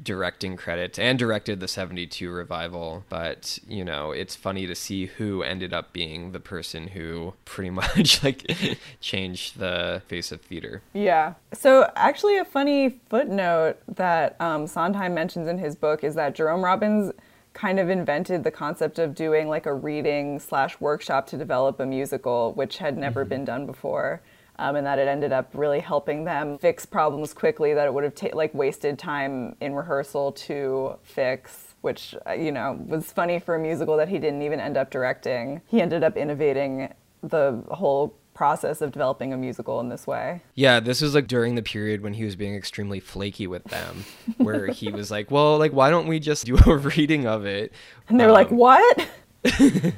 directing 0.00 0.56
credits 0.56 0.98
and 0.98 1.18
directed 1.18 1.60
the 1.60 1.68
72 1.68 2.30
revival 2.30 3.04
but 3.08 3.58
you 3.68 3.84
know 3.84 4.10
it's 4.10 4.34
funny 4.34 4.66
to 4.66 4.74
see 4.74 5.06
who 5.06 5.42
ended 5.42 5.72
up 5.72 5.92
being 5.92 6.32
the 6.32 6.40
person 6.40 6.88
who 6.88 7.34
pretty 7.44 7.70
much 7.82 8.22
like 8.22 8.56
changed 9.00 9.58
the 9.58 10.02
face 10.08 10.32
of 10.32 10.40
theater 10.40 10.82
Yeah. 11.12 11.34
So, 11.52 11.90
actually, 11.96 12.38
a 12.38 12.44
funny 12.44 13.00
footnote 13.10 13.78
that 13.88 14.40
um, 14.40 14.66
Sondheim 14.66 15.14
mentions 15.14 15.48
in 15.48 15.58
his 15.58 15.74
book 15.74 16.04
is 16.04 16.14
that 16.14 16.34
Jerome 16.34 16.64
Robbins 16.64 17.12
kind 17.52 17.78
of 17.78 17.90
invented 17.90 18.44
the 18.44 18.50
concept 18.50 18.98
of 18.98 19.14
doing 19.14 19.48
like 19.48 19.66
a 19.66 19.74
reading 19.74 20.38
slash 20.38 20.80
workshop 20.80 21.26
to 21.26 21.36
develop 21.36 21.80
a 21.80 21.86
musical, 21.86 22.52
which 22.54 22.78
had 22.78 22.96
never 22.96 23.24
been 23.24 23.44
done 23.44 23.66
before. 23.66 24.22
Um, 24.56 24.76
and 24.76 24.86
that 24.86 24.98
it 24.98 25.08
ended 25.08 25.32
up 25.32 25.50
really 25.54 25.80
helping 25.80 26.24
them 26.24 26.58
fix 26.58 26.84
problems 26.84 27.32
quickly 27.32 27.72
that 27.74 27.86
it 27.86 27.94
would 27.94 28.04
have 28.04 28.14
ta- 28.14 28.28
like 28.34 28.52
wasted 28.54 28.98
time 28.98 29.56
in 29.60 29.74
rehearsal 29.74 30.32
to 30.32 30.96
fix 31.02 31.74
which 31.80 32.14
uh, 32.28 32.32
you 32.32 32.52
know 32.52 32.78
was 32.86 33.10
funny 33.10 33.38
for 33.40 33.54
a 33.54 33.58
musical 33.58 33.96
that 33.96 34.08
he 34.08 34.18
didn't 34.18 34.42
even 34.42 34.60
end 34.60 34.76
up 34.76 34.90
directing 34.90 35.60
he 35.66 35.80
ended 35.80 36.04
up 36.04 36.16
innovating 36.16 36.92
the 37.22 37.62
whole 37.70 38.14
process 38.34 38.80
of 38.80 38.92
developing 38.92 39.32
a 39.32 39.36
musical 39.36 39.78
in 39.80 39.88
this 39.88 40.06
way 40.06 40.40
Yeah, 40.54 40.80
this 40.80 41.00
was 41.02 41.14
like 41.14 41.26
during 41.26 41.54
the 41.54 41.62
period 41.62 42.02
when 42.02 42.14
he 42.14 42.24
was 42.24 42.36
being 42.36 42.54
extremely 42.54 42.98
flaky 43.00 43.46
with 43.46 43.64
them, 43.64 44.04
where 44.38 44.68
he 44.68 44.90
was 44.90 45.10
like, 45.10 45.30
"Well, 45.30 45.58
like, 45.58 45.72
why 45.72 45.90
don't 45.90 46.06
we 46.06 46.18
just 46.18 46.46
do 46.46 46.56
a 46.66 46.76
reading 46.96 47.26
of 47.26 47.44
it?" 47.44 47.72
And 48.08 48.18
they 48.18 48.26
were 48.26 48.32
like, 48.32 48.50
Um, 48.50 48.56
"What?" 48.56 49.08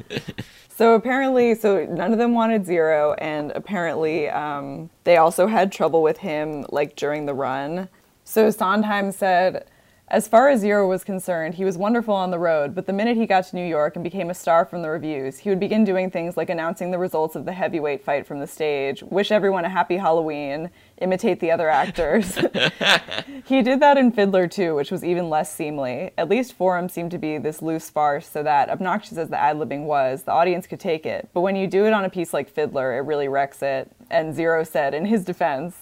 so 0.69 0.95
apparently, 0.95 1.55
so 1.55 1.87
none 1.87 2.13
of 2.13 2.19
them 2.19 2.35
wanted 2.35 2.65
Zero, 2.65 3.15
and 3.15 3.53
apparently, 3.55 4.29
um, 4.29 4.91
they 5.05 5.17
also 5.17 5.47
had 5.47 5.71
trouble 5.71 6.03
with 6.03 6.19
him 6.19 6.65
like 6.71 6.97
during 6.97 7.27
the 7.27 7.35
run. 7.35 7.89
So 8.25 8.51
Sondheim 8.51 9.13
said, 9.13 9.67
as 10.09 10.29
far 10.29 10.49
as 10.49 10.61
Zero 10.61 10.87
was 10.89 11.03
concerned, 11.03 11.55
he 11.55 11.65
was 11.65 11.79
wonderful 11.79 12.15
on 12.15 12.31
the 12.31 12.39
road, 12.39 12.75
but 12.75 12.87
the 12.87 12.93
minute 12.93 13.17
he 13.17 13.27
got 13.27 13.45
to 13.47 13.57
New 13.57 13.67
York 13.67 13.97
and 13.97 14.05
became 14.05 14.29
a 14.29 14.35
star 14.35 14.65
from 14.65 14.83
the 14.83 14.91
reviews, 14.91 15.39
he 15.39 15.49
would 15.49 15.61
begin 15.61 15.83
doing 15.83 16.11
things 16.11 16.37
like 16.37 16.51
announcing 16.51 16.91
the 16.91 16.99
results 16.99 17.37
of 17.37 17.47
the 17.47 17.53
heavyweight 17.53 18.05
fight 18.05 18.27
from 18.27 18.39
the 18.39 18.47
stage, 18.47 19.03
wish 19.05 19.33
everyone 19.33 19.65
a 19.65 19.69
happy 19.69 19.97
Halloween, 19.97 20.71
imitate 21.01 21.41
the 21.41 21.51
other 21.51 21.69
actors. 21.69 22.39
He 23.47 23.61
did 23.61 23.81
that 23.81 23.99
in 23.99 24.11
Fiddler 24.11 24.47
too, 24.47 24.75
which 24.75 24.91
was 24.91 25.05
even 25.05 25.29
less 25.29 25.55
seemly. 25.55 26.13
At 26.17 26.31
least 26.31 26.55
Forum 26.55 26.89
seemed 26.89 27.11
to 27.11 27.19
be 27.19 27.37
this 27.37 27.61
loose 27.61 27.91
farce, 27.91 28.27
so 28.27 28.43
that, 28.43 28.71
obnoxious 28.71 29.19
as 29.19 29.29
the 29.29 29.39
ad 29.39 29.57
libbing 29.57 29.85
was, 29.85 30.23
the 30.23 30.33
audience 30.33 30.67
could 30.67 30.81
take 30.81 31.05
it. 31.05 31.29
But 31.35 31.43
when 31.43 31.55
you 31.55 31.67
do 31.67 31.85
it 31.85 31.93
on 31.93 32.07
a 32.07 32.11
piece 32.11 32.33
like 32.33 32.49
Fiddler, 32.49 32.97
it 32.97 33.01
really 33.01 33.29
wrecks 33.29 33.63
it. 33.63 33.91
And 34.11 34.35
Zero 34.35 34.65
said, 34.65 34.95
in 34.95 35.05
his 35.05 35.25
defense, 35.25 35.77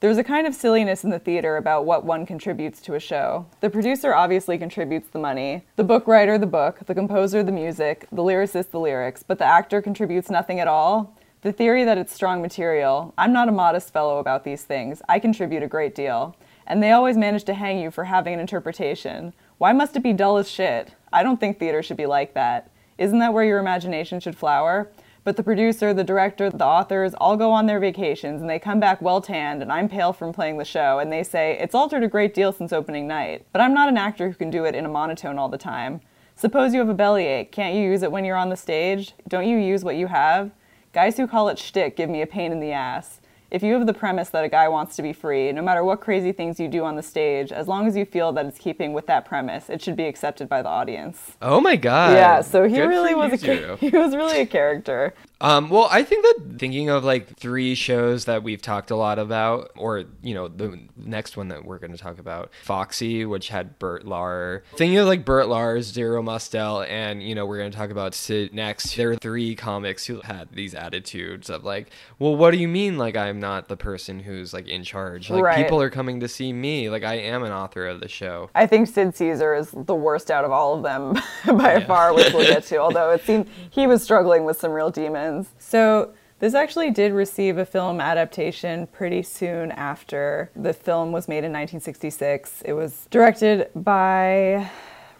there's 0.00 0.18
a 0.18 0.24
kind 0.24 0.46
of 0.46 0.54
silliness 0.54 1.04
in 1.04 1.10
the 1.10 1.18
theater 1.18 1.56
about 1.56 1.86
what 1.86 2.04
one 2.04 2.26
contributes 2.26 2.80
to 2.82 2.94
a 2.94 3.00
show. 3.00 3.46
The 3.60 3.70
producer 3.70 4.12
obviously 4.12 4.58
contributes 4.58 5.08
the 5.08 5.20
money, 5.20 5.64
the 5.76 5.84
book 5.84 6.06
writer 6.08 6.36
the 6.36 6.46
book, 6.46 6.80
the 6.86 6.94
composer 6.94 7.42
the 7.42 7.52
music, 7.52 8.06
the 8.10 8.22
lyricist 8.22 8.70
the 8.70 8.80
lyrics, 8.80 9.22
but 9.22 9.38
the 9.38 9.46
actor 9.46 9.80
contributes 9.80 10.28
nothing 10.28 10.58
at 10.58 10.68
all. 10.68 11.16
The 11.44 11.52
theory 11.52 11.84
that 11.84 11.98
it's 11.98 12.14
strong 12.14 12.40
material, 12.40 13.12
I'm 13.18 13.34
not 13.34 13.50
a 13.50 13.52
modest 13.52 13.92
fellow 13.92 14.16
about 14.16 14.44
these 14.44 14.62
things. 14.62 15.02
I 15.10 15.18
contribute 15.18 15.62
a 15.62 15.68
great 15.68 15.94
deal. 15.94 16.34
And 16.66 16.82
they 16.82 16.92
always 16.92 17.18
manage 17.18 17.44
to 17.44 17.52
hang 17.52 17.78
you 17.80 17.90
for 17.90 18.04
having 18.04 18.32
an 18.32 18.40
interpretation. 18.40 19.34
Why 19.58 19.74
must 19.74 19.94
it 19.94 20.02
be 20.02 20.14
dull 20.14 20.38
as 20.38 20.50
shit? 20.50 20.94
I 21.12 21.22
don't 21.22 21.38
think 21.38 21.58
theater 21.58 21.82
should 21.82 21.98
be 21.98 22.06
like 22.06 22.32
that. 22.32 22.70
Isn't 22.96 23.18
that 23.18 23.34
where 23.34 23.44
your 23.44 23.58
imagination 23.58 24.20
should 24.20 24.38
flower? 24.38 24.90
But 25.22 25.36
the 25.36 25.42
producer, 25.42 25.92
the 25.92 26.02
director, 26.02 26.48
the 26.48 26.64
authors 26.64 27.12
all 27.12 27.36
go 27.36 27.52
on 27.52 27.66
their 27.66 27.78
vacations 27.78 28.40
and 28.40 28.48
they 28.48 28.58
come 28.58 28.80
back 28.80 29.02
well 29.02 29.20
tanned, 29.20 29.60
and 29.60 29.70
I'm 29.70 29.90
pale 29.90 30.14
from 30.14 30.32
playing 30.32 30.56
the 30.56 30.64
show, 30.64 30.98
and 30.98 31.12
they 31.12 31.22
say, 31.22 31.58
It's 31.60 31.74
altered 31.74 32.04
a 32.04 32.08
great 32.08 32.32
deal 32.32 32.52
since 32.52 32.72
opening 32.72 33.06
night. 33.06 33.44
But 33.52 33.60
I'm 33.60 33.74
not 33.74 33.90
an 33.90 33.98
actor 33.98 34.30
who 34.30 34.34
can 34.34 34.48
do 34.48 34.64
it 34.64 34.74
in 34.74 34.86
a 34.86 34.88
monotone 34.88 35.38
all 35.38 35.50
the 35.50 35.58
time. 35.58 36.00
Suppose 36.36 36.72
you 36.72 36.80
have 36.80 36.88
a 36.88 36.94
bellyache. 36.94 37.52
Can't 37.52 37.74
you 37.74 37.82
use 37.82 38.02
it 38.02 38.10
when 38.10 38.24
you're 38.24 38.34
on 38.34 38.48
the 38.48 38.56
stage? 38.56 39.12
Don't 39.28 39.46
you 39.46 39.58
use 39.58 39.84
what 39.84 39.96
you 39.96 40.06
have? 40.06 40.50
Guys 40.94 41.16
who 41.16 41.26
call 41.26 41.48
it 41.48 41.58
shtick 41.58 41.96
give 41.96 42.08
me 42.08 42.22
a 42.22 42.26
pain 42.26 42.52
in 42.52 42.60
the 42.60 42.70
ass. 42.70 43.20
If 43.50 43.64
you 43.64 43.74
have 43.74 43.84
the 43.84 43.92
premise 43.92 44.28
that 44.28 44.44
a 44.44 44.48
guy 44.48 44.68
wants 44.68 44.94
to 44.94 45.02
be 45.02 45.12
free, 45.12 45.50
no 45.50 45.60
matter 45.60 45.82
what 45.82 46.00
crazy 46.00 46.30
things 46.30 46.60
you 46.60 46.68
do 46.68 46.84
on 46.84 46.94
the 46.94 47.02
stage, 47.02 47.50
as 47.50 47.66
long 47.66 47.88
as 47.88 47.96
you 47.96 48.04
feel 48.04 48.30
that 48.32 48.46
it's 48.46 48.58
keeping 48.60 48.92
with 48.92 49.08
that 49.08 49.24
premise, 49.24 49.68
it 49.68 49.82
should 49.82 49.96
be 49.96 50.04
accepted 50.04 50.48
by 50.48 50.62
the 50.62 50.68
audience. 50.68 51.32
Oh 51.42 51.60
my 51.60 51.74
god! 51.74 52.12
yeah, 52.12 52.42
so 52.42 52.68
he 52.68 52.76
Good 52.76 52.86
really 52.86 53.12
was 53.12 53.42
a 53.42 53.76
he 53.80 53.90
was 53.90 54.14
really 54.14 54.42
a 54.42 54.46
character. 54.46 55.14
Um, 55.44 55.68
well, 55.68 55.88
I 55.90 56.04
think 56.04 56.24
that 56.24 56.58
thinking 56.58 56.88
of 56.88 57.04
like 57.04 57.36
three 57.36 57.74
shows 57.74 58.24
that 58.24 58.42
we've 58.42 58.62
talked 58.62 58.90
a 58.90 58.96
lot 58.96 59.18
about, 59.18 59.70
or 59.76 60.04
you 60.22 60.32
know, 60.32 60.48
the 60.48 60.78
next 60.96 61.36
one 61.36 61.48
that 61.48 61.66
we're 61.66 61.78
going 61.78 61.92
to 61.92 61.98
talk 61.98 62.18
about, 62.18 62.50
Foxy, 62.62 63.26
which 63.26 63.48
had 63.50 63.78
Bert 63.78 64.06
Lahr. 64.06 64.62
Thinking 64.76 64.96
of 64.96 65.06
like 65.06 65.26
Bert 65.26 65.44
Lahr's 65.46 65.86
Zero 65.92 66.22
Mostel, 66.22 66.82
and 66.88 67.22
you 67.22 67.34
know, 67.34 67.44
we're 67.44 67.58
going 67.58 67.70
to 67.70 67.76
talk 67.76 67.90
about 67.90 68.14
Sid 68.14 68.54
next. 68.54 68.96
There 68.96 69.10
are 69.10 69.16
three 69.16 69.54
comics 69.54 70.06
who 70.06 70.22
had 70.22 70.48
these 70.52 70.74
attitudes 70.74 71.50
of 71.50 71.62
like, 71.62 71.90
well, 72.18 72.34
what 72.34 72.52
do 72.52 72.56
you 72.56 72.68
mean? 72.68 72.96
Like, 72.96 73.14
I'm 73.14 73.38
not 73.38 73.68
the 73.68 73.76
person 73.76 74.20
who's 74.20 74.54
like 74.54 74.66
in 74.66 74.82
charge. 74.82 75.28
Like, 75.28 75.42
Right. 75.42 75.62
people 75.62 75.82
are 75.82 75.90
coming 75.90 76.20
to 76.20 76.28
see 76.28 76.54
me. 76.54 76.88
Like, 76.88 77.04
I 77.04 77.16
am 77.16 77.42
an 77.42 77.52
author 77.52 77.86
of 77.86 78.00
the 78.00 78.08
show. 78.08 78.48
I 78.54 78.66
think 78.66 78.88
Sid 78.88 79.14
Caesar 79.16 79.54
is 79.54 79.72
the 79.76 79.94
worst 79.94 80.30
out 80.30 80.46
of 80.46 80.52
all 80.52 80.74
of 80.78 80.82
them 80.84 81.20
by 81.58 81.80
far, 81.84 82.14
which 82.14 82.32
we'll 82.32 82.46
get 82.46 82.64
to, 82.64 82.76
although 82.78 83.10
it 83.10 83.22
seemed 83.24 83.46
he 83.68 83.86
was 83.86 84.02
struggling 84.02 84.44
with 84.44 84.58
some 84.58 84.70
real 84.72 84.90
demons. 84.90 85.33
So, 85.58 86.12
this 86.40 86.54
actually 86.54 86.90
did 86.90 87.12
receive 87.12 87.58
a 87.58 87.64
film 87.64 88.00
adaptation 88.00 88.86
pretty 88.88 89.22
soon 89.22 89.70
after 89.72 90.50
the 90.54 90.72
film 90.72 91.12
was 91.12 91.28
made 91.28 91.38
in 91.38 91.52
1966. 91.52 92.62
It 92.66 92.74
was 92.74 93.06
directed 93.10 93.70
by 93.74 94.70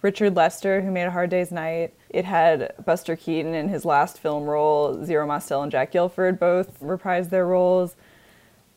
Richard 0.03 0.37
Lester, 0.37 0.83
who 0.83 0.91
made 0.91 1.05
A 1.05 1.11
Hard 1.11 1.31
Day's 1.31 1.51
Night. 1.51 1.95
It 2.11 2.25
had 2.25 2.75
Buster 2.85 3.17
Keaton 3.17 3.55
in 3.55 3.69
his 3.69 3.85
last 3.85 4.19
film 4.19 4.45
role, 4.45 5.05
Zero 5.05 5.27
Mostel 5.27 5.63
and 5.63 5.73
Jack 5.73 5.93
Gilford 5.93 6.39
both 6.39 6.79
reprised 6.81 7.31
their 7.31 7.47
roles 7.47 7.97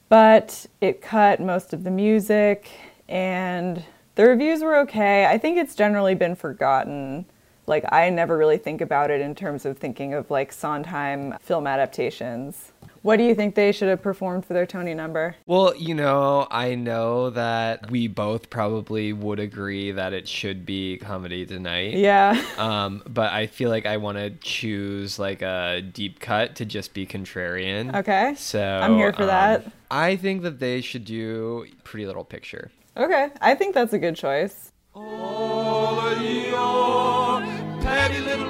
but 0.10 0.66
it 0.82 1.02
cut 1.02 1.40
most 1.40 1.74
of 1.74 1.84
the 1.84 1.92
music 1.92 2.70
and 3.10 3.84
the 4.16 4.26
reviews 4.26 4.62
were 4.62 4.78
okay. 4.80 5.26
I 5.26 5.38
think 5.38 5.58
it's 5.58 5.76
generally 5.76 6.16
been 6.16 6.36
forgotten. 6.36 7.26
Like 7.68 7.86
I 7.92 8.10
never 8.10 8.38
really 8.38 8.58
think 8.58 8.82
about 8.82 9.12
it 9.12 9.22
in 9.22 9.36
terms 9.36 9.66
of 9.66 9.78
thinking 9.78 10.14
of 10.14 10.32
like 10.32 10.52
Sondheim 10.52 11.36
film 11.42 11.68
adaptations. 11.68 12.72
What 13.02 13.18
do 13.18 13.24
you 13.24 13.36
think 13.36 13.56
they 13.56 13.72
should 13.72 13.88
have 13.88 14.02
performed 14.02 14.46
for 14.46 14.54
their 14.54 14.66
Tony 14.66 14.94
number? 14.94 15.36
Well, 15.46 15.74
you 15.78 15.94
know, 15.94 16.48
I 16.50 16.76
know 16.76 17.30
that 17.30 17.90
we 17.90 18.08
both 18.08 18.50
probably 18.50 19.14
would 19.14 19.40
agree 19.40 19.92
that 19.92 20.12
it 20.14 20.28
should 20.28 20.66
be 20.66 20.98
Comedy 20.98 21.46
Tonight. 21.46 21.94
Yeah. 21.94 22.44
Um, 22.58 23.04
but 23.08 23.32
I 23.32 23.48
feel 23.48 23.70
like 23.70 23.86
I 23.86 23.98
want 23.98 24.18
to 24.18 24.32
choose 24.32 25.20
like 25.20 25.42
a 25.42 25.82
deep 25.82 26.20
cut 26.20 26.56
to 26.56 26.66
just 26.66 26.94
be 26.94 27.06
contrarian. 27.06 27.96
Okay. 27.96 28.34
So 28.36 28.62
I'm 28.62 28.96
here 28.96 29.14
for 29.14 29.24
um, 29.24 29.28
that. 29.28 29.72
I 29.92 30.16
think 30.16 30.42
that 30.42 30.60
they 30.60 30.82
should 30.82 31.06
do 31.06 31.68
Pretty 31.84 32.08
Little 32.08 32.24
Picture. 32.24 32.72
Okay. 32.98 33.30
I 33.42 33.54
think 33.54 33.76
that's 33.76 33.94
a 33.94 34.00
good 34.00 34.16
choice. 34.16 34.74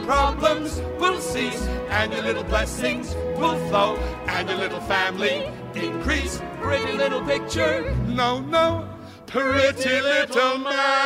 Problems 0.07 0.81
cease, 1.19 1.67
and 1.89 2.13
your 2.13 2.23
little 2.23 2.43
blessings 2.45 3.13
will 3.37 3.57
flow, 3.67 3.97
and 4.27 4.47
your 4.47 4.57
little 4.57 4.79
family 4.81 5.51
increase. 5.75 6.41
Pretty 6.61 6.93
little 6.93 7.21
picture. 7.21 7.93
No, 8.07 8.39
no, 8.39 8.87
pretty 9.25 9.99
little 10.01 10.59
masterpiece. 10.59 11.01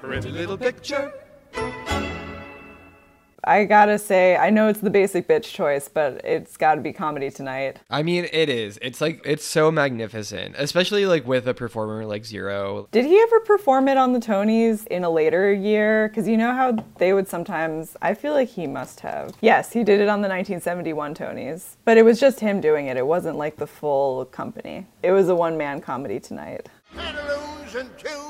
Pretty 0.00 0.30
little 0.30 0.56
picture. 0.56 1.12
I 3.44 3.64
gotta 3.64 3.98
say, 3.98 4.36
I 4.36 4.50
know 4.50 4.68
it's 4.68 4.80
the 4.80 4.90
basic 4.90 5.26
bitch 5.26 5.52
choice, 5.52 5.88
but 5.88 6.24
it's 6.24 6.56
gotta 6.56 6.80
be 6.80 6.92
comedy 6.92 7.30
tonight. 7.30 7.78
I 7.90 8.02
mean, 8.02 8.28
it 8.32 8.48
is. 8.48 8.78
It's 8.80 9.00
like 9.00 9.20
it's 9.24 9.44
so 9.44 9.70
magnificent, 9.72 10.54
especially 10.58 11.06
like 11.06 11.26
with 11.26 11.48
a 11.48 11.54
performer 11.54 12.06
like 12.06 12.24
Zero. 12.24 12.88
Did 12.92 13.04
he 13.04 13.18
ever 13.20 13.40
perform 13.40 13.88
it 13.88 13.96
on 13.96 14.12
the 14.12 14.20
Tonys 14.20 14.86
in 14.86 15.02
a 15.02 15.10
later 15.10 15.52
year? 15.52 16.08
Because 16.08 16.28
you 16.28 16.36
know 16.36 16.54
how 16.54 16.84
they 16.98 17.12
would 17.12 17.26
sometimes. 17.26 17.96
I 18.00 18.14
feel 18.14 18.32
like 18.32 18.48
he 18.48 18.66
must 18.66 19.00
have. 19.00 19.34
Yes, 19.40 19.72
he 19.72 19.82
did 19.82 20.00
it 20.00 20.08
on 20.08 20.20
the 20.22 20.28
1971 20.28 21.14
Tonys, 21.14 21.76
but 21.84 21.98
it 21.98 22.04
was 22.04 22.20
just 22.20 22.38
him 22.38 22.60
doing 22.60 22.86
it. 22.86 22.96
It 22.96 23.06
wasn't 23.06 23.38
like 23.38 23.56
the 23.56 23.66
full 23.66 24.24
company. 24.26 24.86
It 25.02 25.10
was 25.10 25.28
a 25.28 25.34
one 25.34 25.56
man 25.56 25.80
comedy 25.80 26.20
tonight. 26.20 26.68
Pantaloons 26.94 27.74
and 27.74 27.98
tunics, 27.98 28.21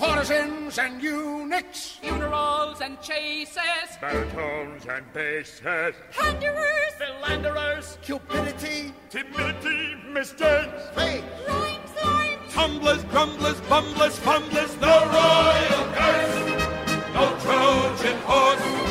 courtesans 0.00 0.78
and 0.78 1.02
eunuchs, 1.02 1.98
Funerals 2.00 2.80
and 2.80 3.00
chases. 3.02 3.60
Baritones 4.00 4.86
and 4.86 5.04
basses. 5.12 5.94
Thunderers, 6.12 6.94
Philanderers. 6.98 7.98
cupidity, 8.02 8.94
Timidity, 9.10 9.96
mistakes. 10.10 10.82
faith, 10.94 11.24
rhymes, 11.46 11.90
limes, 12.02 12.52
Tumblers, 12.54 13.04
grumblers, 13.04 13.60
bumblers, 13.62 14.18
fumblers, 14.18 14.80
no 14.80 14.88
royal 15.16 15.84
curse, 15.92 17.14
no 17.14 17.24
Trojan 17.44 18.18
horse, 18.24 18.89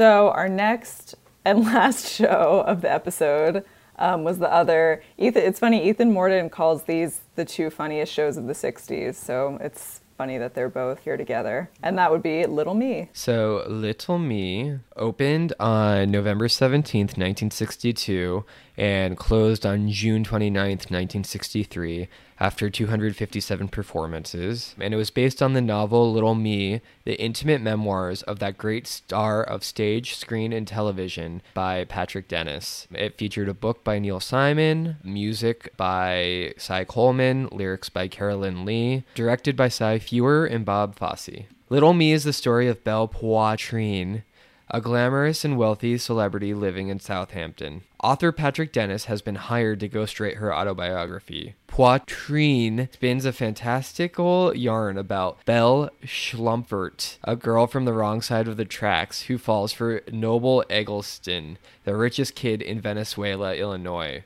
so 0.00 0.30
our 0.30 0.48
next 0.48 1.14
and 1.44 1.62
last 1.66 2.08
show 2.08 2.64
of 2.66 2.80
the 2.80 2.90
episode 2.90 3.66
um, 3.98 4.24
was 4.24 4.38
the 4.38 4.50
other. 4.50 5.02
Ethan, 5.18 5.42
it's 5.42 5.58
funny, 5.58 5.86
Ethan 5.90 6.14
Mordden 6.14 6.50
calls 6.50 6.84
these 6.84 7.20
the 7.34 7.44
two 7.44 7.68
funniest 7.68 8.10
shows 8.10 8.38
of 8.38 8.46
the 8.46 8.54
60s, 8.54 9.16
so 9.16 9.58
it's 9.60 10.00
funny 10.16 10.38
that 10.38 10.54
they're 10.54 10.70
both 10.70 11.00
here 11.04 11.18
together. 11.18 11.68
And 11.82 11.98
that 11.98 12.10
would 12.10 12.22
be 12.22 12.46
Little 12.46 12.72
Me. 12.72 13.10
So, 13.12 13.62
Little 13.68 14.18
Me 14.18 14.78
opened 14.96 15.52
on 15.60 16.10
November 16.10 16.48
17th, 16.48 17.18
1962, 17.18 18.42
and 18.76 19.16
closed 19.16 19.66
on 19.66 19.90
June 19.90 20.24
29th, 20.24 20.90
1963, 20.90 22.08
after 22.38 22.70
257 22.70 23.68
performances. 23.68 24.74
And 24.80 24.94
it 24.94 24.96
was 24.96 25.10
based 25.10 25.42
on 25.42 25.52
the 25.52 25.60
novel 25.60 26.12
Little 26.12 26.34
Me, 26.34 26.80
the 27.04 27.20
intimate 27.20 27.60
memoirs 27.60 28.22
of 28.22 28.38
that 28.38 28.56
great 28.56 28.86
star 28.86 29.42
of 29.42 29.62
stage, 29.62 30.14
screen, 30.14 30.52
and 30.52 30.66
television 30.66 31.42
by 31.52 31.84
Patrick 31.84 32.28
Dennis. 32.28 32.88
It 32.92 33.18
featured 33.18 33.48
a 33.48 33.54
book 33.54 33.84
by 33.84 33.98
Neil 33.98 34.20
Simon, 34.20 34.96
music 35.04 35.76
by 35.76 36.54
Cy 36.56 36.84
Coleman, 36.84 37.48
lyrics 37.52 37.90
by 37.90 38.08
Carolyn 38.08 38.64
Leigh, 38.64 39.04
directed 39.14 39.56
by 39.56 39.68
Cy 39.68 39.98
Feuer 39.98 40.46
and 40.46 40.64
Bob 40.64 40.96
Fosse. 40.96 41.44
Little 41.68 41.92
Me 41.92 42.12
is 42.12 42.24
the 42.24 42.32
story 42.32 42.66
of 42.66 42.82
Belle 42.82 43.06
Poitrine, 43.06 44.22
a 44.70 44.80
glamorous 44.80 45.44
and 45.44 45.58
wealthy 45.58 45.98
celebrity 45.98 46.54
living 46.54 46.88
in 46.88 47.00
Southampton. 47.00 47.82
Author 48.02 48.32
Patrick 48.32 48.72
Dennis 48.72 49.06
has 49.06 49.20
been 49.20 49.34
hired 49.34 49.80
to 49.80 49.88
ghostwrite 49.88 50.36
her 50.36 50.54
autobiography. 50.54 51.54
Poitrine 51.68 52.92
spins 52.92 53.24
a 53.24 53.32
fantastical 53.32 54.56
yarn 54.56 54.96
about 54.96 55.44
Belle 55.44 55.90
Schlumpfert, 56.04 57.18
a 57.24 57.36
girl 57.36 57.66
from 57.66 57.84
the 57.84 57.92
wrong 57.92 58.22
side 58.22 58.48
of 58.48 58.56
the 58.56 58.64
tracks 58.64 59.22
who 59.22 59.38
falls 59.38 59.72
for 59.72 60.02
Noble 60.12 60.64
Eggleston, 60.70 61.58
the 61.84 61.96
richest 61.96 62.34
kid 62.34 62.62
in 62.62 62.80
Venezuela, 62.80 63.54
Illinois. 63.54 64.24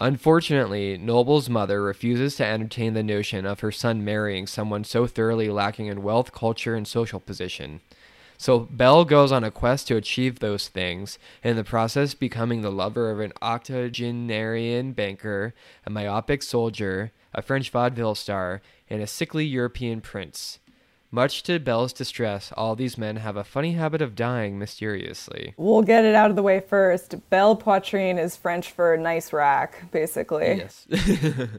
Unfortunately, 0.00 0.96
Noble's 0.96 1.50
mother 1.50 1.82
refuses 1.82 2.36
to 2.36 2.46
entertain 2.46 2.94
the 2.94 3.02
notion 3.02 3.44
of 3.44 3.60
her 3.60 3.70
son 3.70 4.02
marrying 4.02 4.46
someone 4.46 4.84
so 4.84 5.06
thoroughly 5.06 5.50
lacking 5.50 5.86
in 5.86 6.02
wealth, 6.02 6.32
culture, 6.32 6.74
and 6.74 6.88
social 6.88 7.20
position. 7.20 7.80
So 8.42 8.58
Belle 8.58 9.04
goes 9.04 9.30
on 9.30 9.44
a 9.44 9.52
quest 9.52 9.86
to 9.86 9.94
achieve 9.94 10.40
those 10.40 10.66
things, 10.66 11.16
in 11.44 11.54
the 11.54 11.62
process 11.62 12.12
becoming 12.12 12.60
the 12.60 12.72
lover 12.72 13.08
of 13.08 13.20
an 13.20 13.32
octogenarian 13.40 14.94
banker, 14.94 15.54
a 15.86 15.90
myopic 15.90 16.42
soldier, 16.42 17.12
a 17.32 17.40
French 17.40 17.70
vaudeville 17.70 18.16
star, 18.16 18.60
and 18.90 19.00
a 19.00 19.06
sickly 19.06 19.44
European 19.46 20.00
prince. 20.00 20.58
Much 21.14 21.42
to 21.42 21.58
Belle's 21.58 21.92
distress, 21.92 22.54
all 22.56 22.74
these 22.74 22.96
men 22.96 23.16
have 23.16 23.36
a 23.36 23.44
funny 23.44 23.72
habit 23.72 24.00
of 24.00 24.14
dying 24.14 24.58
mysteriously. 24.58 25.52
We'll 25.58 25.82
get 25.82 26.06
it 26.06 26.14
out 26.14 26.30
of 26.30 26.36
the 26.36 26.42
way 26.42 26.58
first. 26.58 27.16
Belle 27.28 27.54
Poitrine 27.54 28.18
is 28.18 28.34
French 28.34 28.70
for 28.70 28.96
nice 28.96 29.30
rack, 29.30 29.90
basically. 29.92 30.56
Yes. 30.56 30.86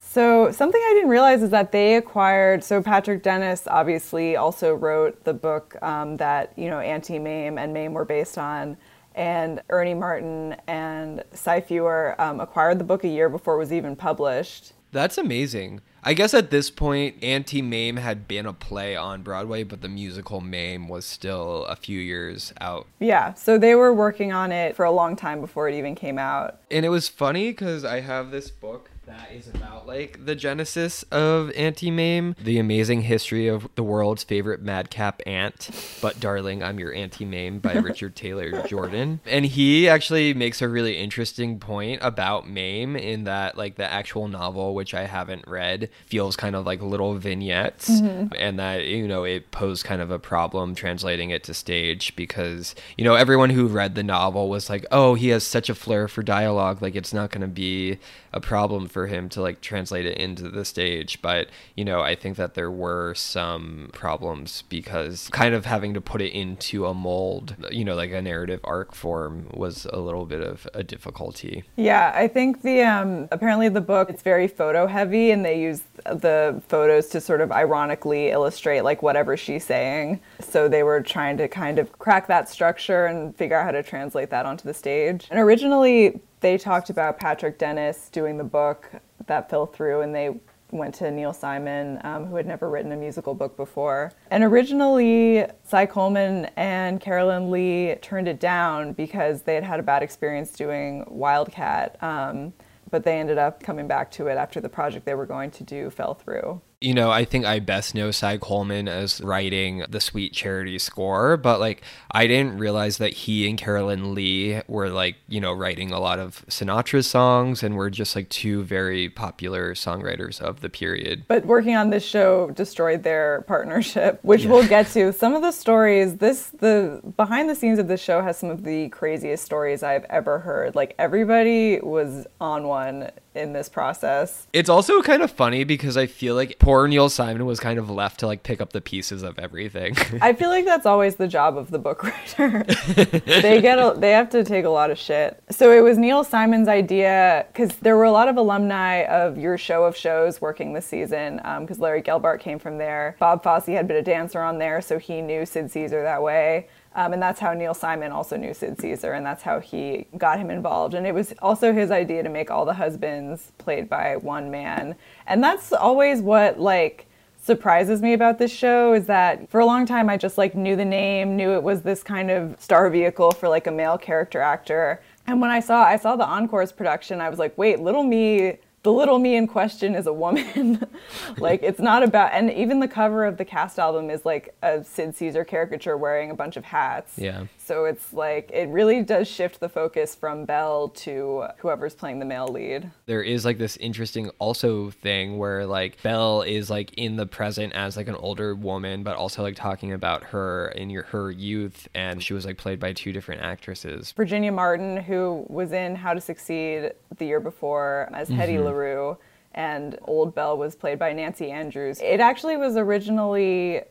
So 0.00 0.52
something 0.52 0.80
I 0.80 0.94
didn't 0.94 1.10
realize 1.10 1.42
is 1.42 1.50
that 1.50 1.72
they 1.72 1.96
acquired. 1.96 2.62
So 2.62 2.80
Patrick 2.80 3.24
Dennis 3.24 3.66
obviously 3.66 4.36
also 4.36 4.72
wrote 4.72 5.24
the 5.24 5.34
book 5.34 5.76
um, 5.82 6.16
that 6.18 6.52
you 6.56 6.70
know 6.70 6.78
Auntie 6.78 7.18
Mame 7.18 7.58
and 7.58 7.74
Mame 7.74 7.92
were 7.94 8.04
based 8.04 8.38
on, 8.38 8.76
and 9.16 9.60
Ernie 9.70 9.92
Martin 9.92 10.54
and 10.68 11.24
Cy 11.32 11.60
Feuer 11.60 12.14
um, 12.20 12.38
acquired 12.38 12.78
the 12.78 12.84
book 12.84 13.02
a 13.02 13.08
year 13.08 13.28
before 13.28 13.56
it 13.56 13.58
was 13.58 13.72
even 13.72 13.96
published. 13.96 14.72
That's 14.92 15.18
amazing. 15.18 15.80
I 16.06 16.12
guess 16.12 16.34
at 16.34 16.50
this 16.50 16.68
point, 16.68 17.24
Auntie 17.24 17.62
Mame 17.62 17.96
had 17.96 18.28
been 18.28 18.44
a 18.44 18.52
play 18.52 18.94
on 18.94 19.22
Broadway, 19.22 19.62
but 19.62 19.80
the 19.80 19.88
musical 19.88 20.42
Mame 20.42 20.86
was 20.86 21.06
still 21.06 21.64
a 21.64 21.76
few 21.76 21.98
years 21.98 22.52
out. 22.60 22.86
Yeah, 22.98 23.32
so 23.32 23.56
they 23.56 23.74
were 23.74 23.92
working 23.94 24.30
on 24.30 24.52
it 24.52 24.76
for 24.76 24.84
a 24.84 24.90
long 24.90 25.16
time 25.16 25.40
before 25.40 25.66
it 25.66 25.74
even 25.76 25.94
came 25.94 26.18
out. 26.18 26.60
And 26.70 26.84
it 26.84 26.90
was 26.90 27.08
funny 27.08 27.50
because 27.52 27.86
I 27.86 28.00
have 28.00 28.30
this 28.30 28.50
book 28.50 28.90
that 29.06 29.32
is 29.32 29.48
about 29.48 29.86
like 29.86 30.24
the 30.24 30.34
genesis 30.34 31.02
of 31.04 31.50
Auntie 31.52 31.90
Mame, 31.90 32.34
the 32.42 32.58
amazing 32.58 33.02
history 33.02 33.48
of 33.48 33.68
the 33.74 33.82
world's 33.82 34.24
favorite 34.24 34.62
madcap 34.62 35.20
aunt. 35.26 35.70
But 36.00 36.20
darling, 36.20 36.62
I'm 36.62 36.78
your 36.78 36.92
Auntie 36.94 37.24
Mame 37.24 37.58
by 37.58 37.72
Richard 37.74 38.16
Tyler 38.16 38.66
Jordan. 38.66 39.20
And 39.26 39.44
he 39.44 39.88
actually 39.88 40.34
makes 40.34 40.62
a 40.62 40.68
really 40.68 40.96
interesting 40.96 41.58
point 41.58 42.00
about 42.02 42.48
Mame 42.48 42.96
in 42.96 43.24
that 43.24 43.56
like 43.56 43.76
the 43.76 43.90
actual 43.90 44.28
novel, 44.28 44.74
which 44.74 44.94
I 44.94 45.04
haven't 45.04 45.46
read, 45.46 45.90
feels 46.06 46.36
kind 46.36 46.56
of 46.56 46.66
like 46.66 46.80
little 46.82 47.14
vignettes 47.14 47.90
mm-hmm. 47.90 48.34
and 48.38 48.58
that 48.58 48.84
you 48.86 49.06
know 49.06 49.24
it 49.24 49.50
posed 49.50 49.84
kind 49.84 50.00
of 50.00 50.10
a 50.10 50.18
problem 50.18 50.74
translating 50.74 51.30
it 51.30 51.44
to 51.44 51.54
stage 51.54 52.14
because 52.16 52.74
you 52.96 53.04
know 53.04 53.14
everyone 53.14 53.50
who 53.50 53.66
read 53.66 53.94
the 53.94 54.02
novel 54.02 54.48
was 54.48 54.68
like 54.68 54.84
oh 54.90 55.14
he 55.14 55.28
has 55.28 55.44
such 55.44 55.68
a 55.68 55.74
flair 55.74 56.08
for 56.08 56.22
dialogue 56.22 56.82
like 56.82 56.94
it's 56.94 57.12
not 57.12 57.30
going 57.30 57.40
to 57.40 57.46
be 57.46 57.98
a 58.34 58.40
problem 58.40 58.86
for 58.86 59.06
him 59.06 59.28
to 59.30 59.40
like 59.40 59.62
translate 59.62 60.04
it 60.04 60.18
into 60.18 60.50
the 60.50 60.64
stage 60.64 61.22
but 61.22 61.48
you 61.74 61.84
know 61.84 62.02
i 62.02 62.14
think 62.14 62.36
that 62.36 62.54
there 62.54 62.70
were 62.70 63.14
some 63.14 63.88
problems 63.92 64.62
because 64.68 65.28
kind 65.30 65.54
of 65.54 65.64
having 65.64 65.94
to 65.94 66.00
put 66.00 66.20
it 66.20 66.32
into 66.32 66.84
a 66.84 66.92
mold 66.92 67.56
you 67.70 67.84
know 67.84 67.94
like 67.94 68.12
a 68.12 68.20
narrative 68.20 68.60
arc 68.64 68.94
form 68.94 69.46
was 69.54 69.86
a 69.86 69.98
little 69.98 70.26
bit 70.26 70.42
of 70.42 70.68
a 70.74 70.84
difficulty 70.84 71.64
Yeah, 71.76 72.12
I 72.14 72.28
think 72.28 72.62
the 72.62 72.82
um, 72.82 73.28
apparently 73.30 73.68
the 73.68 73.80
book 73.80 74.10
it's 74.10 74.22
very 74.22 74.48
photo 74.48 74.86
heavy, 74.86 75.30
and 75.30 75.44
they 75.44 75.60
use 75.60 75.82
the 76.04 76.62
photos 76.68 77.08
to 77.08 77.20
sort 77.20 77.40
of 77.40 77.52
ironically 77.52 78.30
illustrate 78.30 78.80
like 78.80 79.02
whatever 79.02 79.36
she's 79.36 79.64
saying. 79.64 80.20
So 80.40 80.68
they 80.68 80.82
were 80.82 81.00
trying 81.00 81.36
to 81.38 81.48
kind 81.48 81.78
of 81.78 81.92
crack 81.98 82.26
that 82.28 82.48
structure 82.48 83.06
and 83.06 83.36
figure 83.36 83.58
out 83.58 83.64
how 83.64 83.70
to 83.72 83.82
translate 83.82 84.30
that 84.30 84.46
onto 84.46 84.64
the 84.64 84.74
stage. 84.74 85.26
And 85.30 85.38
originally 85.38 86.20
they 86.44 86.58
talked 86.58 86.90
about 86.90 87.18
Patrick 87.18 87.56
Dennis 87.56 88.10
doing 88.10 88.36
the 88.36 88.44
book 88.44 88.90
that 89.28 89.48
fell 89.48 89.64
through, 89.64 90.02
and 90.02 90.14
they 90.14 90.38
went 90.70 90.94
to 90.96 91.10
Neil 91.10 91.32
Simon, 91.32 91.98
um, 92.04 92.26
who 92.26 92.36
had 92.36 92.46
never 92.46 92.68
written 92.68 92.92
a 92.92 92.96
musical 92.96 93.32
book 93.32 93.56
before. 93.56 94.12
And 94.30 94.44
originally, 94.44 95.46
Cy 95.62 95.86
Coleman 95.86 96.50
and 96.56 97.00
Carolyn 97.00 97.50
Leigh 97.50 97.94
turned 98.02 98.28
it 98.28 98.40
down 98.40 98.92
because 98.92 99.40
they 99.40 99.54
had 99.54 99.64
had 99.64 99.80
a 99.80 99.82
bad 99.82 100.02
experience 100.02 100.50
doing 100.50 101.06
Wildcat. 101.08 101.96
Um, 102.02 102.52
but 102.90 103.04
they 103.04 103.18
ended 103.18 103.38
up 103.38 103.62
coming 103.62 103.88
back 103.88 104.10
to 104.10 104.26
it 104.26 104.36
after 104.36 104.60
the 104.60 104.68
project 104.68 105.06
they 105.06 105.14
were 105.14 105.26
going 105.26 105.50
to 105.52 105.64
do 105.64 105.88
fell 105.88 106.12
through 106.12 106.60
you 106.84 106.92
know, 106.92 107.10
I 107.10 107.24
think 107.24 107.46
I 107.46 107.60
best 107.60 107.94
know 107.94 108.10
Cy 108.10 108.36
Coleman 108.36 108.88
as 108.88 109.20
writing 109.22 109.84
the 109.88 110.00
Sweet 110.00 110.34
Charity 110.34 110.78
score, 110.78 111.38
but 111.38 111.58
like 111.58 111.82
I 112.10 112.26
didn't 112.26 112.58
realize 112.58 112.98
that 112.98 113.14
he 113.14 113.48
and 113.48 113.56
Carolyn 113.56 114.14
Leigh 114.14 114.60
were 114.68 114.90
like, 114.90 115.16
you 115.26 115.40
know, 115.40 115.52
writing 115.52 115.92
a 115.92 115.98
lot 115.98 116.18
of 116.18 116.44
Sinatra's 116.46 117.06
songs 117.06 117.62
and 117.62 117.74
were 117.74 117.88
just 117.88 118.14
like 118.14 118.28
two 118.28 118.64
very 118.64 119.08
popular 119.08 119.74
songwriters 119.74 120.42
of 120.42 120.60
the 120.60 120.68
period. 120.68 121.24
But 121.26 121.46
working 121.46 121.74
on 121.74 121.88
this 121.88 122.04
show 122.04 122.50
destroyed 122.50 123.02
their 123.02 123.42
partnership, 123.42 124.20
which 124.22 124.44
yeah. 124.44 124.50
we'll 124.50 124.68
get 124.68 124.88
to. 124.88 125.10
Some 125.14 125.34
of 125.34 125.40
the 125.40 125.52
stories, 125.52 126.18
this 126.18 126.48
the 126.48 127.00
behind 127.16 127.48
the 127.48 127.54
scenes 127.54 127.78
of 127.78 127.88
this 127.88 128.02
show 128.02 128.20
has 128.20 128.36
some 128.36 128.50
of 128.50 128.62
the 128.62 128.90
craziest 128.90 129.42
stories 129.42 129.82
I've 129.82 130.04
ever 130.10 130.40
heard. 130.40 130.74
Like 130.74 130.94
everybody 130.98 131.80
was 131.80 132.26
on 132.42 132.68
one 132.68 133.10
in 133.34 133.52
this 133.52 133.68
process. 133.68 134.46
It's 134.52 134.68
also 134.68 135.02
kind 135.02 135.22
of 135.22 135.30
funny 135.30 135.64
because 135.64 135.96
I 135.96 136.06
feel 136.06 136.34
like 136.34 136.58
poor 136.58 136.86
Neil 136.86 137.08
Simon 137.08 137.44
was 137.46 137.58
kind 137.58 137.78
of 137.78 137.90
left 137.90 138.20
to 138.20 138.26
like 138.26 138.42
pick 138.42 138.60
up 138.60 138.72
the 138.72 138.80
pieces 138.80 139.22
of 139.22 139.38
everything. 139.38 139.96
I 140.20 140.32
feel 140.32 140.48
like 140.48 140.64
that's 140.64 140.86
always 140.86 141.16
the 141.16 141.26
job 141.26 141.56
of 141.56 141.70
the 141.70 141.78
book 141.78 142.04
writer. 142.04 142.62
they 142.94 143.60
get 143.60 143.78
a, 143.78 143.94
they 143.98 144.12
have 144.12 144.30
to 144.30 144.44
take 144.44 144.64
a 144.64 144.70
lot 144.70 144.90
of 144.90 144.98
shit. 144.98 145.42
So 145.50 145.72
it 145.72 145.80
was 145.80 145.98
Neil 145.98 146.22
Simon's 146.22 146.68
idea 146.68 147.46
because 147.52 147.74
there 147.76 147.96
were 147.96 148.04
a 148.04 148.12
lot 148.12 148.28
of 148.28 148.36
alumni 148.36 149.04
of 149.04 149.36
your 149.36 149.58
show 149.58 149.84
of 149.84 149.96
shows 149.96 150.40
working 150.40 150.72
this 150.72 150.86
season 150.86 151.36
because 151.60 151.78
um, 151.78 151.82
Larry 151.82 152.02
Gelbart 152.02 152.40
came 152.40 152.58
from 152.58 152.78
there. 152.78 153.16
Bob 153.18 153.42
Fosse 153.42 153.66
had 153.66 153.88
been 153.88 153.96
a 153.96 154.02
dancer 154.02 154.40
on 154.40 154.58
there, 154.58 154.80
so 154.80 154.98
he 154.98 155.20
knew 155.20 155.44
Sid 155.44 155.70
Caesar 155.70 156.02
that 156.02 156.22
way. 156.22 156.68
Um, 156.94 157.12
and 157.12 157.20
that's 157.20 157.40
how 157.40 157.52
Neil 157.54 157.74
Simon 157.74 158.12
also 158.12 158.36
knew 158.36 158.54
Sid 158.54 158.80
Caesar, 158.80 159.12
and 159.12 159.26
that's 159.26 159.42
how 159.42 159.58
he 159.58 160.06
got 160.16 160.38
him 160.38 160.50
involved. 160.50 160.94
And 160.94 161.06
it 161.06 161.14
was 161.14 161.34
also 161.42 161.72
his 161.72 161.90
idea 161.90 162.22
to 162.22 162.28
make 162.28 162.50
all 162.50 162.64
the 162.64 162.74
husbands 162.74 163.52
played 163.58 163.88
by 163.88 164.16
one 164.16 164.50
man. 164.50 164.94
And 165.26 165.42
that's 165.42 165.72
always 165.72 166.20
what, 166.20 166.60
like, 166.60 167.06
surprises 167.44 168.00
me 168.00 168.14
about 168.14 168.38
this 168.38 168.50
show 168.50 168.94
is 168.94 169.04
that 169.04 169.50
for 169.50 169.60
a 169.60 169.66
long 169.66 169.84
time 169.84 170.08
I 170.08 170.16
just 170.16 170.38
like 170.38 170.54
knew 170.54 170.76
the 170.76 170.84
name, 170.84 171.36
knew 171.36 171.52
it 171.52 171.62
was 171.62 171.82
this 171.82 172.02
kind 172.02 172.30
of 172.30 172.58
star 172.58 172.88
vehicle 172.88 173.32
for 173.32 173.50
like 173.50 173.66
a 173.66 173.70
male 173.70 173.98
character 173.98 174.40
actor. 174.40 175.02
And 175.26 175.42
when 175.42 175.50
I 175.50 175.60
saw 175.60 175.84
I 175.84 175.98
saw 175.98 176.16
the 176.16 176.26
Encores 176.26 176.72
production, 176.72 177.20
I 177.20 177.28
was 177.28 177.38
like, 177.38 177.56
wait, 177.58 177.80
little 177.80 178.02
me 178.02 178.56
the 178.84 178.92
little 178.92 179.18
me 179.18 179.34
in 179.34 179.48
question 179.48 179.94
is 179.94 180.06
a 180.06 180.12
woman. 180.12 180.86
like 181.38 181.62
it's 181.62 181.80
not 181.80 182.02
about 182.02 182.32
and 182.32 182.52
even 182.52 182.80
the 182.80 182.88
cover 182.88 183.24
of 183.24 183.38
the 183.38 183.44
cast 183.44 183.78
album 183.78 184.10
is 184.10 184.24
like 184.24 184.54
a 184.62 184.84
Sid 184.84 185.16
Caesar 185.16 185.42
caricature 185.42 185.96
wearing 185.96 186.30
a 186.30 186.34
bunch 186.34 186.56
of 186.56 186.64
hats. 186.64 187.18
Yeah. 187.18 187.46
So 187.64 187.86
it's 187.86 188.12
like 188.12 188.50
it 188.52 188.68
really 188.68 189.02
does 189.02 189.26
shift 189.26 189.60
the 189.60 189.68
focus 189.68 190.14
from 190.14 190.44
Belle 190.44 190.88
to 190.88 191.46
whoever's 191.58 191.94
playing 191.94 192.18
the 192.18 192.24
male 192.26 192.48
lead. 192.48 192.90
There 193.06 193.22
is 193.22 193.44
like 193.44 193.56
this 193.56 193.76
interesting 193.78 194.28
also 194.38 194.90
thing 194.90 195.38
where 195.38 195.64
like 195.64 196.02
Belle 196.02 196.42
is 196.42 196.68
like 196.68 196.92
in 196.94 197.16
the 197.16 197.26
present 197.26 197.72
as 197.72 197.96
like 197.96 198.08
an 198.08 198.16
older 198.16 198.54
woman, 198.54 199.02
but 199.02 199.16
also 199.16 199.42
like 199.42 199.56
talking 199.56 199.92
about 199.92 200.24
her 200.24 200.68
in 200.76 200.90
your 200.90 201.04
her 201.04 201.30
youth, 201.30 201.88
and 201.94 202.22
she 202.22 202.34
was 202.34 202.44
like 202.44 202.58
played 202.58 202.78
by 202.78 202.92
two 202.92 203.12
different 203.12 203.40
actresses. 203.40 204.12
Virginia 204.12 204.52
Martin, 204.52 204.98
who 204.98 205.46
was 205.48 205.72
in 205.72 205.96
How 205.96 206.12
to 206.12 206.20
Succeed 206.20 206.92
the 207.16 207.24
year 207.24 207.40
before 207.40 208.10
as 208.12 208.28
mm-hmm. 208.28 208.40
Hedy 208.40 208.62
LaRue 208.62 209.16
and 209.54 209.98
Old 210.02 210.34
Belle 210.34 210.58
was 210.58 210.74
played 210.74 210.98
by 210.98 211.12
Nancy 211.12 211.50
Andrews. 211.50 212.00
It 212.02 212.20
actually 212.20 212.56
was 212.56 212.76
originally 212.76 213.82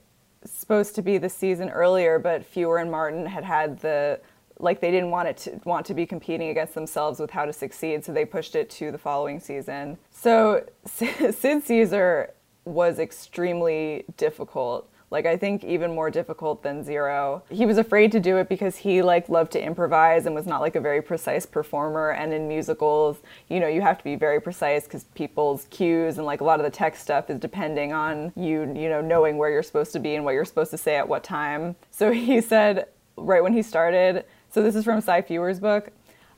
supposed 0.46 0.96
to 0.96 1.02
be 1.02 1.18
the 1.18 1.30
season 1.30 1.70
earlier, 1.70 2.20
but 2.20 2.44
Feuer 2.44 2.82
and 2.82 2.92
Martin 2.92 3.26
had 3.26 3.44
had 3.44 3.80
the 3.80 4.20
like 4.60 4.80
they 4.80 4.92
didn't 4.92 5.10
want 5.10 5.28
it 5.28 5.38
to 5.38 5.60
want 5.66 5.86
to 5.88 5.94
be 5.94 6.06
competing 6.06 6.50
against 6.50 6.76
themselves 6.76 7.20
with 7.20 7.32
How 7.32 7.46
to 7.46 7.54
Succeed, 7.54 8.06
so 8.06 8.14
they 8.14 8.26
pushed 8.26 8.56
it 8.56 8.70
to 8.72 8.92
the 8.92 8.98
following 8.98 9.40
season. 9.40 9.98
So 10.12 10.66
Sid 10.86 11.64
Caesar 11.64 12.34
was 12.66 13.00
extremely 13.00 14.06
difficult 14.16 14.90
like 15.14 15.28
I 15.28 15.38
think 15.38 15.64
even 15.64 15.94
more 15.94 16.10
difficult 16.10 16.64
than 16.64 16.84
Zero. 16.84 17.44
He 17.52 17.68
was 17.68 17.78
afraid 17.78 18.12
to 18.14 18.20
do 18.20 18.38
it 18.38 18.50
because 18.50 18.78
he 18.78 19.04
like 19.04 19.30
loved 19.30 19.52
to 19.52 19.64
improvise 19.64 20.26
and 20.26 20.34
was 20.34 20.48
not 20.48 20.60
like 20.60 20.76
a 20.76 20.82
very 20.82 21.04
precise 21.04 21.46
performer 21.46 22.10
and 22.10 22.34
in 22.34 22.48
musicals, 22.48 23.20
you 23.48 23.60
know, 23.60 23.68
you 23.68 23.82
have 23.82 24.00
to 24.00 24.04
be 24.04 24.16
very 24.16 24.42
precise 24.42 24.88
cuz 24.88 25.04
people's 25.14 25.68
cues 25.70 26.18
and 26.18 26.26
like 26.26 26.42
a 26.42 26.44
lot 26.44 26.60
of 26.60 26.64
the 26.66 26.72
tech 26.72 26.96
stuff 26.96 27.30
is 27.30 27.40
depending 27.40 27.94
on 27.94 28.34
you, 28.36 28.62
you 28.76 28.90
know, 28.90 29.02
knowing 29.02 29.38
where 29.38 29.52
you're 29.52 29.62
supposed 29.62 29.94
to 29.94 30.00
be 30.00 30.16
and 30.16 30.26
what 30.26 30.34
you're 30.34 30.46
supposed 30.46 30.72
to 30.72 30.80
say 30.80 30.96
at 30.96 31.08
what 31.08 31.24
time. 31.24 31.76
So 31.92 32.12
he 32.26 32.42
said 32.42 32.88
right 33.16 33.44
when 33.44 33.54
he 33.54 33.62
started, 33.62 34.26
so 34.50 34.64
this 34.64 34.76
is 34.76 34.84
from 34.84 35.00
Cy 35.00 35.22
Feuer's 35.22 35.60
book, 35.60 35.92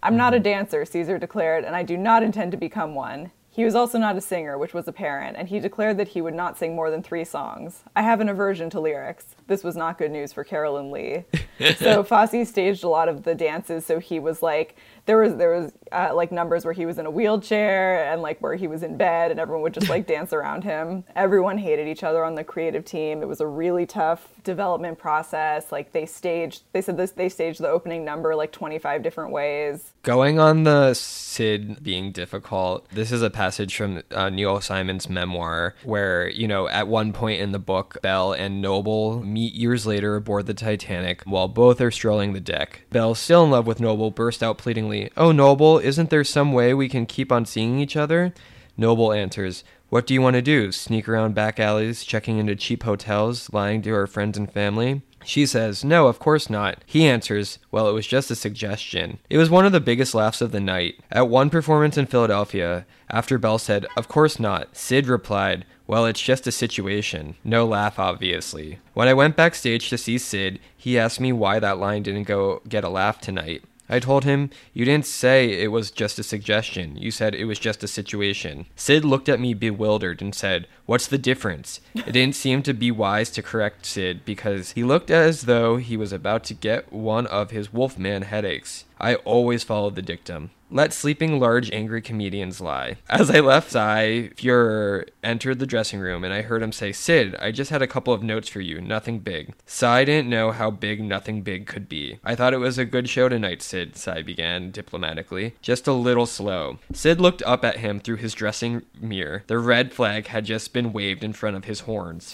I'm 0.03 0.17
not 0.17 0.33
a 0.33 0.35
mm-hmm. 0.35 0.43
dancer, 0.43 0.83
Caesar 0.83 1.17
declared, 1.17 1.63
and 1.63 1.77
I 1.77 1.83
do 1.83 1.95
not 1.95 2.23
intend 2.23 2.51
to 2.51 2.57
become 2.57 2.93
one. 2.93 3.31
He 3.55 3.63
was 3.63 3.73
also 3.73 3.97
not 3.97 4.17
a 4.17 4.21
singer, 4.21 4.57
which 4.57 4.73
was 4.73 4.85
apparent, 4.85 5.37
and 5.37 5.47
he 5.47 5.61
declared 5.61 5.95
that 5.97 6.09
he 6.09 6.19
would 6.19 6.33
not 6.33 6.57
sing 6.57 6.75
more 6.75 6.91
than 6.91 7.01
three 7.01 7.23
songs. 7.23 7.83
I 7.95 8.01
have 8.01 8.19
an 8.19 8.27
aversion 8.27 8.69
to 8.71 8.81
lyrics. 8.81 9.37
This 9.47 9.63
was 9.63 9.75
not 9.75 9.97
good 9.97 10.11
news 10.11 10.33
for 10.33 10.43
Carolyn 10.43 10.91
Leigh. 10.91 11.25
so 11.77 12.03
Fosse 12.03 12.47
staged 12.47 12.83
a 12.83 12.89
lot 12.89 13.09
of 13.09 13.23
the 13.23 13.35
dances, 13.35 13.85
so 13.85 13.99
he 13.99 14.19
was 14.19 14.41
like, 14.41 14.75
there 15.05 15.17
was 15.17 15.35
there 15.35 15.51
was 15.51 15.71
uh, 15.91 16.11
like 16.13 16.31
numbers 16.31 16.65
where 16.65 16.73
he 16.73 16.85
was 16.85 16.97
in 16.97 17.05
a 17.05 17.11
wheelchair 17.11 18.11
and 18.11 18.21
like 18.21 18.41
where 18.41 18.55
he 18.55 18.67
was 18.67 18.83
in 18.83 18.97
bed 18.97 19.31
and 19.31 19.39
everyone 19.39 19.61
would 19.61 19.73
just 19.73 19.89
like 19.89 20.07
dance 20.15 20.33
around 20.33 20.63
him. 20.63 21.03
Everyone 21.15 21.57
hated 21.57 21.87
each 21.87 22.03
other 22.03 22.23
on 22.23 22.35
the 22.35 22.43
creative 22.43 22.85
team. 22.85 23.21
It 23.21 23.27
was 23.27 23.39
a 23.39 23.47
really 23.47 23.85
tough 23.85 24.29
development 24.43 24.97
process. 24.97 25.71
Like 25.71 25.91
they 25.91 26.05
staged 26.05 26.63
they 26.73 26.81
said 26.81 26.97
this 26.97 27.11
they 27.11 27.29
staged 27.29 27.59
the 27.59 27.69
opening 27.69 28.03
number 28.03 28.35
like 28.35 28.51
25 28.51 29.03
different 29.03 29.31
ways. 29.31 29.93
Going 30.01 30.39
on 30.39 30.63
the 30.63 30.93
sid 30.93 31.83
being 31.83 32.11
difficult 32.11 32.89
this 32.91 33.11
is 33.11 33.21
a 33.21 33.29
passage 33.29 33.75
from 33.75 34.01
uh, 34.11 34.29
neil 34.29 34.61
simon's 34.61 35.09
memoir 35.09 35.75
where 35.83 36.29
you 36.29 36.47
know 36.47 36.67
at 36.67 36.87
one 36.87 37.11
point 37.13 37.41
in 37.41 37.51
the 37.51 37.59
book 37.59 37.97
Belle 38.01 38.33
and 38.33 38.61
noble 38.61 39.21
meet 39.35 39.53
years 39.53 39.85
later 39.85 40.15
aboard 40.15 40.45
the 40.45 40.53
titanic 40.53 41.21
while 41.23 41.47
both 41.49 41.81
are 41.81 41.91
strolling 41.91 42.31
the 42.33 42.39
deck 42.39 42.81
belle 42.89 43.13
still 43.13 43.43
in 43.43 43.51
love 43.51 43.67
with 43.67 43.79
noble 43.81 44.09
burst 44.09 44.41
out 44.41 44.57
pleadingly 44.57 45.09
Oh, 45.17 45.31
Noble, 45.31 45.79
isn't 45.79 46.09
there 46.09 46.23
some 46.23 46.53
way 46.53 46.73
we 46.73 46.87
can 46.89 47.05
keep 47.05 47.31
on 47.31 47.45
seeing 47.45 47.79
each 47.79 47.95
other? 47.95 48.33
Noble 48.77 49.11
answers, 49.11 49.63
What 49.89 50.07
do 50.07 50.13
you 50.13 50.21
want 50.21 50.35
to 50.35 50.41
do? 50.41 50.71
Sneak 50.71 51.07
around 51.09 51.35
back 51.35 51.59
alleys, 51.59 52.03
checking 52.03 52.37
into 52.37 52.55
cheap 52.55 52.83
hotels, 52.83 53.51
lying 53.53 53.81
to 53.83 53.91
our 53.91 54.07
friends 54.07 54.37
and 54.37 54.51
family? 54.51 55.01
She 55.25 55.45
says, 55.45 55.83
No, 55.83 56.07
of 56.07 56.19
course 56.19 56.49
not. 56.49 56.83
He 56.85 57.07
answers, 57.07 57.59
Well, 57.71 57.89
it 57.89 57.93
was 57.93 58.07
just 58.07 58.31
a 58.31 58.35
suggestion. 58.35 59.19
It 59.29 59.37
was 59.37 59.49
one 59.49 59.65
of 59.65 59.71
the 59.71 59.79
biggest 59.79 60.13
laughs 60.13 60.41
of 60.41 60.51
the 60.51 60.59
night. 60.59 60.99
At 61.11 61.29
one 61.29 61.49
performance 61.49 61.97
in 61.97 62.05
Philadelphia, 62.05 62.85
after 63.09 63.37
Belle 63.37 63.57
said, 63.57 63.85
Of 63.97 64.07
course 64.07 64.39
not, 64.39 64.75
Sid 64.77 65.07
replied, 65.07 65.65
Well, 65.87 66.05
it's 66.05 66.21
just 66.21 66.47
a 66.47 66.51
situation. 66.51 67.35
No 67.43 67.65
laugh, 67.65 67.97
obviously. 67.99 68.79
When 68.93 69.07
I 69.07 69.13
went 69.13 69.35
backstage 69.35 69.89
to 69.89 69.97
see 69.97 70.17
Sid, 70.17 70.59
he 70.77 70.99
asked 70.99 71.19
me 71.19 71.33
why 71.33 71.59
that 71.59 71.79
line 71.79 72.03
didn't 72.03 72.23
go 72.23 72.61
get 72.67 72.83
a 72.83 72.89
laugh 72.89 73.19
tonight. 73.19 73.63
I 73.87 73.99
told 73.99 74.23
him, 74.23 74.49
You 74.73 74.85
didn't 74.85 75.05
say 75.05 75.61
it 75.61 75.71
was 75.71 75.91
just 75.91 76.17
a 76.17 76.23
suggestion. 76.23 76.97
You 76.97 77.11
said 77.11 77.35
it 77.35 77.45
was 77.45 77.59
just 77.59 77.83
a 77.83 77.87
situation. 77.87 78.65
Sid 78.75 79.05
looked 79.05 79.29
at 79.29 79.39
me 79.39 79.53
bewildered 79.53 80.21
and 80.21 80.33
said, 80.33 80.67
What's 80.85 81.07
the 81.07 81.17
difference? 81.17 81.81
It 81.93 82.11
didn't 82.11 82.35
seem 82.35 82.63
to 82.63 82.73
be 82.73 82.91
wise 82.91 83.29
to 83.31 83.43
correct 83.43 83.85
Sid 83.85 84.25
because 84.25 84.71
he 84.71 84.83
looked 84.83 85.11
as 85.11 85.43
though 85.43 85.77
he 85.77 85.97
was 85.97 86.11
about 86.11 86.43
to 86.45 86.53
get 86.53 86.91
one 86.91 87.27
of 87.27 87.51
his 87.51 87.71
Wolfman 87.71 88.23
headaches. 88.23 88.85
I 88.99 89.15
always 89.15 89.63
followed 89.63 89.95
the 89.95 90.01
dictum. 90.01 90.51
Let 90.71 90.93
sleeping 90.93 91.39
large 91.39 91.71
angry 91.71 92.01
comedians 92.01 92.59
lie. 92.59 92.97
As 93.07 93.29
I 93.29 93.39
left, 93.39 93.71
Cy 93.71 94.31
Feuer 94.35 95.05
entered 95.23 95.59
the 95.59 95.67
dressing 95.67 95.99
room 95.99 96.23
and 96.23 96.33
I 96.33 96.41
heard 96.41 96.63
him 96.63 96.71
say, 96.71 96.91
Sid, 96.91 97.35
I 97.39 97.51
just 97.51 97.69
had 97.69 97.83
a 97.83 97.87
couple 97.87 98.13
of 98.13 98.23
notes 98.23 98.49
for 98.49 98.61
you, 98.61 98.81
nothing 98.81 99.19
big. 99.19 99.53
Cy 99.67 100.05
didn't 100.05 100.29
know 100.29 100.51
how 100.51 100.71
big 100.71 101.03
nothing 101.03 101.43
big 101.43 101.67
could 101.67 101.87
be. 101.87 102.19
I 102.23 102.33
thought 102.33 102.53
it 102.53 102.57
was 102.57 102.79
a 102.79 102.85
good 102.85 103.07
show 103.07 103.29
tonight, 103.29 103.61
Sid, 103.61 103.95
Cy 103.95 104.23
began 104.23 104.71
diplomatically. 104.71 105.53
Just 105.61 105.87
a 105.87 105.93
little 105.93 106.25
slow. 106.25 106.79
Sid 106.91 107.21
looked 107.21 107.43
up 107.43 107.63
at 107.63 107.77
him 107.77 107.99
through 107.99 108.17
his 108.17 108.33
dressing 108.33 108.81
mirror. 108.99 109.43
The 109.45 109.59
red 109.59 109.93
flag 109.93 110.27
had 110.27 110.45
just 110.45 110.73
been 110.73 110.93
waved 110.93 111.23
in 111.23 111.33
front 111.33 111.57
of 111.57 111.65
his 111.65 111.81
horns. 111.81 112.33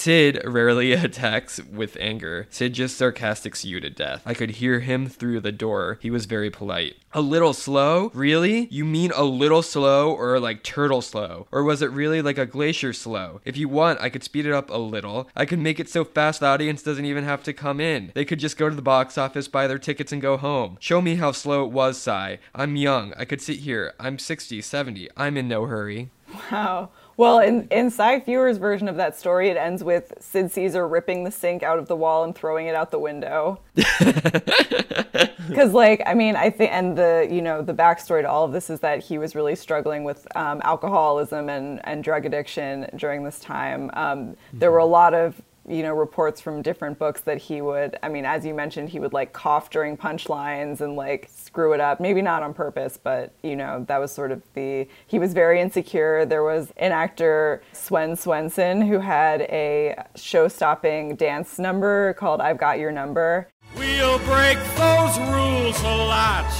Sid 0.00 0.40
rarely 0.46 0.92
attacks 0.94 1.60
with 1.62 1.98
anger. 2.00 2.46
Sid 2.48 2.72
just 2.72 2.96
sarcastics 2.96 3.66
you 3.66 3.80
to 3.80 3.90
death. 3.90 4.22
I 4.24 4.32
could 4.32 4.52
hear 4.52 4.80
him 4.80 5.10
through 5.10 5.40
the 5.40 5.52
door. 5.52 5.98
He 6.00 6.10
was 6.10 6.24
very 6.24 6.48
polite. 6.48 6.96
A 7.12 7.20
little 7.20 7.52
slow? 7.52 8.10
Really? 8.14 8.66
You 8.70 8.86
mean 8.86 9.12
a 9.14 9.24
little 9.24 9.60
slow 9.60 10.10
or 10.10 10.40
like 10.40 10.62
turtle 10.62 11.02
slow? 11.02 11.48
Or 11.52 11.64
was 11.64 11.82
it 11.82 11.90
really 11.90 12.22
like 12.22 12.38
a 12.38 12.46
glacier 12.46 12.94
slow? 12.94 13.42
If 13.44 13.58
you 13.58 13.68
want, 13.68 14.00
I 14.00 14.08
could 14.08 14.24
speed 14.24 14.46
it 14.46 14.54
up 14.54 14.70
a 14.70 14.78
little. 14.78 15.28
I 15.36 15.44
could 15.44 15.58
make 15.58 15.78
it 15.78 15.90
so 15.90 16.02
fast 16.04 16.40
the 16.40 16.46
audience 16.46 16.82
doesn't 16.82 17.04
even 17.04 17.24
have 17.24 17.42
to 17.42 17.52
come 17.52 17.78
in. 17.78 18.10
They 18.14 18.24
could 18.24 18.38
just 18.38 18.56
go 18.56 18.70
to 18.70 18.74
the 18.74 18.80
box 18.80 19.18
office, 19.18 19.48
buy 19.48 19.66
their 19.66 19.78
tickets, 19.78 20.12
and 20.12 20.22
go 20.22 20.38
home. 20.38 20.78
Show 20.80 21.02
me 21.02 21.16
how 21.16 21.32
slow 21.32 21.62
it 21.66 21.72
was, 21.72 21.98
Cy. 21.98 22.38
I'm 22.54 22.74
young. 22.74 23.12
I 23.18 23.26
could 23.26 23.42
sit 23.42 23.58
here. 23.58 23.92
I'm 24.00 24.18
60, 24.18 24.62
70. 24.62 25.10
I'm 25.14 25.36
in 25.36 25.46
no 25.46 25.66
hurry. 25.66 26.08
Wow. 26.50 26.90
Well, 27.16 27.40
in, 27.40 27.68
in 27.68 27.90
Cy 27.90 28.20
Feuer's 28.20 28.56
version 28.56 28.88
of 28.88 28.96
that 28.96 29.14
story, 29.18 29.50
it 29.50 29.56
ends 29.56 29.84
with 29.84 30.14
Sid 30.20 30.50
Caesar 30.52 30.88
ripping 30.88 31.24
the 31.24 31.30
sink 31.30 31.62
out 31.62 31.78
of 31.78 31.86
the 31.86 31.96
wall 31.96 32.24
and 32.24 32.34
throwing 32.34 32.66
it 32.66 32.74
out 32.74 32.90
the 32.90 32.98
window. 32.98 33.60
Because, 35.48 35.72
like, 35.72 36.00
I 36.06 36.14
mean, 36.14 36.36
I 36.36 36.48
think, 36.48 36.72
and 36.72 36.96
the, 36.96 37.26
you 37.28 37.42
know, 37.42 37.60
the 37.60 37.74
backstory 37.74 38.22
to 38.22 38.30
all 38.30 38.44
of 38.44 38.52
this 38.52 38.70
is 38.70 38.80
that 38.80 39.02
he 39.02 39.18
was 39.18 39.34
really 39.34 39.56
struggling 39.56 40.04
with 40.04 40.24
um, 40.36 40.60
alcoholism 40.62 41.48
and, 41.48 41.80
and 41.84 42.04
drug 42.04 42.24
addiction 42.24 42.88
during 42.96 43.24
this 43.24 43.40
time. 43.40 43.90
Um, 43.94 44.36
there 44.52 44.70
were 44.70 44.78
a 44.78 44.84
lot 44.84 45.12
of 45.12 45.42
you 45.68 45.82
know 45.82 45.94
reports 45.94 46.40
from 46.40 46.62
different 46.62 46.98
books 46.98 47.20
that 47.20 47.38
he 47.38 47.60
would 47.60 47.98
i 48.02 48.08
mean 48.08 48.24
as 48.24 48.44
you 48.44 48.54
mentioned 48.54 48.88
he 48.88 48.98
would 48.98 49.12
like 49.12 49.32
cough 49.32 49.70
during 49.70 49.96
punchlines 49.96 50.80
and 50.80 50.96
like 50.96 51.28
screw 51.34 51.72
it 51.72 51.80
up 51.80 52.00
maybe 52.00 52.22
not 52.22 52.42
on 52.42 52.54
purpose 52.54 52.98
but 53.02 53.32
you 53.42 53.54
know 53.54 53.84
that 53.86 53.98
was 53.98 54.10
sort 54.10 54.32
of 54.32 54.42
the 54.54 54.86
he 55.06 55.18
was 55.18 55.32
very 55.34 55.60
insecure 55.60 56.24
there 56.24 56.42
was 56.42 56.72
an 56.78 56.92
actor 56.92 57.62
swen 57.72 58.16
swenson 58.16 58.80
who 58.80 58.98
had 58.98 59.42
a 59.42 59.94
show-stopping 60.16 61.14
dance 61.16 61.58
number 61.58 62.14
called 62.14 62.40
i've 62.40 62.58
got 62.58 62.78
your 62.78 62.90
number 62.90 63.46
We'll 63.76 64.18
break 64.20 64.58
those 64.76 65.18
rules 65.30 65.80
a 65.82 65.96
lot. 65.96 66.50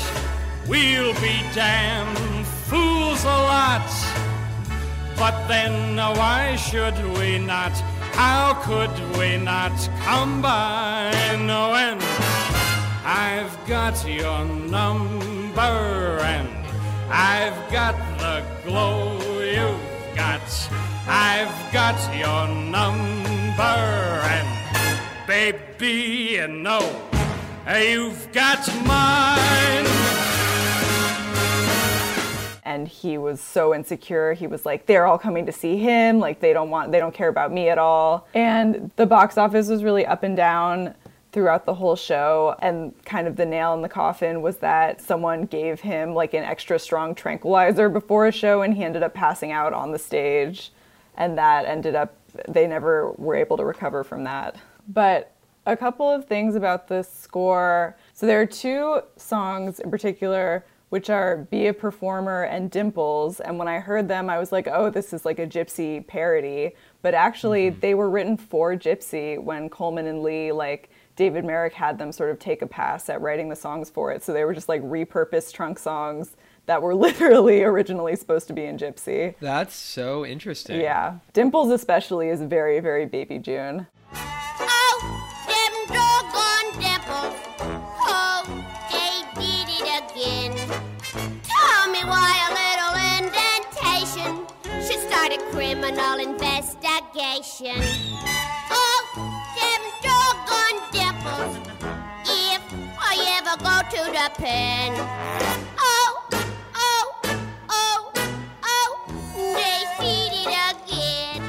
We'll 0.68 1.12
be 1.14 1.42
damn 1.54 2.44
fools 2.44 3.24
a 3.24 3.26
lot. 3.26 3.88
But 5.16 5.48
then 5.48 5.96
why 5.96 6.56
should 6.56 6.96
we 7.18 7.38
not? 7.38 7.72
How 8.12 8.54
could 8.64 8.90
we 9.16 9.36
not 9.36 9.76
combine 10.04 11.46
when 11.46 11.98
I've 13.04 13.56
got 13.66 13.96
your 14.06 14.44
number 14.44 15.60
and 15.60 16.48
I've 17.10 17.72
got 17.72 17.96
the 18.18 18.44
glow 18.64 19.18
you've 19.40 20.16
got. 20.16 20.42
I've 21.06 21.72
got 21.72 21.98
your 22.14 22.46
number 22.70 23.62
and 23.62 24.48
baby, 25.26 26.34
you 26.34 26.48
know 26.48 27.10
you've 27.66 28.32
got 28.32 28.66
mine. 28.84 30.19
And 32.70 32.86
he 32.86 33.18
was 33.18 33.40
so 33.40 33.74
insecure. 33.74 34.32
He 34.32 34.46
was 34.46 34.64
like 34.64 34.86
they're 34.86 35.04
all 35.04 35.18
coming 35.18 35.44
to 35.46 35.52
see 35.52 35.76
him. 35.76 36.20
Like 36.20 36.38
they 36.38 36.52
don't 36.52 36.70
want 36.70 36.92
they 36.92 37.00
don't 37.00 37.12
care 37.12 37.28
about 37.28 37.52
me 37.52 37.68
at 37.68 37.78
all. 37.78 38.28
And 38.32 38.92
the 38.94 39.06
box 39.06 39.36
office 39.36 39.68
was 39.68 39.82
really 39.82 40.06
up 40.06 40.22
and 40.22 40.36
down 40.36 40.94
throughout 41.32 41.66
the 41.66 41.74
whole 41.74 41.96
show. 41.96 42.54
And 42.60 42.94
kind 43.04 43.26
of 43.26 43.34
the 43.34 43.44
nail 43.44 43.74
in 43.74 43.82
the 43.82 43.88
coffin 43.88 44.40
was 44.40 44.58
that 44.58 45.00
someone 45.00 45.46
gave 45.46 45.80
him 45.80 46.14
like 46.14 46.32
an 46.32 46.44
extra 46.44 46.78
strong 46.78 47.14
tranquilizer 47.14 47.88
before 47.88 48.28
a 48.28 48.32
show 48.32 48.62
and 48.62 48.74
he 48.74 48.84
ended 48.84 49.02
up 49.02 49.14
passing 49.14 49.50
out 49.50 49.72
on 49.72 49.90
the 49.90 49.98
stage. 49.98 50.72
And 51.16 51.36
that 51.38 51.64
ended 51.64 51.96
up 51.96 52.14
they 52.48 52.68
never 52.68 53.10
were 53.18 53.34
able 53.34 53.56
to 53.56 53.64
recover 53.64 54.04
from 54.04 54.22
that. 54.24 54.54
But 54.86 55.32
a 55.66 55.76
couple 55.76 56.08
of 56.08 56.26
things 56.26 56.54
about 56.54 56.86
this 56.86 57.12
score. 57.12 57.96
So 58.14 58.26
there 58.26 58.40
are 58.40 58.46
two 58.46 59.00
songs 59.16 59.80
in 59.80 59.90
particular 59.90 60.64
which 60.90 61.08
are 61.08 61.38
Be 61.50 61.68
a 61.68 61.74
Performer 61.74 62.42
and 62.42 62.70
Dimples. 62.70 63.40
And 63.40 63.58
when 63.58 63.68
I 63.68 63.78
heard 63.78 64.08
them, 64.08 64.28
I 64.28 64.38
was 64.38 64.52
like, 64.52 64.68
oh, 64.70 64.90
this 64.90 65.12
is 65.12 65.24
like 65.24 65.38
a 65.38 65.46
Gypsy 65.46 66.06
parody. 66.06 66.72
But 67.00 67.14
actually, 67.14 67.70
mm-hmm. 67.70 67.80
they 67.80 67.94
were 67.94 68.10
written 68.10 68.36
for 68.36 68.74
Gypsy 68.74 69.42
when 69.42 69.68
Coleman 69.68 70.06
and 70.06 70.22
Leigh, 70.22 70.52
like 70.52 70.90
David 71.16 71.44
Merrick, 71.44 71.72
had 71.72 71.96
them 71.96 72.12
sort 72.12 72.30
of 72.30 72.38
take 72.38 72.60
a 72.62 72.66
pass 72.66 73.08
at 73.08 73.20
writing 73.20 73.48
the 73.48 73.56
songs 73.56 73.88
for 73.88 74.12
it. 74.12 74.22
So 74.22 74.32
they 74.32 74.44
were 74.44 74.54
just 74.54 74.68
like 74.68 74.82
repurposed 74.82 75.52
trunk 75.54 75.78
songs 75.78 76.36
that 76.66 76.82
were 76.82 76.94
literally 77.06 77.62
originally 77.62 78.16
supposed 78.16 78.48
to 78.48 78.52
be 78.52 78.64
in 78.64 78.76
Gypsy. 78.76 79.36
That's 79.40 79.74
so 79.74 80.26
interesting. 80.26 80.80
Yeah. 80.80 81.18
Dimples, 81.32 81.70
especially, 81.70 82.28
is 82.28 82.42
very, 82.42 82.80
very 82.80 83.06
Baby 83.06 83.38
June. 83.38 83.86
Oh, 97.42 99.00
them 99.56 99.82
doggone 100.02 100.78
dimples. 100.92 101.56
If 102.26 102.60
I 102.98 103.16
ever 103.38 103.56
go 103.62 103.80
to 103.96 104.12
the 104.12 104.30
pen. 104.34 104.92
Oh, 105.78 106.28
oh, 106.74 107.22
oh, 107.70 108.12
oh, 108.62 109.06
they 109.54 109.84
did 110.04 110.32
it 110.34 110.52
again. 110.84 111.42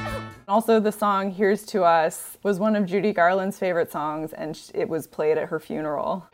Also, 0.48 0.80
the 0.80 0.92
song 0.92 1.30
Here's 1.30 1.62
to 1.66 1.82
Us 1.82 2.38
was 2.42 2.58
one 2.58 2.74
of 2.74 2.86
Judy 2.86 3.12
Garland's 3.12 3.58
favorite 3.58 3.92
songs, 3.92 4.32
and 4.32 4.58
it 4.72 4.88
was 4.88 5.06
played 5.06 5.36
at 5.36 5.50
her 5.50 5.60
funeral. 5.60 6.26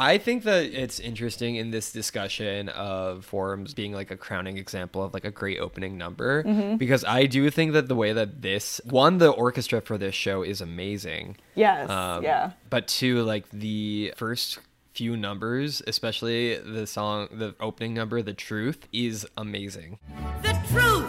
I 0.00 0.16
think 0.18 0.44
that 0.44 0.66
it's 0.66 1.00
interesting 1.00 1.56
in 1.56 1.72
this 1.72 1.90
discussion 1.90 2.68
of 2.68 3.24
forums 3.24 3.74
being 3.74 3.92
like 3.92 4.12
a 4.12 4.16
crowning 4.16 4.56
example 4.56 5.02
of 5.02 5.12
like 5.12 5.24
a 5.24 5.32
great 5.32 5.58
opening 5.58 5.98
number 5.98 6.44
because 6.76 7.04
I 7.04 7.26
do 7.26 7.50
think 7.50 7.72
that 7.72 7.88
the 7.88 7.96
way 7.96 8.12
that 8.12 8.40
this 8.40 8.80
one 8.84 9.18
the 9.18 9.30
orchestra 9.30 9.80
for 9.80 9.98
this 9.98 10.14
show 10.14 10.42
is 10.42 10.60
amazing. 10.60 11.36
Yes, 11.56 11.90
Um, 11.90 12.22
yeah. 12.22 12.52
But 12.70 12.86
two, 12.86 13.22
like 13.24 13.50
the 13.50 14.14
first 14.16 14.60
few 14.94 15.16
numbers, 15.16 15.82
especially 15.88 16.56
the 16.58 16.86
song, 16.86 17.28
the 17.32 17.56
opening 17.58 17.92
number, 17.94 18.22
"The 18.22 18.34
Truth," 18.34 18.86
is 18.92 19.26
amazing. 19.36 19.98
The 20.42 20.54
truth. 20.70 21.08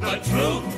The 0.00 0.16
truth. 0.30 0.76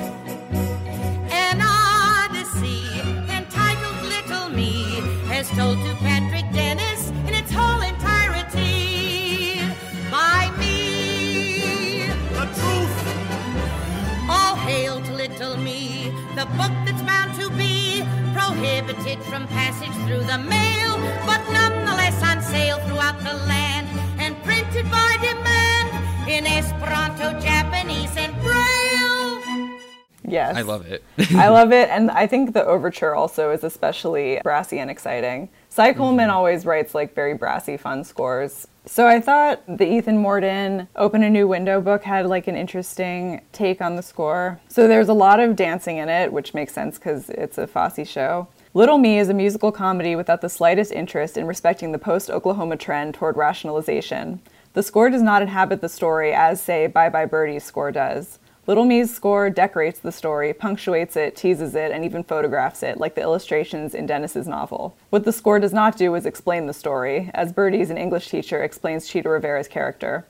An 1.31 1.59
odyssey 1.61 2.83
entitled 3.29 4.01
Little 4.13 4.49
Me 4.49 5.01
has 5.27 5.49
told 5.51 5.77
to 5.85 5.96
from 19.29 19.47
passage 19.47 19.93
through 20.07 20.23
the 20.23 20.37
mail, 20.37 20.97
but 21.25 21.41
nonetheless 21.51 22.23
on 22.23 22.41
sale 22.41 22.77
throughout 22.87 23.17
the 23.19 23.33
land 23.45 23.87
and 24.19 24.41
printed 24.43 24.89
by 24.89 25.17
demand 25.19 26.29
in 26.29 26.45
Esperanto, 26.45 27.37
Japanese, 27.39 28.15
and 28.15 28.33
Braille. 28.41 29.79
Yes. 30.23 30.55
I 30.55 30.61
love 30.61 30.85
it. 30.85 31.03
I 31.35 31.49
love 31.49 31.71
it, 31.73 31.89
and 31.89 32.09
I 32.11 32.25
think 32.27 32.53
the 32.53 32.65
overture 32.65 33.15
also 33.15 33.51
is 33.51 33.63
especially 33.63 34.39
brassy 34.43 34.79
and 34.79 34.89
exciting. 34.89 35.49
Cy 35.69 35.89
mm-hmm. 35.89 35.97
Coleman 35.97 36.29
always 36.29 36.65
writes 36.65 36.95
like 36.95 37.13
very 37.13 37.33
brassy, 37.33 37.75
fun 37.75 38.03
scores. 38.03 38.67
So 38.85 39.07
I 39.07 39.19
thought 39.19 39.61
the 39.67 39.85
Ethan 39.85 40.23
Mordden 40.23 40.87
Open 40.95 41.21
a 41.23 41.29
New 41.29 41.47
Window 41.47 41.81
book 41.81 42.03
had 42.03 42.27
like 42.27 42.47
an 42.47 42.55
interesting 42.55 43.41
take 43.51 43.81
on 43.81 43.97
the 43.97 44.03
score. 44.03 44.61
So 44.69 44.87
there's 44.87 45.09
a 45.09 45.13
lot 45.13 45.41
of 45.41 45.57
dancing 45.57 45.97
in 45.97 46.07
it, 46.07 46.31
which 46.31 46.53
makes 46.53 46.73
sense 46.73 46.97
because 46.97 47.29
it's 47.29 47.57
a 47.57 47.67
Fosse 47.67 48.07
show. 48.07 48.47
Little 48.77 48.99
Me 48.99 49.17
is 49.17 49.27
a 49.27 49.33
musical 49.33 49.71
comedy 49.71 50.15
without 50.15 50.41
the 50.41 50.49
slightest 50.49 50.91
interest 50.91 51.35
in 51.35 51.47
respecting 51.47 51.91
the 51.91 51.97
post 51.97 52.29
Oklahoma 52.29 52.77
trend 52.77 53.15
toward 53.15 53.35
rationalization. 53.35 54.39
The 54.73 54.83
score 54.83 55.09
does 55.09 55.23
not 55.23 55.41
inhabit 55.41 55.81
the 55.81 55.89
story 55.89 56.31
as, 56.31 56.61
say, 56.61 56.85
Bye 56.85 57.09
Bye 57.09 57.25
Birdie's 57.25 57.63
score 57.63 57.91
does. 57.91 58.37
Little 58.67 58.85
Me's 58.85 59.11
score 59.11 59.49
decorates 59.49 59.99
the 59.99 60.11
story, 60.11 60.53
punctuates 60.53 61.15
it, 61.15 61.35
teases 61.35 61.73
it, 61.73 61.91
and 61.91 62.05
even 62.05 62.23
photographs 62.23 62.83
it, 62.83 62.99
like 62.99 63.15
the 63.15 63.21
illustrations 63.21 63.95
in 63.95 64.05
Dennis's 64.05 64.47
novel. 64.47 64.95
What 65.09 65.25
the 65.25 65.33
score 65.33 65.57
does 65.57 65.73
not 65.73 65.97
do 65.97 66.13
is 66.13 66.27
explain 66.27 66.67
the 66.67 66.71
story, 66.71 67.31
as 67.33 67.53
Birdie's 67.53 67.89
an 67.89 67.97
English 67.97 68.29
teacher 68.29 68.61
explains 68.61 69.07
Chita 69.07 69.27
Rivera's 69.27 69.67
character. 69.67 70.27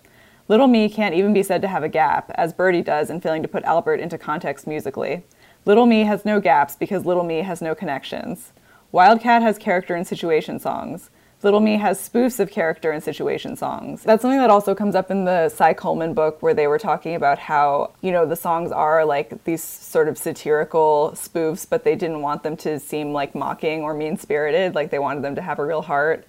Little 0.48 0.68
Me 0.68 0.88
can't 0.88 1.16
even 1.16 1.34
be 1.34 1.44
said 1.44 1.62
to 1.64 1.68
have 1.68 1.84
a 1.84 1.90
gap, 1.90 2.32
as 2.36 2.54
Birdie 2.54 2.82
does 2.82 3.10
in 3.10 3.20
failing 3.20 3.42
to 3.42 3.50
put 3.50 3.66
Albert 3.66 4.00
into 4.00 4.18
context 4.18 4.66
musically. 4.66 5.26
Little 5.68 5.86
Me 5.86 6.06
has 6.06 6.24
no 6.24 6.40
gaps 6.40 6.78
because 6.78 7.06
Little 7.06 7.26
Me 7.26 7.40
has 7.40 7.62
no 7.62 7.76
connections. 7.76 8.54
Wildcat 8.94 9.42
has 9.42 9.58
character 9.58 9.96
and 9.96 10.08
situation 10.08 10.62
songs. 10.62 11.10
Little 11.44 11.60
Me 11.60 11.76
has 11.76 12.00
spoofs 12.00 12.40
of 12.40 12.50
character 12.50 12.92
and 12.92 13.04
situation 13.04 13.58
songs. 13.58 14.02
That's 14.02 14.22
something 14.22 14.40
that 14.40 14.50
also 14.50 14.74
comes 14.74 14.96
up 14.96 15.12
in 15.12 15.26
the 15.26 15.50
Cy 15.50 15.74
Coleman 15.74 16.14
book 16.14 16.42
where 16.42 16.54
they 16.54 16.68
were 16.68 16.80
talking 16.80 17.16
about 17.16 17.38
how, 17.38 17.92
you 18.00 18.14
know, 18.14 18.26
the 18.26 18.38
songs 18.38 18.72
are 18.72 19.04
like 19.04 19.44
these 19.44 19.62
sort 19.62 20.08
of 20.08 20.18
satirical 20.18 21.12
spoofs, 21.16 21.68
but 21.70 21.84
they 21.84 21.98
didn't 21.98 22.22
want 22.22 22.44
them 22.44 22.56
to 22.56 22.80
seem 22.80 23.12
like 23.12 23.36
mocking 23.36 23.82
or 23.82 23.94
mean 23.94 24.16
spirited. 24.16 24.74
Like 24.74 24.90
they 24.90 25.00
wanted 25.00 25.22
them 25.22 25.36
to 25.36 25.42
have 25.42 25.60
a 25.60 25.66
real 25.66 25.82
heart. 25.82 26.26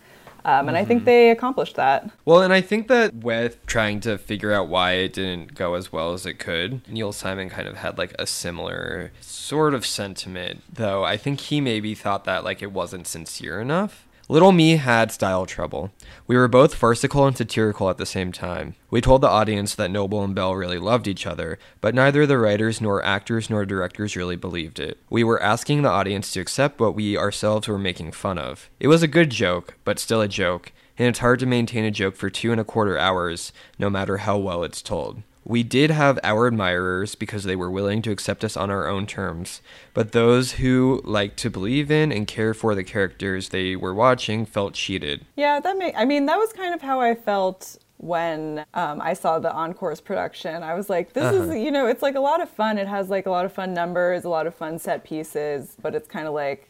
Um, 0.48 0.66
and 0.66 0.78
I 0.78 0.84
think 0.86 1.04
they 1.04 1.28
accomplished 1.30 1.76
that. 1.76 2.10
Well, 2.24 2.40
and 2.40 2.54
I 2.54 2.62
think 2.62 2.88
that 2.88 3.14
with 3.16 3.64
trying 3.66 4.00
to 4.00 4.16
figure 4.16 4.50
out 4.50 4.68
why 4.68 4.92
it 4.92 5.12
didn't 5.12 5.54
go 5.54 5.74
as 5.74 5.92
well 5.92 6.14
as 6.14 6.24
it 6.24 6.38
could, 6.38 6.80
Neil 6.88 7.12
Simon 7.12 7.50
kind 7.50 7.68
of 7.68 7.76
had 7.76 7.98
like 7.98 8.14
a 8.18 8.26
similar 8.26 9.12
sort 9.20 9.74
of 9.74 9.84
sentiment, 9.84 10.62
though 10.72 11.04
I 11.04 11.18
think 11.18 11.40
he 11.40 11.60
maybe 11.60 11.94
thought 11.94 12.24
that 12.24 12.44
like 12.44 12.62
it 12.62 12.72
wasn't 12.72 13.06
sincere 13.06 13.60
enough. 13.60 14.06
Little 14.30 14.52
Me 14.52 14.76
had 14.76 15.10
style 15.10 15.46
trouble. 15.46 15.90
We 16.26 16.36
were 16.36 16.48
both 16.48 16.74
farcical 16.74 17.26
and 17.26 17.34
satirical 17.34 17.88
at 17.88 17.96
the 17.96 18.04
same 18.04 18.30
time. 18.30 18.74
We 18.90 19.00
told 19.00 19.22
the 19.22 19.28
audience 19.28 19.74
that 19.74 19.90
Noble 19.90 20.22
and 20.22 20.34
Belle 20.34 20.54
really 20.54 20.78
loved 20.78 21.08
each 21.08 21.26
other, 21.26 21.58
but 21.80 21.94
neither 21.94 22.26
the 22.26 22.36
writers 22.36 22.78
nor 22.78 23.02
actors 23.02 23.48
nor 23.48 23.64
directors 23.64 24.16
really 24.16 24.36
believed 24.36 24.78
it. 24.78 24.98
We 25.08 25.24
were 25.24 25.42
asking 25.42 25.80
the 25.80 25.88
audience 25.88 26.30
to 26.32 26.40
accept 26.40 26.78
what 26.78 26.94
we 26.94 27.16
ourselves 27.16 27.68
were 27.68 27.78
making 27.78 28.12
fun 28.12 28.36
of. 28.36 28.68
It 28.78 28.88
was 28.88 29.02
a 29.02 29.08
good 29.08 29.30
joke, 29.30 29.78
but 29.82 29.98
still 29.98 30.20
a 30.20 30.28
joke, 30.28 30.72
and 30.98 31.08
it's 31.08 31.20
hard 31.20 31.38
to 31.38 31.46
maintain 31.46 31.86
a 31.86 31.90
joke 31.90 32.14
for 32.14 32.28
two 32.28 32.52
and 32.52 32.60
a 32.60 32.64
quarter 32.64 32.98
hours, 32.98 33.50
no 33.78 33.88
matter 33.88 34.18
how 34.18 34.36
well 34.36 34.62
it's 34.62 34.82
told. 34.82 35.22
We 35.48 35.62
did 35.62 35.90
have 35.90 36.18
our 36.22 36.46
admirers 36.46 37.14
because 37.14 37.44
they 37.44 37.56
were 37.56 37.70
willing 37.70 38.02
to 38.02 38.10
accept 38.10 38.44
us 38.44 38.54
on 38.54 38.70
our 38.70 38.86
own 38.86 39.06
terms, 39.06 39.62
but 39.94 40.12
those 40.12 40.52
who 40.52 41.00
liked 41.04 41.38
to 41.38 41.48
believe 41.50 41.90
in 41.90 42.12
and 42.12 42.26
care 42.26 42.52
for 42.52 42.74
the 42.74 42.84
characters 42.84 43.48
they 43.48 43.74
were 43.74 43.94
watching 43.94 44.44
felt 44.44 44.74
cheated. 44.74 45.24
Yeah, 45.36 45.58
that 45.58 45.78
make. 45.78 45.94
I 45.96 46.04
mean, 46.04 46.26
that 46.26 46.36
was 46.36 46.52
kind 46.52 46.74
of 46.74 46.82
how 46.82 47.00
I 47.00 47.14
felt 47.14 47.78
when 47.96 48.64
um, 48.74 49.00
I 49.00 49.14
saw 49.14 49.38
the 49.38 49.48
Encore's 49.48 50.00
production. 50.02 50.62
I 50.62 50.74
was 50.74 50.90
like, 50.90 51.14
this 51.14 51.24
Uh-huh. 51.24 51.50
is, 51.50 51.56
you 51.56 51.70
know, 51.70 51.86
it's 51.86 52.02
like 52.02 52.14
a 52.14 52.20
lot 52.20 52.40
of 52.42 52.50
fun. 52.50 52.76
It 52.76 52.86
has 52.86 53.08
like 53.08 53.24
a 53.26 53.30
lot 53.30 53.44
of 53.46 53.52
fun 53.52 53.72
numbers, 53.72 54.24
a 54.24 54.28
lot 54.28 54.46
of 54.46 54.54
fun 54.54 54.78
set 54.78 55.02
pieces, 55.02 55.76
but 55.80 55.94
it's 55.94 56.06
kind 56.06 56.28
of 56.28 56.34
like, 56.34 56.68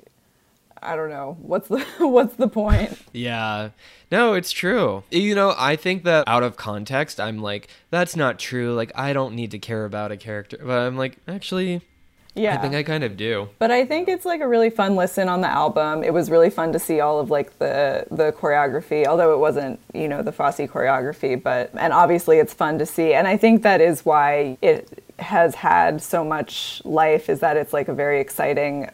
I 0.83 0.97
don't 0.97 1.11
know, 1.11 1.37
what's 1.41 1.69
the 1.69 1.79
what's 1.99 2.35
the 2.37 2.49
point? 2.49 2.99
Yeah. 3.13 3.71
No, 4.11 4.35
it's 4.35 4.53
true. 4.53 5.03
You 5.11 5.35
know, 5.35 5.55
I 5.59 5.77
think 5.77 6.05
that 6.05 6.25
out 6.27 6.43
of 6.43 6.57
context, 6.57 7.21
I'm 7.21 7.39
like, 7.43 7.69
that's 7.91 8.17
not 8.17 8.39
true. 8.39 8.75
Like, 8.75 8.91
I 8.95 9.13
don't 9.13 9.35
need 9.35 9.51
to 9.51 9.59
care 9.59 9.85
about 9.85 10.11
a 10.13 10.17
character. 10.17 10.59
But 10.65 10.79
I'm 10.79 10.97
like, 10.97 11.19
actually, 11.29 11.83
Yeah. 12.35 12.55
I 12.55 12.59
think 12.59 12.75
I 12.75 12.83
kind 12.83 13.05
of 13.05 13.17
do. 13.19 13.49
But 13.59 13.71
I 13.71 13.85
think 13.85 14.09
it's 14.09 14.25
like 14.25 14.41
a 14.41 14.49
really 14.49 14.71
fun 14.71 14.97
listen 14.97 15.29
on 15.29 15.41
the 15.43 15.49
album. 15.51 16.03
It 16.05 16.15
was 16.15 16.31
really 16.31 16.49
fun 16.51 16.73
to 16.73 16.79
see 16.79 17.01
all 17.01 17.19
of 17.21 17.31
like 17.31 17.59
the 17.59 18.07
the 18.11 18.33
choreography, 18.33 19.07
although 19.07 19.35
it 19.35 19.39
wasn't, 19.39 19.79
you 19.93 20.09
know, 20.09 20.23
the 20.23 20.33
Fosse 20.33 20.61
choreography, 20.61 21.41
but 21.43 21.71
and 21.75 21.93
obviously 21.93 22.39
it's 22.39 22.55
fun 22.55 22.79
to 22.79 22.87
see. 22.87 23.13
And 23.13 23.27
I 23.29 23.37
think 23.37 23.63
that 23.63 23.81
is 23.81 24.05
why 24.07 24.57
it 24.63 25.03
has 25.19 25.57
had 25.57 26.01
so 26.01 26.25
much 26.25 26.81
life 26.85 27.29
is 27.29 27.41
that 27.41 27.57
it's 27.57 27.73
like 27.73 27.89
a 27.89 27.95
very 27.95 28.21
exciting 28.21 28.89